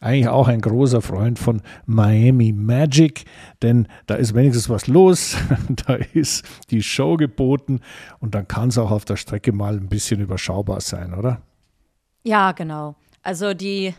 eigentlich 0.00 0.26
auch 0.26 0.48
ein 0.48 0.60
großer 0.60 1.02
Freund 1.02 1.38
von 1.38 1.62
Miami 1.86 2.52
Magic, 2.52 3.24
denn 3.62 3.86
da 4.06 4.16
ist 4.16 4.34
wenigstens 4.34 4.68
was 4.68 4.88
los, 4.88 5.36
da 5.86 5.94
ist 5.94 6.44
die 6.70 6.82
Show 6.82 7.16
geboten 7.16 7.80
und 8.18 8.34
dann 8.34 8.48
kann 8.48 8.70
es 8.70 8.78
auch 8.78 8.90
auf 8.90 9.04
der 9.04 9.14
Strecke 9.14 9.52
mal 9.52 9.76
ein 9.76 9.88
bisschen 9.88 10.20
überschaubar 10.20 10.80
sein, 10.80 11.14
oder? 11.14 11.42
Ja, 12.24 12.50
genau. 12.50 12.96
Also 13.22 13.54
die, 13.54 13.94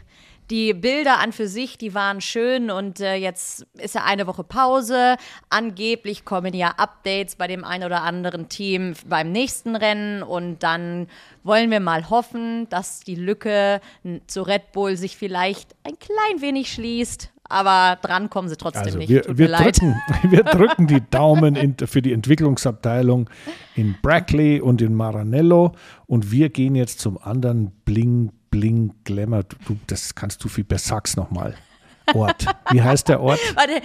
die 0.50 0.74
Bilder 0.74 1.20
an 1.20 1.32
für 1.32 1.48
sich, 1.48 1.78
die 1.78 1.94
waren 1.94 2.22
schön 2.22 2.72
und 2.72 3.00
äh, 3.00 3.16
jetzt 3.16 3.68
ist 3.78 3.96
ja 3.96 4.04
eine 4.04 4.26
Woche 4.26 4.44
Pause. 4.44 5.16
Angeblich 5.50 6.26
kommen 6.26 6.54
ja 6.54 6.70
Updates 6.78 7.36
bei 7.36 7.48
dem 7.48 7.64
einen 7.64 7.84
oder 7.84 8.02
anderen 8.02 8.50
Team 8.50 8.94
beim 9.08 9.32
nächsten 9.32 9.76
Rennen 9.76 10.24
und 10.24 10.64
dann 10.64 11.08
wollen 11.44 11.70
wir 11.70 11.80
mal 11.80 12.10
hoffen, 12.10 12.68
dass 12.70 13.02
die 13.02 13.16
Lücke 13.16 13.80
zu 14.28 14.42
Red 14.42 14.72
Bull 14.72 14.98
sich 14.98 15.18
vielleicht 15.18 15.76
ein 15.84 15.98
klein 16.00 16.42
wenig 16.42 16.72
schließt. 16.74 17.32
Aber 17.52 17.98
dran 18.04 18.30
kommen 18.30 18.48
sie 18.48 18.58
trotzdem 18.58 18.84
also 18.84 18.98
nicht. 19.00 19.10
Wir, 19.10 19.24
wir 19.28 19.48
drücken, 19.48 19.96
wir 20.30 20.44
drücken 20.44 20.86
die 20.86 21.02
Daumen 21.10 21.56
in, 21.56 21.76
für 21.84 22.04
die 22.04 22.14
Entwicklungsabteilung 22.14 23.28
in 23.76 23.96
Brackley 24.04 24.62
und 24.62 24.84
in 24.84 24.94
Maranello. 24.94 25.74
Und 26.06 26.32
wir 26.32 26.50
gehen 26.50 26.76
jetzt 26.76 27.00
zum 27.00 27.18
anderen 27.18 27.72
Bling 27.86 28.32
Bling 28.50 28.94
Glamour. 29.04 29.44
Du, 29.68 29.78
das 29.88 30.16
kannst 30.16 30.44
du 30.44 30.50
viel 30.50 30.64
besser. 30.64 30.96
Sag's 30.96 31.16
nochmal. 31.16 31.56
Ort. 32.14 32.46
Wie 32.72 32.82
heißt 32.82 33.10
der 33.10 33.22
Ort? 33.22 33.40
Warte. 33.56 33.82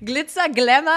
Glitzer 0.04 0.48
Glamour 0.48 0.92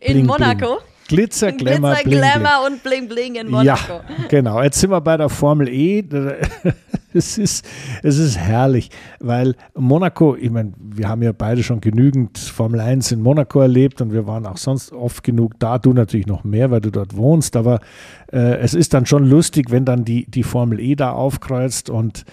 in 0.00 0.12
bling, 0.14 0.26
Monaco. 0.26 0.76
Bling. 0.76 0.98
Glitzer, 1.08 1.52
Glamour, 1.52 1.94
Glitzer, 1.94 2.08
bling, 2.08 2.20
Glamour 2.20 2.66
und 2.66 2.82
Bling 2.82 3.08
Bling 3.08 3.34
in 3.36 3.48
Monaco. 3.48 3.94
Ja, 3.94 4.26
genau. 4.28 4.62
Jetzt 4.62 4.78
sind 4.78 4.90
wir 4.90 5.00
bei 5.00 5.16
der 5.16 5.30
Formel 5.30 5.68
E. 5.68 6.02
Es 7.18 7.36
ist, 7.36 7.68
es 8.02 8.16
ist 8.16 8.38
herrlich, 8.38 8.90
weil 9.20 9.54
Monaco, 9.74 10.36
ich 10.36 10.50
meine, 10.50 10.72
wir 10.78 11.08
haben 11.08 11.22
ja 11.22 11.32
beide 11.32 11.62
schon 11.62 11.80
genügend 11.80 12.38
Formel 12.38 12.80
1 12.80 13.12
in 13.12 13.20
Monaco 13.20 13.60
erlebt 13.60 14.00
und 14.00 14.12
wir 14.12 14.26
waren 14.26 14.46
auch 14.46 14.56
sonst 14.56 14.92
oft 14.92 15.22
genug 15.22 15.58
da. 15.58 15.78
Du 15.78 15.92
natürlich 15.92 16.26
noch 16.26 16.44
mehr, 16.44 16.70
weil 16.70 16.80
du 16.80 16.90
dort 16.90 17.16
wohnst. 17.16 17.56
Aber 17.56 17.80
äh, 18.32 18.58
es 18.58 18.74
ist 18.74 18.94
dann 18.94 19.04
schon 19.06 19.24
lustig, 19.24 19.70
wenn 19.70 19.84
dann 19.84 20.04
die, 20.04 20.30
die 20.30 20.44
Formel 20.44 20.80
E 20.80 20.94
da 20.94 21.12
aufkreuzt 21.12 21.90
und 21.90 22.24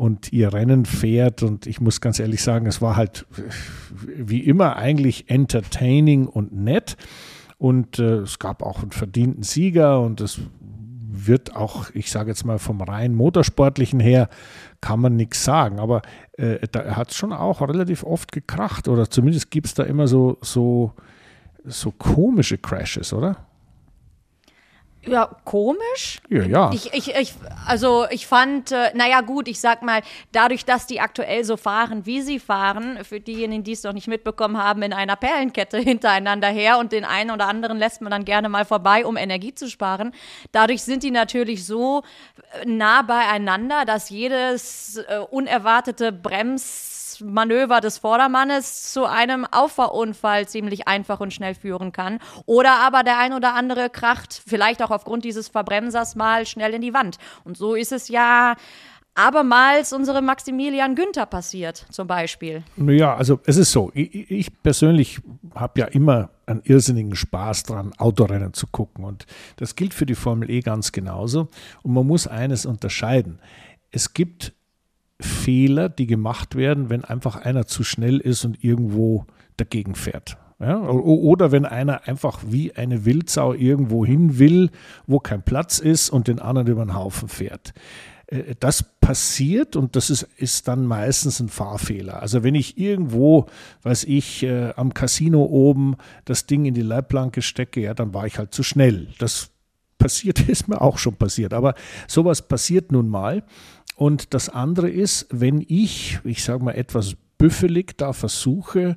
und 0.00 0.32
ihr 0.32 0.54
Rennen 0.54 0.86
fährt. 0.86 1.42
Und 1.42 1.66
ich 1.66 1.82
muss 1.82 2.00
ganz 2.00 2.18
ehrlich 2.20 2.42
sagen, 2.42 2.64
es 2.64 2.80
war 2.80 2.96
halt 2.96 3.26
wie 4.16 4.40
immer 4.40 4.76
eigentlich 4.76 5.28
entertaining 5.28 6.26
und 6.26 6.54
nett. 6.54 6.96
Und 7.58 7.98
äh, 7.98 8.20
es 8.20 8.38
gab 8.38 8.62
auch 8.62 8.80
einen 8.80 8.92
verdienten 8.92 9.42
Sieger 9.42 10.00
und 10.00 10.22
es 10.22 10.40
wird 11.26 11.56
auch, 11.56 11.90
ich 11.94 12.10
sage 12.10 12.30
jetzt 12.30 12.44
mal 12.44 12.58
vom 12.58 12.80
rein 12.80 13.14
motorsportlichen 13.14 14.00
her, 14.00 14.28
kann 14.80 15.00
man 15.00 15.16
nichts 15.16 15.44
sagen. 15.44 15.78
Aber 15.78 16.02
äh, 16.32 16.58
da 16.70 16.96
hat 16.96 17.10
es 17.10 17.16
schon 17.16 17.32
auch 17.32 17.60
relativ 17.60 18.04
oft 18.04 18.32
gekracht 18.32 18.88
oder 18.88 19.10
zumindest 19.10 19.50
gibt 19.50 19.66
es 19.66 19.74
da 19.74 19.84
immer 19.84 20.06
so, 20.06 20.38
so, 20.40 20.92
so 21.64 21.90
komische 21.90 22.58
Crashes, 22.58 23.12
oder? 23.12 23.49
Ja, 25.06 25.30
komisch. 25.44 26.20
Ja, 26.28 26.42
ja. 26.42 26.70
Ich, 26.74 26.92
ich, 26.92 27.14
ich, 27.14 27.34
also 27.66 28.06
ich 28.10 28.26
fand, 28.26 28.70
äh, 28.70 28.90
naja 28.94 29.22
gut, 29.22 29.48
ich 29.48 29.58
sag 29.58 29.82
mal, 29.82 30.02
dadurch, 30.32 30.66
dass 30.66 30.86
die 30.86 31.00
aktuell 31.00 31.42
so 31.44 31.56
fahren, 31.56 32.04
wie 32.04 32.20
sie 32.20 32.38
fahren, 32.38 32.98
für 33.02 33.18
diejenigen, 33.18 33.64
die 33.64 33.72
es 33.72 33.82
noch 33.82 33.94
nicht 33.94 34.08
mitbekommen 34.08 34.58
haben, 34.58 34.82
in 34.82 34.92
einer 34.92 35.16
Perlenkette 35.16 35.78
hintereinander 35.80 36.48
her 36.48 36.78
und 36.78 36.92
den 36.92 37.06
einen 37.06 37.30
oder 37.30 37.48
anderen 37.48 37.78
lässt 37.78 38.02
man 38.02 38.10
dann 38.10 38.26
gerne 38.26 38.50
mal 38.50 38.66
vorbei, 38.66 39.06
um 39.06 39.16
Energie 39.16 39.54
zu 39.54 39.70
sparen. 39.70 40.12
Dadurch 40.52 40.82
sind 40.82 41.02
die 41.02 41.10
natürlich 41.10 41.64
so 41.64 42.02
äh, 42.60 42.66
nah 42.66 43.00
beieinander, 43.00 43.86
dass 43.86 44.10
jedes 44.10 44.98
äh, 44.98 45.18
unerwartete 45.30 46.12
Brems 46.12 46.89
Manöver 47.22 47.80
des 47.80 47.98
Vordermannes 47.98 48.92
zu 48.92 49.04
einem 49.04 49.46
Auffahrunfall 49.50 50.48
ziemlich 50.48 50.88
einfach 50.88 51.20
und 51.20 51.32
schnell 51.32 51.54
führen 51.54 51.92
kann. 51.92 52.18
Oder 52.46 52.80
aber 52.80 53.02
der 53.02 53.18
ein 53.18 53.32
oder 53.32 53.54
andere 53.54 53.90
kracht 53.90 54.42
vielleicht 54.46 54.82
auch 54.82 54.90
aufgrund 54.90 55.24
dieses 55.24 55.48
Verbremsers 55.48 56.16
mal 56.16 56.46
schnell 56.46 56.74
in 56.74 56.82
die 56.82 56.94
Wand. 56.94 57.18
Und 57.44 57.56
so 57.56 57.74
ist 57.74 57.92
es 57.92 58.08
ja 58.08 58.56
abermals 59.14 59.92
unserem 59.92 60.24
Maximilian 60.24 60.94
Günther 60.94 61.26
passiert, 61.26 61.86
zum 61.90 62.06
Beispiel. 62.06 62.62
Naja, 62.76 63.14
also 63.14 63.40
es 63.44 63.56
ist 63.56 63.72
so, 63.72 63.90
ich, 63.94 64.30
ich 64.30 64.62
persönlich 64.62 65.20
habe 65.54 65.80
ja 65.80 65.86
immer 65.86 66.30
einen 66.46 66.62
irrsinnigen 66.64 67.16
Spaß 67.16 67.64
dran, 67.64 67.92
Autorennen 67.98 68.54
zu 68.54 68.66
gucken. 68.66 69.04
Und 69.04 69.26
das 69.56 69.76
gilt 69.76 69.94
für 69.94 70.06
die 70.06 70.14
Formel 70.14 70.50
E 70.50 70.60
ganz 70.60 70.92
genauso. 70.92 71.48
Und 71.82 71.92
man 71.92 72.06
muss 72.06 72.26
eines 72.26 72.66
unterscheiden. 72.66 73.40
Es 73.90 74.14
gibt 74.14 74.52
Fehler, 75.20 75.88
die 75.88 76.06
gemacht 76.06 76.56
werden, 76.56 76.90
wenn 76.90 77.04
einfach 77.04 77.36
einer 77.36 77.66
zu 77.66 77.84
schnell 77.84 78.18
ist 78.18 78.44
und 78.44 78.62
irgendwo 78.62 79.26
dagegen 79.56 79.94
fährt. 79.94 80.36
Ja, 80.58 80.78
oder 80.78 81.52
wenn 81.52 81.64
einer 81.64 82.06
einfach 82.06 82.40
wie 82.46 82.74
eine 82.74 83.06
Wildsau 83.06 83.54
irgendwo 83.54 84.04
hin 84.04 84.38
will, 84.38 84.70
wo 85.06 85.18
kein 85.18 85.42
Platz 85.42 85.78
ist 85.78 86.10
und 86.10 86.28
den 86.28 86.38
anderen 86.38 86.68
über 86.68 86.84
den 86.84 86.94
Haufen 86.94 87.28
fährt. 87.28 87.72
Äh, 88.26 88.54
das 88.60 88.82
passiert 89.00 89.74
und 89.74 89.96
das 89.96 90.10
ist, 90.10 90.22
ist 90.36 90.68
dann 90.68 90.84
meistens 90.84 91.40
ein 91.40 91.48
Fahrfehler. 91.48 92.20
Also 92.20 92.42
wenn 92.42 92.54
ich 92.54 92.78
irgendwo, 92.78 93.46
weiß 93.82 94.04
ich, 94.04 94.42
äh, 94.42 94.72
am 94.76 94.94
Casino 94.94 95.44
oben 95.44 95.96
das 96.26 96.46
Ding 96.46 96.66
in 96.66 96.74
die 96.74 96.82
Leitplanke 96.82 97.42
stecke, 97.42 97.80
ja, 97.80 97.94
dann 97.94 98.14
war 98.14 98.26
ich 98.26 98.38
halt 98.38 98.52
zu 98.52 98.62
schnell. 98.62 99.08
Das 99.18 99.50
passiert, 99.98 100.40
ist 100.48 100.68
mir 100.68 100.80
auch 100.80 100.98
schon 100.98 101.14
passiert. 101.14 101.54
Aber 101.54 101.74
sowas 102.06 102.42
passiert 102.46 102.92
nun 102.92 103.08
mal. 103.08 103.44
Und 104.00 104.32
das 104.32 104.48
andere 104.48 104.88
ist, 104.88 105.26
wenn 105.30 105.60
ich, 105.60 106.20
ich 106.24 106.42
sage 106.42 106.64
mal, 106.64 106.72
etwas 106.72 107.16
büffelig 107.36 107.98
da 107.98 108.14
versuche, 108.14 108.96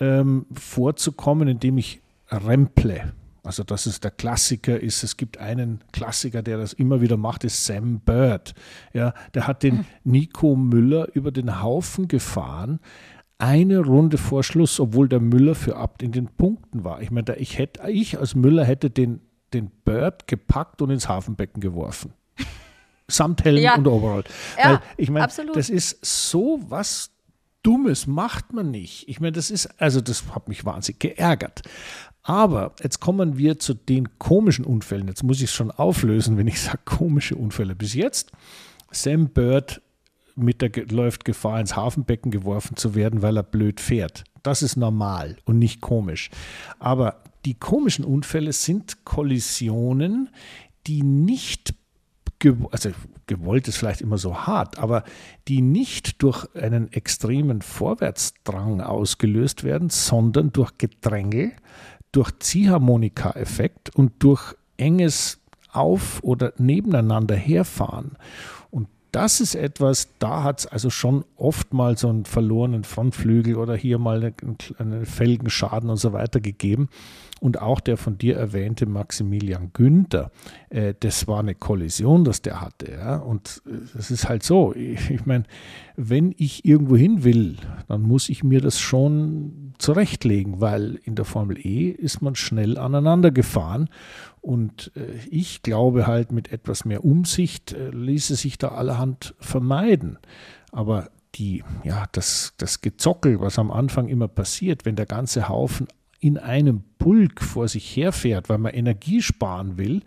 ähm, 0.00 0.46
vorzukommen, 0.52 1.46
indem 1.46 1.78
ich 1.78 2.00
remple. 2.28 3.12
Also 3.44 3.62
das 3.62 3.86
ist 3.86 4.02
der 4.02 4.10
Klassiker 4.10 4.80
ist, 4.80 5.04
es 5.04 5.16
gibt 5.16 5.38
einen 5.38 5.84
Klassiker, 5.92 6.42
der 6.42 6.58
das 6.58 6.72
immer 6.72 7.00
wieder 7.00 7.16
macht, 7.16 7.44
ist 7.44 7.64
Sam 7.64 8.00
Bird. 8.00 8.54
Ja, 8.92 9.14
der 9.34 9.46
hat 9.46 9.62
den 9.62 9.86
Nico 10.02 10.56
Müller 10.56 11.06
über 11.14 11.30
den 11.30 11.62
Haufen 11.62 12.08
gefahren, 12.08 12.80
eine 13.38 13.78
Runde 13.78 14.18
vor 14.18 14.42
Schluss, 14.42 14.80
obwohl 14.80 15.08
der 15.08 15.20
Müller 15.20 15.54
für 15.54 15.76
Abt 15.76 16.02
in 16.02 16.10
den 16.10 16.26
Punkten 16.26 16.82
war. 16.82 17.00
Ich 17.02 17.12
meine, 17.12 17.36
ich 17.36 17.56
hätte, 17.56 17.88
ich 17.88 18.18
als 18.18 18.34
Müller 18.34 18.64
hätte 18.64 18.90
den, 18.90 19.20
den 19.54 19.70
Bird 19.84 20.26
gepackt 20.26 20.82
und 20.82 20.90
ins 20.90 21.08
Hafenbecken 21.08 21.60
geworfen. 21.60 22.14
Samt 23.10 23.44
Helm 23.44 23.62
ja. 23.62 23.76
und 23.76 23.86
Overall. 23.86 24.24
Ja, 24.58 24.70
Weil, 24.70 24.80
ich 24.96 25.10
meine, 25.10 25.28
das 25.54 25.70
ist 25.70 25.98
so 26.04 26.60
was 26.68 27.10
Dummes 27.62 28.06
macht 28.06 28.52
man 28.52 28.70
nicht. 28.70 29.06
Ich 29.08 29.20
meine, 29.20 29.32
das 29.32 29.50
ist, 29.50 29.68
also 29.80 30.00
das 30.00 30.34
hat 30.34 30.48
mich 30.48 30.64
wahnsinnig 30.64 30.98
geärgert. 30.98 31.62
Aber 32.22 32.74
jetzt 32.82 33.00
kommen 33.00 33.36
wir 33.38 33.58
zu 33.58 33.74
den 33.74 34.18
komischen 34.18 34.64
Unfällen. 34.64 35.08
Jetzt 35.08 35.22
muss 35.22 35.38
ich 35.38 35.44
es 35.44 35.52
schon 35.52 35.70
auflösen, 35.70 36.36
wenn 36.36 36.46
ich 36.46 36.60
sage 36.60 36.78
komische 36.84 37.36
Unfälle. 37.36 37.74
Bis 37.74 37.94
jetzt, 37.94 38.32
Sam 38.90 39.28
Bird 39.28 39.82
mit 40.36 40.62
der, 40.62 40.70
läuft 40.86 41.24
Gefahr, 41.24 41.60
ins 41.60 41.76
Hafenbecken 41.76 42.30
geworfen 42.30 42.76
zu 42.76 42.94
werden, 42.94 43.22
weil 43.22 43.36
er 43.36 43.42
blöd 43.42 43.80
fährt. 43.80 44.24
Das 44.42 44.62
ist 44.62 44.76
normal 44.76 45.36
und 45.44 45.58
nicht 45.58 45.80
komisch. 45.80 46.30
Aber 46.78 47.22
die 47.44 47.54
komischen 47.54 48.04
Unfälle 48.04 48.52
sind 48.52 49.04
Kollisionen, 49.04 50.30
die 50.86 51.02
nicht 51.02 51.74
also 52.70 52.90
gewollt 53.26 53.68
ist 53.68 53.76
vielleicht 53.76 54.00
immer 54.00 54.18
so 54.18 54.46
hart, 54.46 54.78
aber 54.78 55.04
die 55.48 55.60
nicht 55.62 56.22
durch 56.22 56.46
einen 56.54 56.92
extremen 56.92 57.62
Vorwärtsdrang 57.62 58.80
ausgelöst 58.80 59.64
werden, 59.64 59.90
sondern 59.90 60.52
durch 60.52 60.78
Gedränge, 60.78 61.52
durch 62.12 62.30
Ziehharmonika-Effekt 62.38 63.94
und 63.94 64.12
durch 64.22 64.54
enges 64.76 65.38
Auf- 65.72 66.22
oder 66.24 66.52
nebeneinander 66.58 67.36
herfahren. 67.36 68.16
Das 69.12 69.40
ist 69.40 69.54
etwas, 69.54 70.08
da 70.18 70.44
hat 70.44 70.60
es 70.60 70.66
also 70.66 70.88
schon 70.88 71.24
oft 71.36 71.74
mal 71.74 71.98
so 71.98 72.08
einen 72.08 72.24
verlorenen 72.24 72.84
Frontflügel 72.84 73.56
oder 73.56 73.74
hier 73.74 73.98
mal 73.98 74.32
einen, 74.78 75.04
Felgenschaden 75.04 75.90
und 75.90 75.96
so 75.96 76.12
weiter 76.12 76.40
gegeben. 76.40 76.88
Und 77.40 77.60
auch 77.60 77.80
der 77.80 77.96
von 77.96 78.18
dir 78.18 78.36
erwähnte 78.36 78.84
Maximilian 78.84 79.70
Günther, 79.72 80.30
äh, 80.68 80.94
das 81.00 81.26
war 81.26 81.40
eine 81.40 81.54
Kollision, 81.54 82.22
das 82.22 82.42
der 82.42 82.60
hatte. 82.60 82.92
Ja? 82.92 83.16
Und 83.16 83.62
es 83.98 84.10
äh, 84.10 84.14
ist 84.14 84.28
halt 84.28 84.42
so, 84.42 84.74
ich, 84.74 85.10
ich 85.10 85.24
meine, 85.24 85.44
wenn 85.96 86.34
ich 86.36 86.64
irgendwo 86.66 86.96
hin 86.96 87.24
will, 87.24 87.56
dann 87.88 88.02
muss 88.02 88.28
ich 88.28 88.44
mir 88.44 88.60
das 88.60 88.78
schon 88.78 89.72
zurechtlegen, 89.78 90.60
weil 90.60 91.00
in 91.04 91.14
der 91.14 91.24
Formel 91.24 91.58
E 91.58 91.88
ist 91.88 92.20
man 92.20 92.36
schnell 92.36 92.76
aneinander 92.76 93.30
gefahren. 93.30 93.88
Und 94.40 94.92
äh, 94.96 95.18
ich 95.28 95.62
glaube 95.62 96.06
halt, 96.06 96.32
mit 96.32 96.52
etwas 96.52 96.84
mehr 96.84 97.04
Umsicht 97.04 97.72
äh, 97.72 97.90
ließe 97.90 98.36
sich 98.36 98.58
da 98.58 98.68
allerhand 98.68 99.34
vermeiden. 99.38 100.18
Aber 100.72 101.10
die, 101.34 101.62
ja, 101.84 102.06
das, 102.12 102.54
das 102.56 102.80
Gezockel, 102.80 103.40
was 103.40 103.58
am 103.58 103.70
Anfang 103.70 104.08
immer 104.08 104.28
passiert, 104.28 104.84
wenn 104.84 104.96
der 104.96 105.06
ganze 105.06 105.48
Haufen 105.48 105.86
in 106.20 106.38
einem 106.38 106.82
Pulk 106.98 107.42
vor 107.42 107.68
sich 107.68 107.96
herfährt, 107.96 108.48
weil 108.48 108.58
man 108.58 108.74
Energie 108.74 109.22
sparen 109.22 109.78
will, 109.78 110.02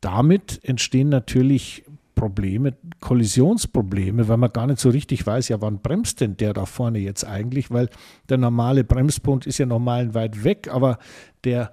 damit 0.00 0.60
entstehen 0.64 1.10
natürlich 1.10 1.84
Probleme, 2.14 2.74
Kollisionsprobleme, 3.00 4.28
weil 4.28 4.36
man 4.36 4.52
gar 4.52 4.66
nicht 4.66 4.78
so 4.78 4.90
richtig 4.90 5.26
weiß, 5.26 5.48
ja, 5.48 5.60
wann 5.62 5.80
bremst 5.80 6.20
denn 6.20 6.36
der 6.36 6.52
da 6.52 6.66
vorne 6.66 6.98
jetzt 6.98 7.24
eigentlich, 7.24 7.70
weil 7.70 7.88
der 8.28 8.36
normale 8.36 8.84
Bremspunkt 8.84 9.46
ist 9.46 9.58
ja 9.58 9.66
normal 9.66 10.14
weit 10.14 10.44
weg, 10.44 10.68
aber 10.70 10.98
der 11.44 11.72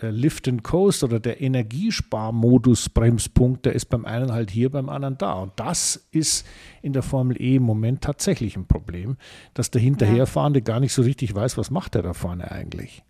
Lift 0.00 0.48
and 0.48 0.62
Coast 0.62 1.02
oder 1.02 1.20
der 1.20 1.40
Energiesparmodus 1.40 2.88
Bremspunkt, 2.88 3.66
der 3.66 3.72
ist 3.72 3.86
beim 3.86 4.04
einen 4.04 4.32
halt 4.32 4.50
hier, 4.50 4.70
beim 4.70 4.88
anderen 4.88 5.18
da. 5.18 5.34
Und 5.34 5.52
das 5.56 6.08
ist 6.10 6.46
in 6.82 6.92
der 6.92 7.02
Formel 7.02 7.40
E 7.40 7.56
im 7.56 7.64
Moment 7.64 8.02
tatsächlich 8.02 8.56
ein 8.56 8.66
Problem, 8.66 9.16
dass 9.54 9.70
der 9.70 9.80
Hinterherfahrende 9.80 10.62
gar 10.62 10.80
nicht 10.80 10.92
so 10.92 11.02
richtig 11.02 11.34
weiß, 11.34 11.58
was 11.58 11.70
macht 11.70 11.94
er 11.94 12.02
da 12.02 12.12
vorne 12.12 12.50
eigentlich. 12.50 13.02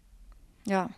Ja. 0.65 0.91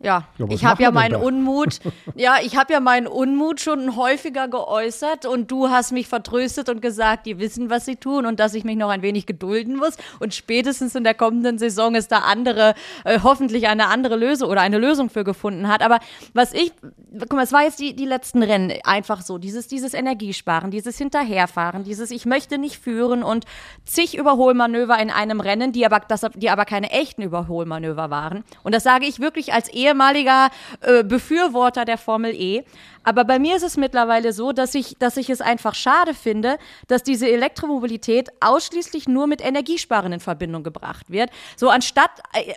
Ja, 0.00 0.24
ja 0.38 0.46
ich 0.48 0.64
habe 0.64 0.82
ja 0.82 0.90
meinen 0.90 1.16
Unmut, 1.16 1.80
ja, 2.14 2.36
ich 2.42 2.56
habe 2.56 2.72
ja 2.72 2.80
meinen 2.80 3.06
Unmut 3.06 3.60
schon 3.60 3.96
häufiger 3.96 4.48
geäußert 4.48 5.26
und 5.26 5.50
du 5.50 5.70
hast 5.70 5.92
mich 5.92 6.08
vertröstet 6.08 6.68
und 6.68 6.82
gesagt, 6.82 7.26
die 7.26 7.38
wissen, 7.38 7.70
was 7.70 7.84
sie 7.84 7.96
tun 7.96 8.26
und 8.26 8.40
dass 8.40 8.54
ich 8.54 8.64
mich 8.64 8.76
noch 8.76 8.90
ein 8.90 9.02
wenig 9.02 9.26
gedulden 9.26 9.76
muss 9.76 9.96
und 10.20 10.34
spätestens 10.34 10.94
in 10.94 11.04
der 11.04 11.14
kommenden 11.14 11.58
Saison 11.58 11.94
ist 11.94 12.10
da 12.12 12.18
andere, 12.18 12.74
äh, 13.04 13.20
hoffentlich 13.22 13.68
eine 13.68 13.86
andere 13.86 14.16
Lösung 14.16 14.50
oder 14.50 14.60
eine 14.60 14.78
Lösung 14.78 15.10
für 15.10 15.24
gefunden 15.24 15.68
hat. 15.68 15.82
Aber 15.82 16.00
was 16.32 16.52
ich, 16.52 16.72
guck 17.18 17.32
mal, 17.32 17.44
es 17.44 17.52
war 17.52 17.62
jetzt 17.62 17.80
die, 17.80 17.94
die 17.94 18.06
letzten 18.06 18.42
Rennen 18.42 18.72
einfach 18.84 19.22
so, 19.22 19.38
dieses, 19.38 19.68
dieses 19.68 19.94
Energiesparen, 19.94 20.70
dieses 20.70 20.98
Hinterherfahren, 20.98 21.84
dieses 21.84 22.10
ich 22.10 22.26
möchte 22.26 22.58
nicht 22.58 22.78
führen 22.78 23.22
und 23.22 23.44
zig 23.84 24.16
Überholmanöver 24.16 24.98
in 24.98 25.10
einem 25.10 25.40
Rennen, 25.40 25.72
die 25.72 25.86
aber, 25.86 26.00
das, 26.00 26.26
die 26.34 26.50
aber 26.50 26.64
keine 26.64 26.90
echten 26.90 27.22
Überholmanöver 27.22 28.10
waren. 28.10 28.44
Und 28.62 28.74
das 28.74 28.82
sage 28.82 29.06
ich 29.06 29.20
wirklich 29.20 29.52
als 29.52 29.68
eher 29.68 29.83
ehemaliger 29.84 30.50
äh, 30.80 31.04
Befürworter 31.04 31.84
der 31.84 31.98
Formel 31.98 32.34
E. 32.34 32.64
Aber 33.02 33.24
bei 33.24 33.38
mir 33.38 33.56
ist 33.56 33.62
es 33.62 33.76
mittlerweile 33.76 34.32
so, 34.32 34.52
dass 34.52 34.74
ich, 34.74 34.96
dass 34.98 35.16
ich 35.16 35.28
es 35.30 35.40
einfach 35.40 35.74
schade 35.74 36.14
finde, 36.14 36.58
dass 36.88 37.02
diese 37.02 37.28
Elektromobilität 37.30 38.30
ausschließlich 38.40 39.08
nur 39.08 39.26
mit 39.26 39.44
Energiesparen 39.44 40.12
in 40.12 40.20
Verbindung 40.20 40.62
gebracht 40.62 41.10
wird. 41.10 41.30
So 41.56 41.68
anstatt, 41.68 42.10
äh, 42.32 42.54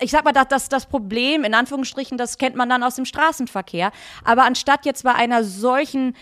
ich 0.00 0.10
sag 0.10 0.24
mal, 0.24 0.32
das, 0.32 0.48
das, 0.48 0.68
das 0.68 0.86
Problem, 0.86 1.44
in 1.44 1.54
Anführungsstrichen, 1.54 2.16
das 2.16 2.38
kennt 2.38 2.56
man 2.56 2.70
dann 2.70 2.82
aus 2.82 2.94
dem 2.94 3.04
Straßenverkehr. 3.04 3.92
Aber 4.24 4.44
anstatt 4.44 4.86
jetzt 4.86 5.04
bei 5.04 5.14
einer 5.14 5.44
solchen 5.44 6.16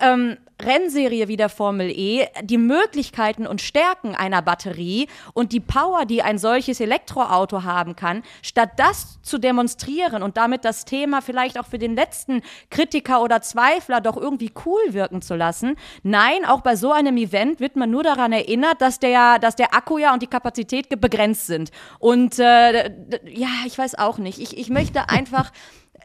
ähm, 0.00 0.36
Rennserie 0.62 1.28
wie 1.28 1.36
der 1.36 1.48
Formel 1.48 1.90
E 1.90 2.26
die 2.42 2.58
Möglichkeiten 2.58 3.46
und 3.46 3.60
Stärken 3.60 4.14
einer 4.14 4.42
Batterie 4.42 5.08
und 5.34 5.52
die 5.52 5.60
Power, 5.60 6.04
die 6.04 6.22
ein 6.22 6.38
solches 6.38 6.80
Elektroauto 6.80 7.64
haben 7.64 7.96
kann, 7.96 8.22
statt 8.42 8.70
das 8.76 9.20
zu 9.22 9.38
demonstrieren 9.38 10.22
und 10.22 10.36
damit 10.36 10.64
das 10.64 10.84
Thema 10.84 11.20
vielleicht 11.20 11.58
auch 11.58 11.66
für 11.66 11.78
den 11.78 11.96
letzten 11.96 12.42
Kritiker 12.70 13.22
oder 13.22 13.42
Zweifler 13.42 14.00
doch 14.00 14.16
irgendwie 14.16 14.52
cool 14.64 14.80
wirken 14.90 15.22
zu 15.22 15.34
lassen. 15.34 15.76
Nein, 16.02 16.44
auch 16.46 16.60
bei 16.60 16.76
so 16.76 16.92
einem 16.92 17.16
Event 17.16 17.60
wird 17.60 17.76
man 17.76 17.90
nur 17.90 18.02
daran 18.02 18.32
erinnert, 18.32 18.80
dass 18.80 18.98
der, 18.98 19.38
dass 19.38 19.56
der 19.56 19.74
Akku 19.74 19.98
ja 19.98 20.12
und 20.12 20.22
die 20.22 20.28
Kapazität 20.28 20.88
begrenzt 21.00 21.46
sind. 21.46 21.70
Und 21.98 22.38
äh, 22.38 22.90
ja, 23.26 23.48
ich 23.66 23.76
weiß 23.76 23.98
auch 23.98 24.18
nicht. 24.18 24.38
Ich, 24.38 24.56
ich 24.56 24.70
möchte 24.70 25.08
einfach 25.08 25.50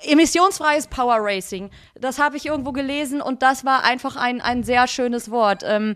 emissionsfreies 0.04 0.88
Power 0.88 1.18
Racing. 1.20 1.70
Das 1.96 2.20
habe 2.20 2.38
ich 2.38 2.46
irgendwo 2.46 2.72
gelesen 2.72 3.22
und 3.22 3.42
das 3.42 3.66
war 3.66 3.84
einfach 3.84 4.16
ein, 4.16 4.42
ein 4.42 4.64
sehr 4.64 4.88
schönes 4.88 5.32
Wort. 5.32 5.64
Ähm, 5.66 5.96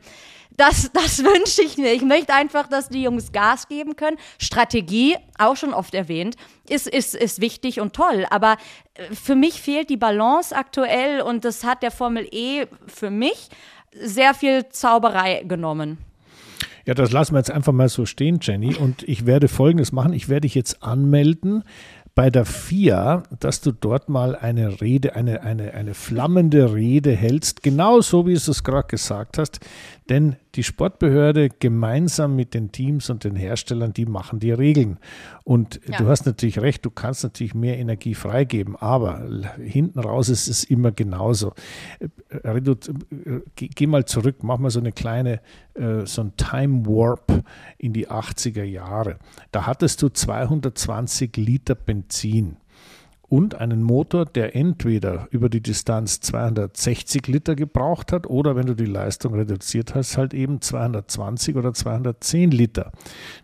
das, 0.58 0.92
das 0.94 1.24
wünsche 1.24 1.62
ich 1.64 1.78
mir. 1.78 1.94
Ich 1.94 2.04
möchte 2.04 2.34
einfach, 2.34 2.68
dass 2.68 2.90
die 2.90 3.04
Jungs 3.04 3.32
Gas 3.32 3.68
geben 3.68 3.96
können. 3.96 4.18
Strategie, 4.38 5.16
auch 5.38 5.56
schon 5.56 5.74
oft 5.74 5.94
erwähnt, 5.94 6.36
ist, 6.70 6.88
ist, 6.88 7.16
ist 7.16 7.42
wichtig 7.42 7.80
und 7.80 7.94
toll. 7.94 8.26
Aber 8.30 8.58
äh, 8.94 9.14
für 9.14 9.36
mich 9.36 9.62
fehlt 9.62 9.90
die 9.90 9.98
Balance 9.98 10.56
aktuell 10.56 11.22
und 11.22 11.46
das 11.46 11.64
hat 11.64 11.84
der 11.84 11.92
Formel 11.92 12.28
E 12.32 12.66
für 12.88 13.10
mich 13.10 13.50
sehr 13.94 14.34
viel 14.34 14.70
Zauberei 14.70 15.44
genommen. 15.46 15.98
Ja, 16.86 16.96
das 16.96 17.12
lassen 17.12 17.34
wir 17.34 17.40
jetzt 17.40 17.52
einfach 17.52 17.74
mal 17.74 17.90
so 17.90 18.06
stehen, 18.06 18.40
Jenny. 18.42 18.76
Und 18.76 19.08
ich 19.08 19.26
werde 19.26 19.48
Folgendes 19.48 19.92
machen. 19.92 20.14
Ich 20.14 20.30
werde 20.30 20.42
dich 20.42 20.56
jetzt 20.56 20.82
anmelden 20.82 21.64
bei 22.14 22.30
der 22.30 22.46
FIA, 22.46 23.24
dass 23.40 23.62
du 23.62 23.72
dort 23.72 24.10
mal 24.10 24.36
eine 24.36 24.82
Rede, 24.82 25.16
eine, 25.16 25.42
eine, 25.44 25.74
eine 25.74 25.94
flammende 25.94 26.74
Rede 26.74 27.12
hältst, 27.12 27.64
genau 27.64 28.02
so 28.02 28.28
wie 28.28 28.34
du 28.34 28.52
es 28.52 28.64
gerade 28.64 28.88
gesagt 28.88 29.38
hast. 29.38 29.60
Denn 30.10 30.36
die 30.56 30.64
Sportbehörde 30.64 31.50
gemeinsam 31.50 32.36
mit 32.36 32.54
den 32.54 32.72
Teams 32.72 33.10
und 33.10 33.24
den 33.24 33.36
Herstellern, 33.36 33.94
die 33.94 34.06
machen 34.06 34.40
die 34.40 34.52
Regeln. 34.52 35.00
Und 35.44 35.80
ja. 35.88 35.98
du 35.98 36.08
hast 36.08 36.26
natürlich 36.26 36.60
recht, 36.60 36.86
du 36.86 36.90
kannst 36.90 37.24
natürlich 37.24 37.54
mehr 37.54 37.78
Energie 37.78 38.14
freigeben, 38.16 38.76
aber 38.76 39.28
hinten 39.62 40.00
raus 40.00 40.30
ist 40.30 40.48
es 40.48 40.64
immer 40.64 40.92
genauso. 40.92 41.54
Äh, 42.00 42.58
äh, 42.58 43.42
geh 43.56 43.88
mal 43.88 44.06
zurück, 44.06 44.38
mach 44.44 44.60
mal 44.60 44.70
so 44.70 44.80
eine 44.80 44.92
kleine, 44.92 45.42
äh, 45.74 46.06
so 46.06 46.22
ein 46.22 46.36
Time 46.36 46.86
Warp 46.86 47.44
in 47.78 47.94
die 47.94 48.10
80er 48.10 48.64
Jahre. 48.64 49.18
Da 49.52 49.66
hattest 49.66 50.02
du 50.02 50.10
220 50.10 51.36
Liter 51.38 51.76
Benzin 51.76 52.58
und 53.32 53.56
einen 53.56 53.82
Motor, 53.82 54.26
der 54.26 54.58
entweder 54.58 55.30
über 55.32 55.48
die 55.48 55.62
Distanz 55.62 56.20
260 56.20 57.28
Liter 57.28 57.56
gebraucht 57.56 58.12
hat 58.12 58.28
oder 58.28 58.58
wenn 58.58 58.66
du 58.66 58.76
die 58.76 58.84
Leistung 58.84 59.36
reduziert 59.36 59.96
hast, 59.96 60.18
halt 60.18 60.34
eben 60.34 60.60
220 60.60 61.56
oder 61.56 61.74
210 61.74 62.52
Liter. 62.52 62.92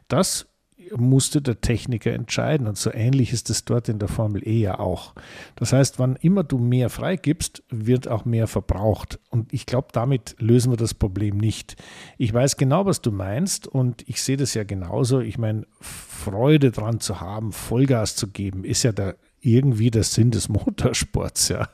Das 0.10 0.48
musste 0.94 1.42
der 1.42 1.62
Techniker 1.62 2.12
entscheiden. 2.12 2.68
Und 2.68 2.78
so 2.78 2.92
ähnlich 2.94 3.32
ist 3.32 3.50
es 3.50 3.64
dort 3.64 3.88
in 3.88 3.98
der 3.98 4.10
Formel 4.10 4.46
E 4.46 4.60
ja 4.60 4.78
auch. 4.78 5.14
Das 5.56 5.72
heißt, 5.72 6.00
wann 6.00 6.18
immer 6.18 6.44
du 6.44 6.58
mehr 6.58 6.90
freigibst, 6.90 7.64
wird 7.70 8.10
auch 8.10 8.26
mehr 8.26 8.48
verbraucht. 8.48 9.20
Und 9.30 9.54
ich 9.54 9.66
glaube, 9.66 9.88
damit 9.94 10.36
lösen 10.40 10.74
wir 10.74 10.78
das 10.78 10.94
Problem 10.94 11.38
nicht. 11.38 11.78
Ich 12.18 12.34
weiß 12.34 12.58
genau, 12.58 12.86
was 12.86 13.00
du 13.00 13.14
meinst 13.14 13.68
und 13.68 14.04
ich 14.08 14.22
sehe 14.22 14.38
das 14.38 14.54
ja 14.54 14.66
genauso. 14.66 15.22
Ich 15.22 15.38
meine, 15.38 15.66
Freude 15.80 16.72
dran 16.72 17.00
zu 17.00 17.22
haben, 17.22 17.54
Vollgas 17.54 18.18
zu 18.18 18.28
geben, 18.28 18.66
ist 18.66 18.84
ja 18.84 18.92
der 18.92 19.16
irgendwie 19.42 19.92
der 19.92 20.04
Sinn 20.04 20.32
des 20.32 20.50
Motorsports, 20.50 21.50
ja. 21.50 21.70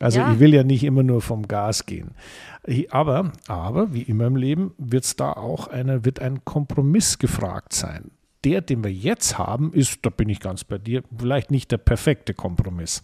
Also 0.00 0.20
ja. 0.20 0.32
ich 0.32 0.40
will 0.40 0.54
ja 0.54 0.64
nicht 0.64 0.84
immer 0.84 1.02
nur 1.02 1.22
vom 1.22 1.46
Gas 1.48 1.86
gehen. 1.86 2.12
Aber, 2.90 3.32
aber 3.46 3.92
wie 3.92 4.02
immer 4.02 4.26
im 4.26 4.36
Leben 4.36 4.72
wird 4.78 5.04
es 5.04 5.16
da 5.16 5.32
auch 5.32 5.68
eine, 5.68 6.04
wird 6.04 6.20
ein 6.20 6.44
Kompromiss 6.44 7.18
gefragt 7.18 7.72
sein 7.72 8.10
der, 8.44 8.60
den 8.60 8.84
wir 8.84 8.92
jetzt 8.92 9.38
haben, 9.38 9.72
ist, 9.72 10.00
da 10.02 10.10
bin 10.10 10.28
ich 10.28 10.40
ganz 10.40 10.64
bei 10.64 10.78
dir, 10.78 11.02
vielleicht 11.16 11.50
nicht 11.50 11.72
der 11.72 11.78
perfekte 11.78 12.34
Kompromiss. 12.34 13.02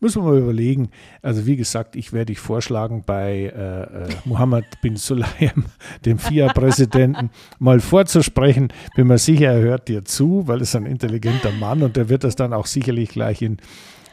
Müssen 0.00 0.24
wir 0.24 0.32
mal 0.32 0.38
überlegen. 0.38 0.90
Also 1.22 1.46
wie 1.46 1.56
gesagt, 1.56 1.94
ich 1.94 2.12
werde 2.12 2.26
dich 2.26 2.40
vorschlagen, 2.40 3.04
bei 3.06 3.52
äh, 3.54 3.82
äh, 3.82 4.08
Mohammed 4.24 4.64
bin 4.82 4.96
Sulayem, 4.96 5.66
dem 6.04 6.18
FIA-Präsidenten, 6.18 7.30
mal 7.58 7.80
vorzusprechen. 7.80 8.72
Bin 8.96 9.06
mir 9.06 9.18
sicher, 9.18 9.52
er 9.52 9.60
hört 9.60 9.88
dir 9.88 10.04
zu, 10.04 10.48
weil 10.48 10.60
es 10.60 10.74
ein 10.74 10.86
intelligenter 10.86 11.52
Mann 11.52 11.82
und 11.82 11.96
der 11.96 12.08
wird 12.08 12.24
das 12.24 12.36
dann 12.36 12.52
auch 12.52 12.66
sicherlich 12.66 13.10
gleich 13.10 13.42
in 13.42 13.58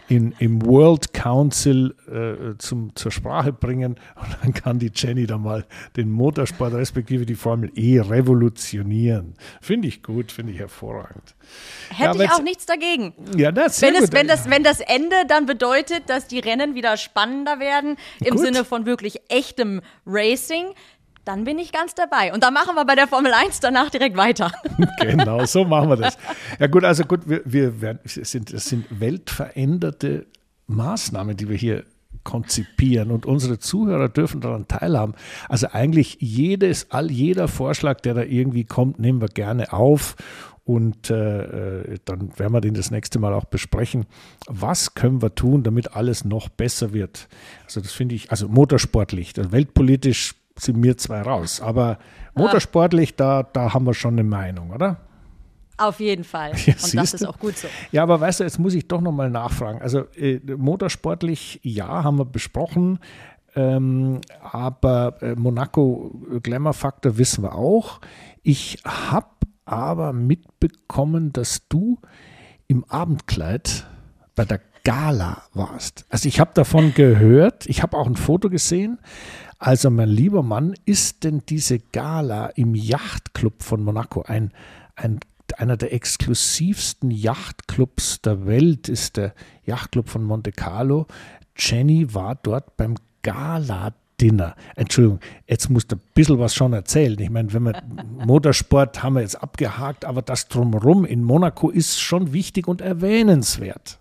in, 0.09 0.33
im 0.39 0.65
World 0.65 1.13
Council 1.13 1.95
äh, 2.07 2.57
zum, 2.57 2.95
zur 2.95 3.11
Sprache 3.11 3.51
bringen 3.51 3.95
und 4.15 4.37
dann 4.41 4.53
kann 4.53 4.79
die 4.79 4.91
Jenny 4.93 5.27
da 5.27 5.37
mal 5.37 5.65
den 5.95 6.11
Motorsport 6.11 6.73
respektive 6.73 7.25
die 7.25 7.35
Formel 7.35 7.71
E 7.75 7.99
revolutionieren. 7.99 9.35
Finde 9.61 9.87
ich 9.87 10.03
gut, 10.03 10.31
finde 10.31 10.53
ich 10.53 10.59
hervorragend. 10.59 11.35
Hätte 11.89 12.17
ja, 12.19 12.23
ich 12.25 12.31
auch 12.31 12.41
nichts 12.41 12.65
dagegen. 12.65 13.13
Ja, 13.35 13.51
das 13.51 13.81
wenn, 13.81 13.95
es, 13.95 14.11
wenn, 14.11 14.27
das, 14.27 14.49
wenn 14.49 14.63
das 14.63 14.79
Ende 14.79 15.15
dann 15.27 15.45
bedeutet, 15.45 16.09
dass 16.09 16.27
die 16.27 16.39
Rennen 16.39 16.75
wieder 16.75 16.97
spannender 16.97 17.59
werden, 17.59 17.97
im 18.23 18.35
gut. 18.35 18.45
Sinne 18.45 18.65
von 18.65 18.85
wirklich 18.85 19.19
echtem 19.29 19.81
Racing, 20.05 20.73
dann 21.27 21.43
bin 21.43 21.59
ich 21.59 21.71
ganz 21.71 21.93
dabei. 21.93 22.33
Und 22.33 22.43
dann 22.43 22.53
machen 22.53 22.75
wir 22.75 22.85
bei 22.85 22.95
der 22.95 23.07
Formel 23.07 23.33
1 23.33 23.59
danach 23.59 23.89
direkt 23.89 24.15
weiter. 24.15 24.51
genau, 25.01 25.45
so 25.45 25.65
machen 25.65 25.89
wir 25.89 25.97
das. 25.97 26.17
Ja 26.59 26.67
gut, 26.67 26.85
also 26.85 27.03
gut, 27.03 27.27
wir, 27.27 27.41
wir 27.43 27.81
werden, 27.81 27.99
sind, 28.05 28.53
das 28.53 28.65
sind 28.65 28.85
weltveränderte 28.89 30.25
Maßnahmen, 30.67 31.35
die 31.35 31.49
wir 31.49 31.57
hier 31.57 31.83
konzipieren 32.23 33.11
und 33.11 33.25
unsere 33.25 33.59
Zuhörer 33.59 34.09
dürfen 34.09 34.41
daran 34.41 34.67
teilhaben. 34.67 35.13
Also 35.47 35.67
eigentlich 35.71 36.17
jedes, 36.19 36.91
all 36.91 37.11
jeder 37.11 37.47
Vorschlag, 37.47 38.01
der 38.01 38.13
da 38.13 38.21
irgendwie 38.21 38.65
kommt, 38.65 38.99
nehmen 38.99 39.21
wir 39.21 39.29
gerne 39.29 39.71
auf 39.71 40.15
und 40.65 41.09
äh, 41.09 41.93
äh 41.93 41.97
dann 42.03 42.37
werden 42.37 42.53
wir 42.53 42.61
den 42.61 42.73
das 42.73 42.91
nächste 42.91 43.19
Mal 43.19 43.33
auch 43.33 43.45
besprechen. 43.45 44.05
Was 44.47 44.93
können 44.93 45.21
wir 45.21 45.35
tun, 45.35 45.63
damit 45.63 45.95
alles 45.95 46.25
noch 46.25 46.49
besser 46.49 46.91
wird? 46.91 47.29
Also 47.65 47.79
das 47.79 47.93
finde 47.93 48.15
ich, 48.15 48.29
also 48.29 48.49
motorsportlich, 48.49 49.33
also 49.37 49.53
weltpolitisch 49.53 50.35
sind 50.57 50.77
mir 50.77 50.97
zwei 50.97 51.21
raus. 51.21 51.61
Aber 51.61 51.97
motorsportlich, 52.35 53.15
da, 53.15 53.43
da 53.43 53.73
haben 53.73 53.85
wir 53.85 53.93
schon 53.93 54.13
eine 54.13 54.23
Meinung, 54.23 54.71
oder? 54.71 54.97
Auf 55.77 55.99
jeden 55.99 56.23
Fall. 56.23 56.53
Ja, 56.65 56.73
und 56.83 56.95
das 56.95 57.13
ist 57.13 57.25
auch 57.25 57.37
gut 57.39 57.57
so. 57.57 57.67
Ja, 57.91 58.03
aber 58.03 58.19
weißt 58.19 58.39
du, 58.39 58.43
jetzt 58.43 58.59
muss 58.59 58.73
ich 58.73 58.87
doch 58.87 59.01
nochmal 59.01 59.29
nachfragen. 59.29 59.81
Also 59.81 60.05
äh, 60.15 60.39
motorsportlich, 60.57 61.59
ja, 61.63 62.03
haben 62.03 62.17
wir 62.17 62.25
besprochen. 62.25 62.99
Ähm, 63.55 64.21
aber 64.41 65.21
äh, 65.21 65.35
Monaco 65.35 66.21
äh, 66.31 66.39
Glamour 66.39 66.73
Factor 66.73 67.17
wissen 67.17 67.43
wir 67.43 67.55
auch. 67.55 68.01
Ich 68.43 68.79
habe 68.85 69.27
aber 69.65 70.13
mitbekommen, 70.13 71.33
dass 71.33 71.67
du 71.67 71.99
im 72.67 72.83
Abendkleid 72.85 73.85
bei 74.35 74.45
der 74.45 74.61
Gala 74.83 75.43
warst. 75.53 76.05
Also 76.09 76.27
ich 76.29 76.39
habe 76.39 76.51
davon 76.53 76.93
gehört, 76.93 77.65
ich 77.65 77.83
habe 77.83 77.97
auch 77.97 78.07
ein 78.07 78.15
Foto 78.15 78.49
gesehen, 78.49 78.99
also, 79.59 79.89
mein 79.89 80.09
lieber 80.09 80.43
Mann, 80.43 80.75
ist 80.85 81.23
denn 81.23 81.41
diese 81.49 81.79
Gala 81.79 82.47
im 82.47 82.75
Yachtclub 82.75 83.63
von 83.63 83.83
Monaco 83.83 84.21
ein, 84.21 84.51
ein 84.95 85.19
einer 85.57 85.77
der 85.77 85.93
exklusivsten 85.93 87.09
Yachtclubs 87.11 88.21
der 88.21 88.45
Welt 88.45 88.89
ist 88.89 89.17
der 89.17 89.33
Yachtclub 89.65 90.09
von 90.09 90.23
Monte 90.23 90.51
Carlo. 90.51 91.07
Jenny 91.55 92.13
war 92.13 92.35
dort 92.35 92.75
beim 92.77 92.95
Gala-Dinner. 93.23 94.55
Entschuldigung, 94.75 95.19
jetzt 95.47 95.69
musst 95.69 95.91
du 95.91 95.95
ein 95.95 96.01
bisschen 96.13 96.39
was 96.39 96.53
schon 96.53 96.73
erzählen. 96.73 97.17
Ich 97.19 97.29
meine, 97.29 97.51
wenn 97.53 97.63
wir 97.63 97.81
Motorsport 98.25 99.01
haben 99.03 99.15
wir 99.15 99.21
jetzt 99.21 99.41
abgehakt, 99.41 100.05
aber 100.05 100.21
das 100.21 100.47
drumherum 100.47 101.05
in 101.05 101.23
Monaco 101.23 101.69
ist 101.69 101.99
schon 101.99 102.33
wichtig 102.33 102.67
und 102.67 102.81
erwähnenswert. 102.81 103.99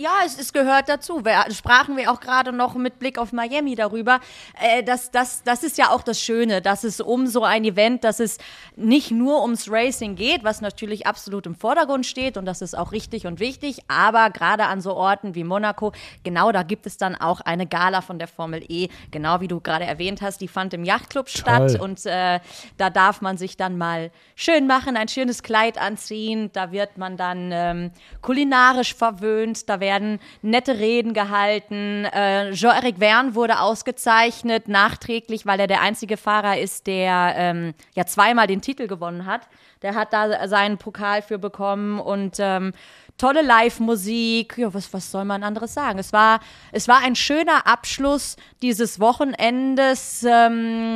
Ja, 0.00 0.22
es, 0.24 0.38
es 0.38 0.54
gehört 0.54 0.88
dazu. 0.88 1.26
Wir, 1.26 1.44
sprachen 1.52 1.94
wir 1.94 2.10
auch 2.10 2.20
gerade 2.20 2.52
noch 2.52 2.74
mit 2.74 2.98
Blick 2.98 3.18
auf 3.18 3.34
Miami 3.34 3.74
darüber. 3.74 4.20
Äh, 4.58 4.82
das, 4.82 5.10
das, 5.10 5.42
das 5.42 5.62
ist 5.62 5.76
ja 5.76 5.90
auch 5.90 6.02
das 6.02 6.18
Schöne, 6.18 6.62
dass 6.62 6.84
es 6.84 7.02
um 7.02 7.26
so 7.26 7.44
ein 7.44 7.64
Event, 7.66 8.02
dass 8.02 8.18
es 8.18 8.38
nicht 8.76 9.10
nur 9.10 9.42
ums 9.42 9.70
Racing 9.70 10.16
geht, 10.16 10.42
was 10.42 10.62
natürlich 10.62 11.06
absolut 11.06 11.44
im 11.44 11.54
Vordergrund 11.54 12.06
steht 12.06 12.38
und 12.38 12.46
das 12.46 12.62
ist 12.62 12.78
auch 12.78 12.92
richtig 12.92 13.26
und 13.26 13.40
wichtig, 13.40 13.80
aber 13.88 14.30
gerade 14.30 14.64
an 14.64 14.80
so 14.80 14.94
Orten 14.94 15.34
wie 15.34 15.44
Monaco, 15.44 15.92
genau 16.24 16.50
da 16.50 16.62
gibt 16.62 16.86
es 16.86 16.96
dann 16.96 17.14
auch 17.14 17.42
eine 17.42 17.66
Gala 17.66 18.00
von 18.00 18.18
der 18.18 18.28
Formel 18.28 18.64
E, 18.70 18.88
genau 19.10 19.42
wie 19.42 19.48
du 19.48 19.60
gerade 19.60 19.84
erwähnt 19.84 20.22
hast, 20.22 20.40
die 20.40 20.48
fand 20.48 20.72
im 20.72 20.82
Yachtclub 20.82 21.28
statt 21.28 21.78
und 21.78 22.06
äh, 22.06 22.40
da 22.78 22.88
darf 22.88 23.20
man 23.20 23.36
sich 23.36 23.58
dann 23.58 23.76
mal 23.76 24.10
schön 24.34 24.66
machen, 24.66 24.96
ein 24.96 25.08
schönes 25.08 25.42
Kleid 25.42 25.76
anziehen, 25.76 26.48
da 26.54 26.72
wird 26.72 26.96
man 26.96 27.18
dann 27.18 27.50
ähm, 27.52 27.90
kulinarisch 28.22 28.94
verwöhnt, 28.94 29.68
da 29.68 29.78
werden 29.78 29.89
werden 29.90 30.20
nette 30.40 30.78
Reden 30.78 31.14
gehalten. 31.14 32.04
Äh, 32.04 32.52
Jean-Eric 32.52 32.98
Verne 32.98 33.34
wurde 33.34 33.58
ausgezeichnet, 33.58 34.68
nachträglich, 34.68 35.46
weil 35.46 35.58
er 35.58 35.66
der 35.66 35.80
einzige 35.80 36.16
Fahrer 36.16 36.58
ist, 36.58 36.86
der 36.86 37.34
ähm, 37.36 37.74
ja 37.94 38.06
zweimal 38.06 38.46
den 38.46 38.60
Titel 38.60 38.86
gewonnen 38.86 39.26
hat. 39.26 39.42
Der 39.82 39.94
hat 39.94 40.12
da 40.12 40.46
seinen 40.46 40.78
Pokal 40.78 41.22
für 41.22 41.38
bekommen 41.38 41.98
und 41.98 42.36
ähm, 42.38 42.72
tolle 43.18 43.42
Live-Musik. 43.42 44.58
Ja, 44.58 44.72
was, 44.72 44.92
was 44.92 45.10
soll 45.10 45.24
man 45.24 45.42
anderes 45.42 45.74
sagen? 45.74 45.98
Es 45.98 46.12
war, 46.12 46.40
es 46.70 46.86
war 46.86 47.00
ein 47.02 47.16
schöner 47.16 47.66
Abschluss 47.66 48.36
dieses 48.62 49.00
Wochenendes 49.00 50.24
ähm, 50.28 50.94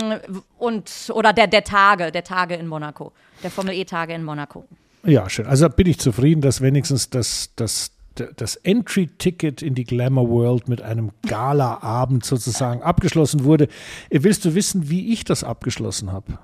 und 0.58 1.10
oder 1.12 1.32
der, 1.32 1.48
der 1.48 1.64
Tage, 1.64 2.12
der 2.12 2.24
Tage 2.24 2.54
in 2.54 2.68
Monaco, 2.68 3.12
der 3.42 3.50
Formel 3.50 3.74
E-Tage 3.74 4.14
in 4.14 4.22
Monaco. 4.22 4.64
Ja, 5.04 5.28
schön. 5.28 5.46
Also 5.46 5.68
bin 5.68 5.86
ich 5.86 5.98
zufrieden, 5.98 6.40
dass 6.40 6.60
wenigstens 6.60 7.10
das, 7.10 7.50
das 7.56 7.93
das 8.14 8.56
Entry-Ticket 8.56 9.62
in 9.62 9.74
die 9.74 9.84
Glamour 9.84 10.28
World 10.28 10.68
mit 10.68 10.82
einem 10.82 11.10
Gala-Abend 11.26 12.24
sozusagen 12.24 12.82
abgeschlossen 12.82 13.44
wurde. 13.44 13.68
Willst 14.10 14.44
du 14.44 14.54
wissen, 14.54 14.88
wie 14.88 15.12
ich 15.12 15.24
das 15.24 15.44
abgeschlossen 15.44 16.12
habe? 16.12 16.38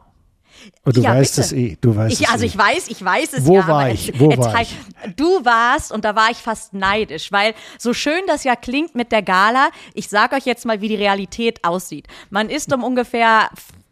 Du 0.85 1.01
ja, 1.01 1.15
weißt 1.15 1.37
bitte. 1.37 1.47
es 1.47 1.53
eh. 1.53 1.77
Du 1.81 1.97
weißt 1.97 2.21
ich, 2.21 2.27
es 2.27 2.33
also 2.33 2.45
eh. 2.45 2.49
ich 2.49 2.59
weiß, 2.59 2.89
ich 2.89 3.05
weiß 3.05 3.33
es 3.35 3.47
Wo 3.47 3.57
ja. 3.57 3.69
War 3.69 3.91
ich? 3.91 4.19
Wo 4.19 4.29
war 4.37 4.61
ich? 4.61 4.77
Du 5.17 5.45
warst 5.45 5.93
und 5.93 6.05
da 6.05 6.15
war 6.15 6.31
ich 6.31 6.39
fast 6.39 6.75
neidisch, 6.75 7.33
weil 7.33 7.55
so 7.79 7.93
schön 7.93 8.21
das 8.27 8.45
ja 8.45 8.57
klingt 8.57 8.95
mit 8.95 9.13
der 9.13 9.23
Gala, 9.23 9.71
ich 9.95 10.09
sage 10.09 10.37
euch 10.37 10.45
jetzt 10.45 10.67
mal, 10.67 10.81
wie 10.81 10.89
die 10.89 10.97
Realität 10.97 11.65
aussieht. 11.65 12.07
Man 12.31 12.51
ist 12.51 12.73
um 12.73 12.85
ungefähr 12.85 13.51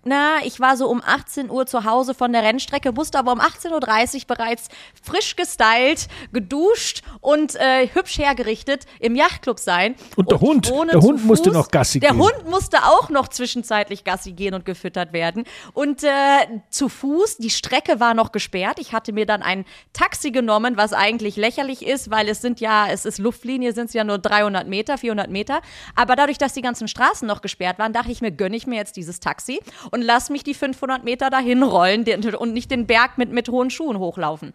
na, 0.08 0.38
ich 0.44 0.58
war 0.58 0.76
so 0.76 0.88
um 0.88 1.02
18 1.04 1.50
Uhr 1.50 1.66
zu 1.66 1.84
Hause 1.84 2.14
von 2.14 2.32
der 2.32 2.42
Rennstrecke, 2.42 2.92
musste 2.92 3.18
aber 3.18 3.32
um 3.32 3.40
18.30 3.40 4.20
Uhr 4.22 4.26
bereits 4.26 4.68
frisch 5.02 5.36
gestylt, 5.36 6.08
geduscht 6.32 7.02
und 7.20 7.54
äh, 7.56 7.88
hübsch 7.92 8.18
hergerichtet 8.18 8.86
im 9.00 9.14
Yachtclub 9.14 9.58
sein. 9.58 9.94
Und 10.16 10.30
der 10.30 10.40
und 10.42 10.70
Hund, 10.70 10.92
der 10.92 11.00
Hund 11.00 11.24
musste 11.24 11.50
noch 11.50 11.70
Gassi 11.70 12.00
der 12.00 12.10
gehen. 12.10 12.18
Der 12.18 12.26
Hund 12.26 12.50
musste 12.50 12.84
auch 12.84 13.10
noch 13.10 13.28
zwischenzeitlich 13.28 14.04
Gassi 14.04 14.32
gehen 14.32 14.54
und 14.54 14.64
gefüttert 14.64 15.12
werden. 15.12 15.44
Und 15.74 16.02
äh, 16.02 16.08
zu 16.70 16.88
Fuß, 16.88 17.36
die 17.36 17.50
Strecke 17.50 18.00
war 18.00 18.14
noch 18.14 18.32
gesperrt. 18.32 18.78
Ich 18.80 18.92
hatte 18.92 19.12
mir 19.12 19.26
dann 19.26 19.42
ein 19.42 19.64
Taxi 19.92 20.30
genommen, 20.30 20.76
was 20.76 20.92
eigentlich 20.92 21.36
lächerlich 21.36 21.86
ist, 21.86 22.10
weil 22.10 22.28
es 22.28 22.40
sind 22.40 22.60
ja, 22.60 22.86
es 22.90 23.04
ist 23.04 23.18
Luftlinie, 23.18 23.72
sind 23.72 23.86
es 23.86 23.92
ja 23.92 24.04
nur 24.04 24.18
300 24.18 24.66
Meter, 24.66 24.96
400 24.96 25.30
Meter. 25.30 25.60
Aber 25.94 26.16
dadurch, 26.16 26.38
dass 26.38 26.54
die 26.54 26.62
ganzen 26.62 26.88
Straßen 26.88 27.28
noch 27.28 27.42
gesperrt 27.42 27.78
waren, 27.78 27.92
dachte 27.92 28.10
ich 28.10 28.22
mir, 28.22 28.32
gönne 28.32 28.56
ich 28.56 28.66
mir 28.66 28.76
jetzt 28.76 28.96
dieses 28.96 29.20
Taxi 29.20 29.60
und 29.90 29.97
lass 30.02 30.30
mich 30.30 30.42
die 30.42 30.54
500 30.54 31.04
Meter 31.04 31.30
dahin 31.30 31.62
rollen 31.62 32.04
und 32.38 32.52
nicht 32.52 32.70
den 32.70 32.86
Berg 32.86 33.18
mit, 33.18 33.30
mit 33.30 33.48
hohen 33.48 33.70
Schuhen 33.70 33.98
hochlaufen. 33.98 34.52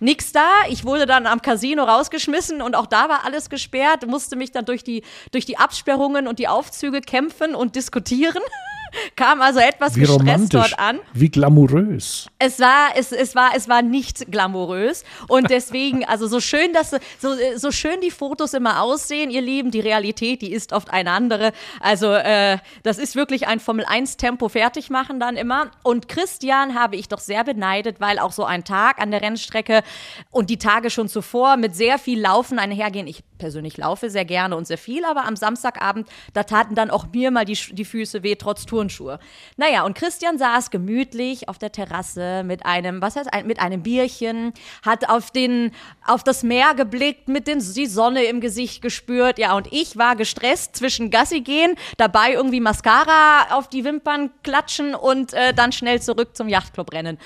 Nix 0.00 0.32
da. 0.32 0.48
Ich 0.68 0.84
wurde 0.84 1.06
dann 1.06 1.26
am 1.26 1.42
Casino 1.42 1.84
rausgeschmissen 1.84 2.62
und 2.62 2.76
auch 2.76 2.86
da 2.86 3.08
war 3.08 3.24
alles 3.24 3.50
gesperrt, 3.50 4.06
musste 4.06 4.36
mich 4.36 4.52
dann 4.52 4.64
durch 4.64 4.84
die, 4.84 5.02
durch 5.32 5.46
die 5.46 5.58
Absperrungen 5.58 6.26
und 6.28 6.38
die 6.38 6.48
Aufzüge 6.48 7.00
kämpfen 7.00 7.54
und 7.54 7.76
diskutieren. 7.76 8.42
kam 9.16 9.40
also 9.40 9.60
etwas 9.60 9.96
Wie 9.96 10.00
gestresst 10.00 10.54
dort 10.54 10.78
an. 10.78 11.00
wie 11.12 11.28
glamourös. 11.28 12.28
Es 12.38 12.60
war, 12.60 12.88
es, 12.96 13.12
es 13.12 13.34
war, 13.34 13.52
es 13.56 13.68
war 13.68 13.82
nicht 13.82 14.30
glamourös. 14.30 15.04
Und 15.28 15.50
deswegen, 15.50 16.04
also 16.04 16.26
so 16.26 16.40
schön, 16.40 16.72
dass 16.72 16.90
so, 17.18 17.34
so 17.56 17.70
schön 17.70 18.00
die 18.00 18.10
Fotos 18.10 18.54
immer 18.54 18.82
aussehen, 18.82 19.30
ihr 19.30 19.42
Lieben, 19.42 19.70
die 19.70 19.80
Realität, 19.80 20.42
die 20.42 20.52
ist 20.52 20.72
oft 20.72 20.90
eine 20.90 21.10
andere. 21.10 21.52
Also, 21.80 22.12
äh, 22.12 22.58
das 22.82 22.98
ist 22.98 23.16
wirklich 23.16 23.46
ein 23.46 23.60
Formel 23.60 23.84
1 23.84 24.16
Tempo 24.16 24.48
fertig 24.48 24.90
machen 24.90 25.20
dann 25.20 25.36
immer. 25.36 25.70
Und 25.82 26.08
Christian 26.08 26.74
habe 26.74 26.96
ich 26.96 27.08
doch 27.08 27.20
sehr 27.20 27.44
beneidet, 27.44 28.00
weil 28.00 28.18
auch 28.18 28.32
so 28.32 28.44
ein 28.44 28.64
Tag 28.64 29.00
an 29.00 29.10
der 29.10 29.22
Rennstrecke 29.22 29.82
und 30.30 30.50
die 30.50 30.58
Tage 30.58 30.90
schon 30.90 31.08
zuvor 31.08 31.56
mit 31.56 31.74
sehr 31.74 31.98
viel 31.98 32.20
Laufen 32.20 32.58
einhergehen. 32.58 33.06
Ich 33.06 33.22
persönlich 33.44 33.76
laufe 33.76 34.08
sehr 34.08 34.24
gerne 34.24 34.56
und 34.56 34.66
sehr 34.66 34.78
viel, 34.78 35.04
aber 35.04 35.26
am 35.26 35.36
Samstagabend, 35.36 36.08
da 36.32 36.44
taten 36.44 36.74
dann 36.74 36.88
auch 36.88 37.08
mir 37.12 37.30
mal 37.30 37.44
die, 37.44 37.58
die 37.72 37.84
Füße 37.84 38.22
weh, 38.22 38.36
trotz 38.36 38.64
Turnschuhe. 38.64 39.18
Naja, 39.58 39.84
und 39.84 39.94
Christian 39.94 40.38
saß 40.38 40.70
gemütlich 40.70 41.46
auf 41.50 41.58
der 41.58 41.70
Terrasse 41.70 42.42
mit 42.42 42.64
einem, 42.64 43.02
was 43.02 43.16
heißt, 43.16 43.28
mit 43.44 43.60
einem 43.60 43.82
Bierchen, 43.82 44.54
hat 44.82 45.10
auf 45.10 45.30
den, 45.30 45.72
auf 46.06 46.24
das 46.24 46.42
Meer 46.42 46.72
geblickt, 46.74 47.28
mit 47.28 47.46
den, 47.46 47.58
die 47.58 47.84
Sonne 47.84 48.24
im 48.24 48.40
Gesicht 48.40 48.80
gespürt, 48.80 49.38
ja, 49.38 49.54
und 49.54 49.70
ich 49.70 49.98
war 49.98 50.16
gestresst 50.16 50.76
zwischen 50.76 51.10
Gassi 51.10 51.42
gehen, 51.42 51.74
dabei 51.98 52.32
irgendwie 52.32 52.60
Mascara 52.60 53.54
auf 53.54 53.68
die 53.68 53.84
Wimpern 53.84 54.30
klatschen 54.42 54.94
und 54.94 55.34
äh, 55.34 55.52
dann 55.52 55.70
schnell 55.70 56.00
zurück 56.00 56.34
zum 56.34 56.48
Yachtclub 56.48 56.94
rennen. 56.94 57.18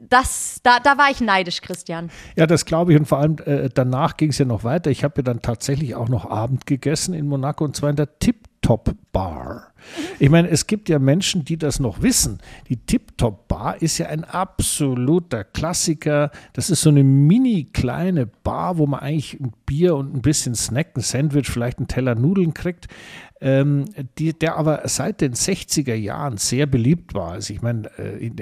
Das, 0.00 0.60
da, 0.62 0.80
da 0.80 0.96
war 0.96 1.10
ich 1.10 1.20
neidisch, 1.20 1.60
Christian. 1.60 2.10
Ja, 2.36 2.46
das 2.46 2.64
glaube 2.64 2.94
ich 2.94 2.98
und 2.98 3.04
vor 3.04 3.18
allem 3.18 3.36
äh, 3.44 3.68
danach 3.68 4.16
ging 4.16 4.30
es 4.30 4.38
ja 4.38 4.46
noch 4.46 4.64
weiter. 4.64 4.90
Ich 4.90 5.04
habe 5.04 5.14
ja 5.18 5.22
dann 5.22 5.42
tatsächlich 5.58 5.96
auch 5.96 6.08
noch 6.08 6.30
Abend 6.30 6.66
gegessen 6.66 7.14
in 7.14 7.26
Monaco 7.26 7.64
und 7.64 7.74
zwar 7.74 7.90
in 7.90 7.96
der 7.96 8.20
Tip-Top 8.68 8.94
Bar. 9.12 9.72
Ich 10.18 10.28
meine, 10.28 10.50
es 10.50 10.66
gibt 10.66 10.90
ja 10.90 10.98
Menschen, 10.98 11.42
die 11.44 11.56
das 11.56 11.80
noch 11.80 12.02
wissen. 12.02 12.38
Die 12.68 12.76
Tip-Top 12.76 13.48
Bar 13.48 13.80
ist 13.80 13.96
ja 13.96 14.08
ein 14.08 14.24
absoluter 14.24 15.44
Klassiker. 15.44 16.30
Das 16.52 16.68
ist 16.68 16.82
so 16.82 16.90
eine 16.90 17.02
mini 17.02 17.64
kleine 17.72 18.26
Bar, 18.26 18.76
wo 18.76 18.86
man 18.86 19.00
eigentlich 19.00 19.40
ein 19.40 19.54
Bier 19.64 19.96
und 19.96 20.14
ein 20.14 20.20
bisschen 20.20 20.54
Snack, 20.54 20.88
ein 20.96 21.00
Sandwich, 21.00 21.48
vielleicht 21.48 21.78
einen 21.78 21.88
Teller 21.88 22.14
Nudeln 22.14 22.52
kriegt. 22.52 22.88
Ähm, 23.40 23.84
die, 24.18 24.36
der 24.36 24.56
aber 24.56 24.82
seit 24.86 25.20
den 25.20 25.32
60er 25.32 25.94
Jahren 25.94 26.38
sehr 26.38 26.66
beliebt 26.66 27.14
war. 27.14 27.32
Also 27.32 27.54
ich 27.54 27.62
meine, 27.62 27.86
äh, 27.96 28.32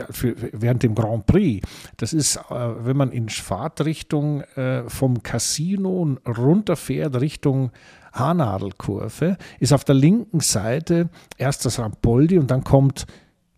während 0.52 0.82
dem 0.82 0.94
Grand 0.94 1.26
Prix, 1.26 1.68
das 1.98 2.14
ist, 2.14 2.36
äh, 2.36 2.40
wenn 2.50 2.96
man 2.96 3.12
in 3.12 3.28
Fahrtrichtung 3.28 4.40
äh, 4.56 4.88
vom 4.88 5.22
Casino 5.22 6.16
runterfährt 6.26 7.20
Richtung 7.20 7.72
Haarnadelkurve, 8.18 9.36
ist 9.60 9.72
auf 9.72 9.84
der 9.84 9.94
linken 9.94 10.40
Seite 10.40 11.08
erst 11.36 11.64
das 11.64 11.78
Rampoldi 11.78 12.38
und 12.38 12.50
dann 12.50 12.64
kommt 12.64 13.06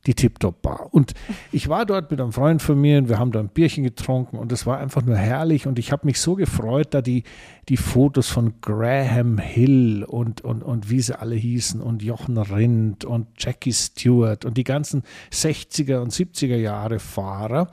die 0.06 0.14
Tip-Top 0.14 0.62
Bar. 0.62 0.88
Und 0.92 1.12
ich 1.52 1.68
war 1.68 1.84
dort 1.84 2.10
mit 2.10 2.20
einem 2.20 2.32
Freund 2.32 2.62
von 2.62 2.80
mir 2.80 2.98
und 2.98 3.08
wir 3.08 3.18
haben 3.18 3.32
da 3.32 3.40
ein 3.40 3.48
Bierchen 3.48 3.84
getrunken 3.84 4.38
und 4.38 4.50
es 4.52 4.64
war 4.64 4.78
einfach 4.78 5.02
nur 5.02 5.16
herrlich 5.16 5.66
und 5.66 5.78
ich 5.78 5.92
habe 5.92 6.06
mich 6.06 6.20
so 6.20 6.34
gefreut, 6.34 6.88
da 6.94 7.02
die, 7.02 7.24
die 7.68 7.76
Fotos 7.76 8.28
von 8.28 8.54
Graham 8.60 9.38
Hill 9.38 10.04
und, 10.04 10.40
und, 10.40 10.62
und 10.62 10.88
wie 10.88 11.00
sie 11.00 11.18
alle 11.18 11.34
hießen 11.34 11.82
und 11.82 12.02
Jochen 12.02 12.38
Rindt 12.38 13.04
und 13.04 13.26
Jackie 13.38 13.72
Stewart 13.72 14.44
und 14.44 14.56
die 14.56 14.64
ganzen 14.64 15.02
60er 15.30 15.98
und 15.98 16.12
70er 16.12 16.56
Jahre 16.56 17.00
Fahrer, 17.00 17.70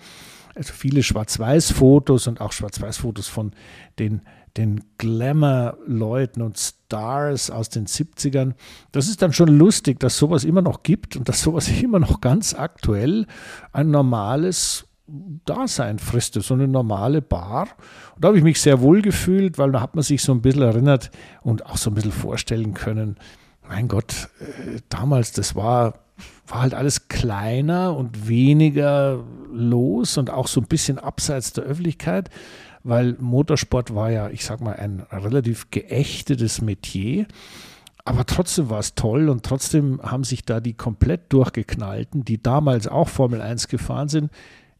also 0.56 0.74
viele 0.74 1.04
Schwarz-Weiß-Fotos 1.04 2.28
und 2.28 2.42
auch 2.42 2.52
Schwarz-Weiß-Fotos 2.52 3.28
von 3.28 3.52
den 3.98 4.22
den 4.58 4.84
Glamour-Leuten 4.97 6.41
und 6.41 6.58
Stars 6.58 7.49
aus 7.49 7.70
den 7.70 7.88
70ern. 7.88 8.53
Das 8.91 9.08
ist 9.08 9.22
dann 9.22 9.34
schon 9.34 9.49
lustig, 9.49 9.99
dass 9.99 10.18
sowas 10.18 10.43
immer 10.43 10.62
noch 10.62 10.84
gibt 10.84 11.16
und 11.16 11.28
dass 11.28 11.41
sowas 11.41 11.70
immer 11.82 11.99
noch 11.99 12.22
ganz 12.22 12.53
aktuell 12.53 13.28
ein 13.74 13.91
normales 13.91 14.88
Dasein 15.45 15.99
fristet, 15.99 16.43
so 16.43 16.56
eine 16.56 16.68
normale 16.68 17.22
Bar. 17.22 17.68
Und 18.16 18.24
da 18.24 18.30
habe 18.30 18.38
ich 18.38 18.43
mich 18.43 18.60
sehr 18.60 18.82
wohl 18.82 19.01
gefühlt, 19.01 19.58
weil 19.58 19.72
da 19.72 19.82
hat 19.82 19.93
man 19.93 20.03
sich 20.03 20.24
so 20.24 20.32
ein 20.32 20.41
bisschen 20.41 20.64
erinnert 20.64 21.12
und 21.43 21.66
auch 21.66 21.78
so 21.78 21.91
ein 21.91 21.93
bisschen 21.93 22.12
vorstellen 22.12 22.74
können, 22.74 23.18
mein 23.68 23.88
Gott, 23.88 24.30
äh, 24.39 24.80
damals, 24.89 25.32
das 25.32 25.56
war, 25.56 25.99
war 26.47 26.62
halt 26.62 26.74
alles 26.74 27.08
kleiner 27.08 27.95
und 27.95 28.28
weniger 28.28 29.24
los 29.51 30.18
und 30.18 30.30
auch 30.30 30.47
so 30.47 30.62
ein 30.62 30.68
bisschen 30.68 30.99
abseits 30.99 31.53
der 31.53 31.66
Öffentlichkeit 31.66 32.30
weil 32.86 33.16
Motorsport 33.20 33.96
war 33.96 34.12
ja, 34.12 34.30
ich 34.30 34.46
sag 34.46 34.62
mal, 34.62 34.76
ein 34.76 35.06
relativ 35.12 35.72
geächtetes 35.72 36.62
Metier. 36.62 37.26
Aber 38.06 38.28
trotzdem 38.28 38.70
war 38.70 38.78
es 38.78 38.94
toll 38.94 39.28
und 39.30 39.44
trotzdem 39.44 40.00
haben 40.04 40.24
sich 40.24 40.46
da 40.46 40.60
die 40.60 40.74
komplett 40.74 41.34
durchgeknallten, 41.34 42.24
die 42.24 42.42
damals 42.42 42.88
auch 42.88 43.10
Formel 43.10 43.42
1 43.42 43.68
gefahren 43.70 44.08
sind, 44.08 44.32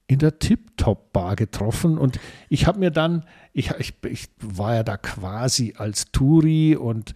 in 0.06 0.20
der 0.20 0.38
Tip-Top-Bar 0.38 1.36
getroffen. 1.36 1.98
Und 1.98 2.20
ich 2.48 2.68
habe 2.68 2.78
mir 2.78 2.92
dann, 2.92 3.26
ich, 3.54 3.72
ich, 3.80 3.96
ich, 4.04 4.28
war 4.40 4.76
ja 4.76 4.84
da 4.84 4.98
quasi 4.98 5.74
als 5.76 6.12
Touri 6.12 6.76
und 6.76 7.16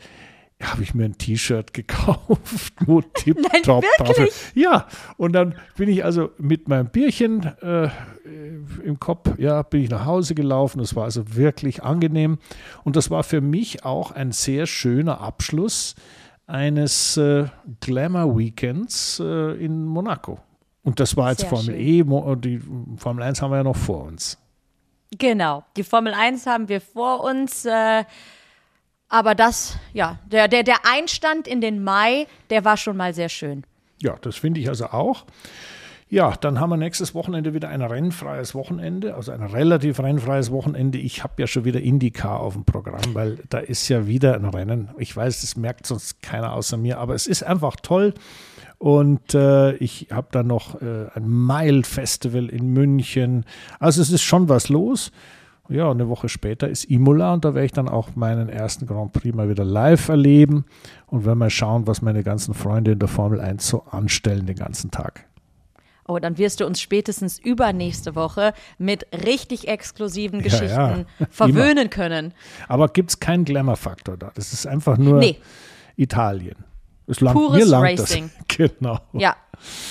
habe 0.60 0.82
ich 0.82 0.96
mir 0.96 1.06
ein 1.06 1.20
T-Shirt 1.20 1.72
gekauft, 1.76 2.74
wo 2.88 3.02
Tip-Top 3.14 3.86
drauf. 4.00 4.52
Ja, 4.56 4.88
und 5.18 5.34
dann 5.34 5.54
bin 5.78 5.88
ich 5.88 6.04
also 6.04 6.32
mit 6.40 6.68
meinem 6.68 6.88
Bierchen 6.88 7.44
äh, 7.62 7.90
im 8.84 9.00
Kopf, 9.00 9.38
ja, 9.38 9.62
bin 9.62 9.84
ich 9.84 9.90
nach 9.90 10.06
Hause 10.06 10.36
gelaufen. 10.36 10.80
Das 10.80 10.96
war 10.96 11.06
also 11.06 11.36
wirklich 11.36 11.84
angenehm. 11.84 12.40
Und 12.84 12.96
das 12.96 13.10
war 13.10 13.24
für 13.24 13.42
mich 13.42 13.86
auch 13.86 14.12
ein 14.12 14.32
sehr 14.32 14.66
schöner 14.66 15.22
Abschluss 15.22 15.96
eines 16.48 17.18
äh, 17.18 17.46
Glamour-Weekends 17.82 19.20
äh, 19.20 19.64
in 19.64 19.86
Monaco. 19.86 20.40
Und 20.84 21.00
das 21.00 21.16
war 21.16 21.30
jetzt 21.30 21.42
sehr 21.42 21.50
Formel 21.50 21.76
schön. 21.76 21.76
E, 21.76 22.36
die 22.38 22.62
Formel 22.98 23.24
1 23.24 23.42
haben 23.42 23.52
wir 23.52 23.58
ja 23.58 23.64
noch 23.64 23.76
vor 23.76 24.06
uns. 24.06 24.38
Genau, 25.18 25.64
die 25.76 25.84
Formel 25.84 26.14
1 26.14 26.46
haben 26.46 26.70
wir 26.70 26.82
vor 26.82 27.24
uns. 27.24 27.66
Äh, 27.66 28.04
aber 29.10 29.36
das, 29.36 29.78
ja, 29.94 30.20
der, 30.28 30.48
der, 30.48 30.64
der 30.64 30.86
Einstand 30.86 31.48
in 31.48 31.62
den 31.62 31.84
Mai, 31.84 32.28
der 32.50 32.64
war 32.64 32.78
schon 32.78 32.96
mal 32.96 33.14
sehr 33.14 33.30
schön. 33.30 33.64
Ja, 34.02 34.16
das 34.22 34.36
finde 34.36 34.62
ich 34.62 34.70
also 34.70 34.88
auch. 34.88 35.26
Ja, 36.12 36.34
dann 36.42 36.60
haben 36.60 36.72
wir 36.72 36.78
nächstes 36.78 37.14
Wochenende 37.14 37.54
wieder 37.54 37.70
ein 37.70 37.84
rennfreies 37.84 38.56
Wochenende, 38.56 39.14
also 39.14 39.32
ein 39.32 39.44
relativ 39.44 40.00
rennfreies 40.00 40.50
Wochenende. 40.50 40.98
Ich 40.98 41.24
habe 41.24 41.34
ja 41.38 41.46
schon 41.46 41.66
wieder 41.66 41.82
IndyCar 41.82 42.40
auf 42.40 42.56
dem 42.56 42.66
Programm, 42.66 43.14
weil 43.14 43.38
da 43.50 43.60
ist 43.60 43.88
ja 43.90 44.08
wieder 44.08 44.34
ein 44.34 44.46
Rennen. 44.46 44.90
Ich 44.98 45.16
weiß, 45.16 45.42
das 45.42 45.56
merkt 45.56 45.86
sonst 45.86 46.24
keiner 46.24 46.54
außer 46.54 46.78
mir, 46.78 46.98
aber 46.98 47.14
es 47.14 47.28
ist 47.28 47.44
einfach 47.44 47.76
toll. 47.76 48.16
Und 48.80 49.36
äh, 49.36 49.74
ich 49.76 50.08
habe 50.10 50.30
dann 50.32 50.48
noch 50.48 50.82
äh, 50.82 51.10
ein 51.14 51.30
Mile 51.30 51.84
Festival 51.84 52.48
in 52.48 52.74
München. 52.74 53.46
Also 53.80 54.02
es 54.02 54.10
ist 54.10 54.24
schon 54.24 54.50
was 54.50 54.68
los. 54.70 55.12
Ja, 55.68 55.92
eine 55.92 56.10
Woche 56.10 56.28
später 56.28 56.68
ist 56.68 56.86
Imola 56.86 57.36
und 57.36 57.46
da 57.46 57.54
werde 57.54 57.68
ich 57.68 57.72
dann 57.72 57.88
auch 57.88 58.16
meinen 58.16 58.50
ersten 58.50 58.88
Grand 58.88 59.14
Prix 59.14 59.36
mal 59.36 59.50
wieder 59.50 59.64
live 59.64 60.10
erleben 60.10 60.66
und 61.06 61.26
werde 61.26 61.36
mal 61.36 61.52
schauen, 61.52 61.86
was 61.86 62.02
meine 62.02 62.24
ganzen 62.24 62.56
Freunde 62.56 62.94
in 62.94 63.00
der 63.00 63.08
Formel 63.08 63.40
1 63.40 63.68
so 63.68 63.84
anstellen 63.84 64.48
den 64.48 64.56
ganzen 64.56 64.90
Tag. 64.90 65.29
Oh, 66.10 66.18
dann 66.18 66.40
wirst 66.40 66.60
du 66.60 66.66
uns 66.66 66.82
spätestens 66.82 67.38
übernächste 67.38 68.16
Woche 68.16 68.54
mit 68.80 69.06
richtig 69.14 69.68
exklusiven 69.68 70.42
Geschichten 70.42 70.68
ja, 70.68 71.06
ja. 71.20 71.28
verwöhnen 71.30 71.78
Immer. 71.78 71.90
können. 71.90 72.34
Aber 72.68 72.88
gibt 72.88 73.12
es 73.12 73.20
keinen 73.20 73.46
Glamour-Faktor 73.46 74.18
da? 74.18 74.32
Das 74.34 74.52
ist 74.52 74.66
einfach 74.66 74.98
nur 74.98 75.20
nee. 75.20 75.38
Italien. 75.98 76.66
Es 77.06 77.22
langt, 77.22 77.38
Pures 77.38 77.60
mir 77.60 77.66
langt 77.66 78.00
Racing. 78.00 78.32
Das. 78.36 78.58
Genau. 78.58 79.00
Ja, 79.14 79.36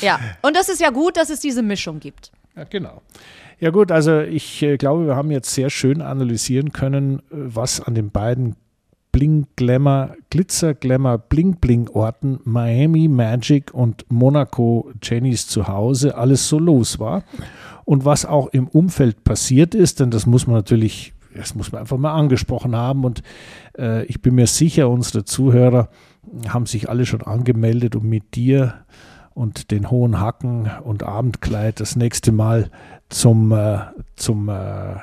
ja. 0.00 0.18
Und 0.42 0.56
das 0.56 0.68
ist 0.68 0.80
ja 0.80 0.90
gut, 0.90 1.16
dass 1.16 1.30
es 1.30 1.38
diese 1.38 1.62
Mischung 1.62 2.00
gibt. 2.00 2.32
Ja, 2.56 2.64
genau. 2.64 3.00
Ja 3.60 3.70
gut, 3.70 3.92
also 3.92 4.20
ich 4.20 4.60
äh, 4.64 4.76
glaube, 4.76 5.06
wir 5.06 5.14
haben 5.14 5.30
jetzt 5.30 5.54
sehr 5.54 5.70
schön 5.70 6.02
analysieren 6.02 6.72
können, 6.72 7.20
äh, 7.20 7.22
was 7.30 7.80
an 7.80 7.94
den 7.94 8.10
beiden 8.10 8.56
Bling 9.12 9.46
Glamour, 9.56 10.16
Glitzer 10.30 10.74
Glamour 10.74 11.18
Bling 11.18 11.56
Bling 11.56 11.88
Orten 11.88 12.40
Miami 12.44 13.08
Magic 13.08 13.72
und 13.72 14.04
Monaco 14.08 14.90
Jennys 15.02 15.46
Zuhause 15.46 16.16
alles 16.16 16.48
so 16.48 16.58
los 16.58 16.98
war 16.98 17.24
und 17.84 18.04
was 18.04 18.26
auch 18.26 18.48
im 18.48 18.68
Umfeld 18.68 19.24
passiert 19.24 19.74
ist, 19.74 20.00
denn 20.00 20.10
das 20.10 20.26
muss 20.26 20.46
man 20.46 20.56
natürlich, 20.56 21.14
das 21.34 21.54
muss 21.54 21.72
man 21.72 21.80
einfach 21.80 21.96
mal 21.96 22.12
angesprochen 22.12 22.76
haben 22.76 23.04
und 23.04 23.22
äh, 23.78 24.04
ich 24.04 24.20
bin 24.20 24.34
mir 24.34 24.46
sicher, 24.46 24.90
unsere 24.90 25.24
Zuhörer 25.24 25.88
haben 26.48 26.66
sich 26.66 26.90
alle 26.90 27.06
schon 27.06 27.22
angemeldet, 27.22 27.96
um 27.96 28.06
mit 28.06 28.34
dir 28.34 28.74
und 29.32 29.70
den 29.70 29.90
hohen 29.90 30.20
Hacken 30.20 30.70
und 30.82 31.02
Abendkleid 31.02 31.80
das 31.80 31.96
nächste 31.96 32.32
Mal 32.32 32.70
zum, 33.08 33.52
äh, 33.52 33.78
zum 34.16 34.48
äh, 34.48 34.96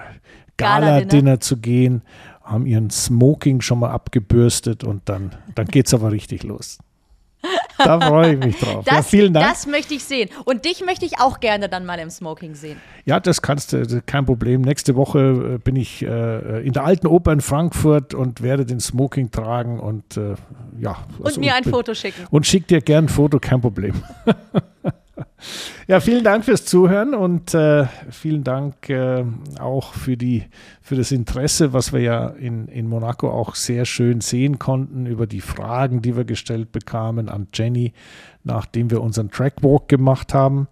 Gala-Dinner 0.57 1.39
zu 1.39 1.57
gehen, 1.57 2.01
haben 2.45 2.65
ihren 2.65 2.89
Smoking 2.89 3.61
schon 3.61 3.79
mal 3.79 3.91
abgebürstet 3.91 4.83
und 4.83 5.09
dann, 5.09 5.31
dann 5.55 5.65
geht 5.67 5.87
es 5.87 5.93
aber 5.93 6.11
richtig 6.11 6.43
los. 6.43 6.77
Da 7.77 7.99
freue 7.99 8.33
ich 8.33 8.39
mich 8.39 8.57
drauf. 8.57 8.85
Das, 8.85 8.95
ja, 8.95 9.01
vielen 9.03 9.33
Dank. 9.33 9.47
Das 9.47 9.67
möchte 9.67 9.93
ich 9.93 10.03
sehen. 10.03 10.29
Und 10.45 10.65
dich 10.65 10.83
möchte 10.85 11.05
ich 11.05 11.19
auch 11.19 11.39
gerne 11.39 11.69
dann 11.69 11.85
mal 11.85 11.99
im 11.99 12.09
Smoking 12.09 12.55
sehen. 12.55 12.79
Ja, 13.05 13.19
das 13.19 13.41
kannst 13.41 13.73
du, 13.73 14.01
kein 14.05 14.25
Problem. 14.25 14.61
Nächste 14.61 14.95
Woche 14.95 15.55
äh, 15.55 15.57
bin 15.57 15.75
ich 15.75 16.01
äh, 16.01 16.65
in 16.65 16.73
der 16.73 16.85
Alten 16.85 17.07
Oper 17.07 17.33
in 17.33 17.41
Frankfurt 17.41 18.13
und 18.13 18.41
werde 18.41 18.65
den 18.65 18.79
Smoking 18.79 19.31
tragen 19.31 19.79
und 19.79 20.17
äh, 20.17 20.35
ja. 20.79 20.97
Also 21.23 21.35
und 21.35 21.45
mir 21.45 21.53
ein 21.55 21.63
Foto 21.63 21.93
schicken. 21.93 22.25
Und 22.31 22.47
schick 22.47 22.67
dir 22.67 22.81
gern 22.81 23.05
ein 23.05 23.09
Foto, 23.09 23.39
kein 23.39 23.61
Problem. 23.61 23.93
Ja, 25.87 25.99
vielen 25.99 26.23
Dank 26.23 26.45
fürs 26.45 26.65
Zuhören 26.65 27.13
und 27.13 27.53
äh, 27.53 27.85
vielen 28.09 28.43
Dank 28.43 28.89
äh, 28.89 29.23
auch 29.59 29.93
für, 29.93 30.17
die, 30.17 30.45
für 30.81 30.95
das 30.95 31.11
Interesse, 31.11 31.73
was 31.73 31.93
wir 31.93 31.99
ja 31.99 32.27
in, 32.29 32.67
in 32.67 32.87
Monaco 32.87 33.29
auch 33.29 33.53
sehr 33.53 33.85
schön 33.85 34.19
sehen 34.21 34.57
konnten 34.57 35.05
über 35.05 35.27
die 35.27 35.41
Fragen, 35.41 36.01
die 36.01 36.17
wir 36.17 36.25
gestellt 36.25 36.71
bekamen 36.71 37.29
an 37.29 37.47
Jenny, 37.53 37.93
nachdem 38.43 38.89
wir 38.89 39.01
unseren 39.01 39.29
Trackwalk 39.29 39.87
gemacht 39.87 40.33
haben. 40.33 40.67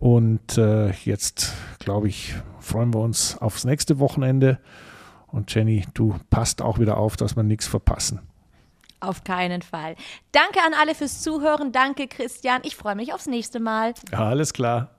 Und 0.00 0.58
äh, 0.58 0.90
jetzt, 1.04 1.54
glaube 1.78 2.08
ich, 2.08 2.34
freuen 2.58 2.92
wir 2.92 3.00
uns 3.00 3.38
aufs 3.38 3.64
nächste 3.64 4.00
Wochenende. 4.00 4.58
Und 5.28 5.54
Jenny, 5.54 5.84
du 5.94 6.16
passt 6.30 6.62
auch 6.62 6.78
wieder 6.78 6.96
auf, 6.96 7.16
dass 7.16 7.36
wir 7.36 7.42
nichts 7.42 7.66
verpassen. 7.66 8.20
Auf 9.00 9.24
keinen 9.24 9.62
Fall. 9.62 9.94
Danke 10.32 10.60
an 10.60 10.74
alle 10.74 10.94
fürs 10.94 11.22
Zuhören. 11.22 11.72
Danke, 11.72 12.08
Christian. 12.08 12.62
Ich 12.64 12.76
freue 12.76 12.96
mich 12.96 13.12
aufs 13.12 13.26
nächste 13.26 13.60
Mal. 13.60 13.94
Ja, 14.10 14.20
alles 14.20 14.52
klar. 14.52 14.97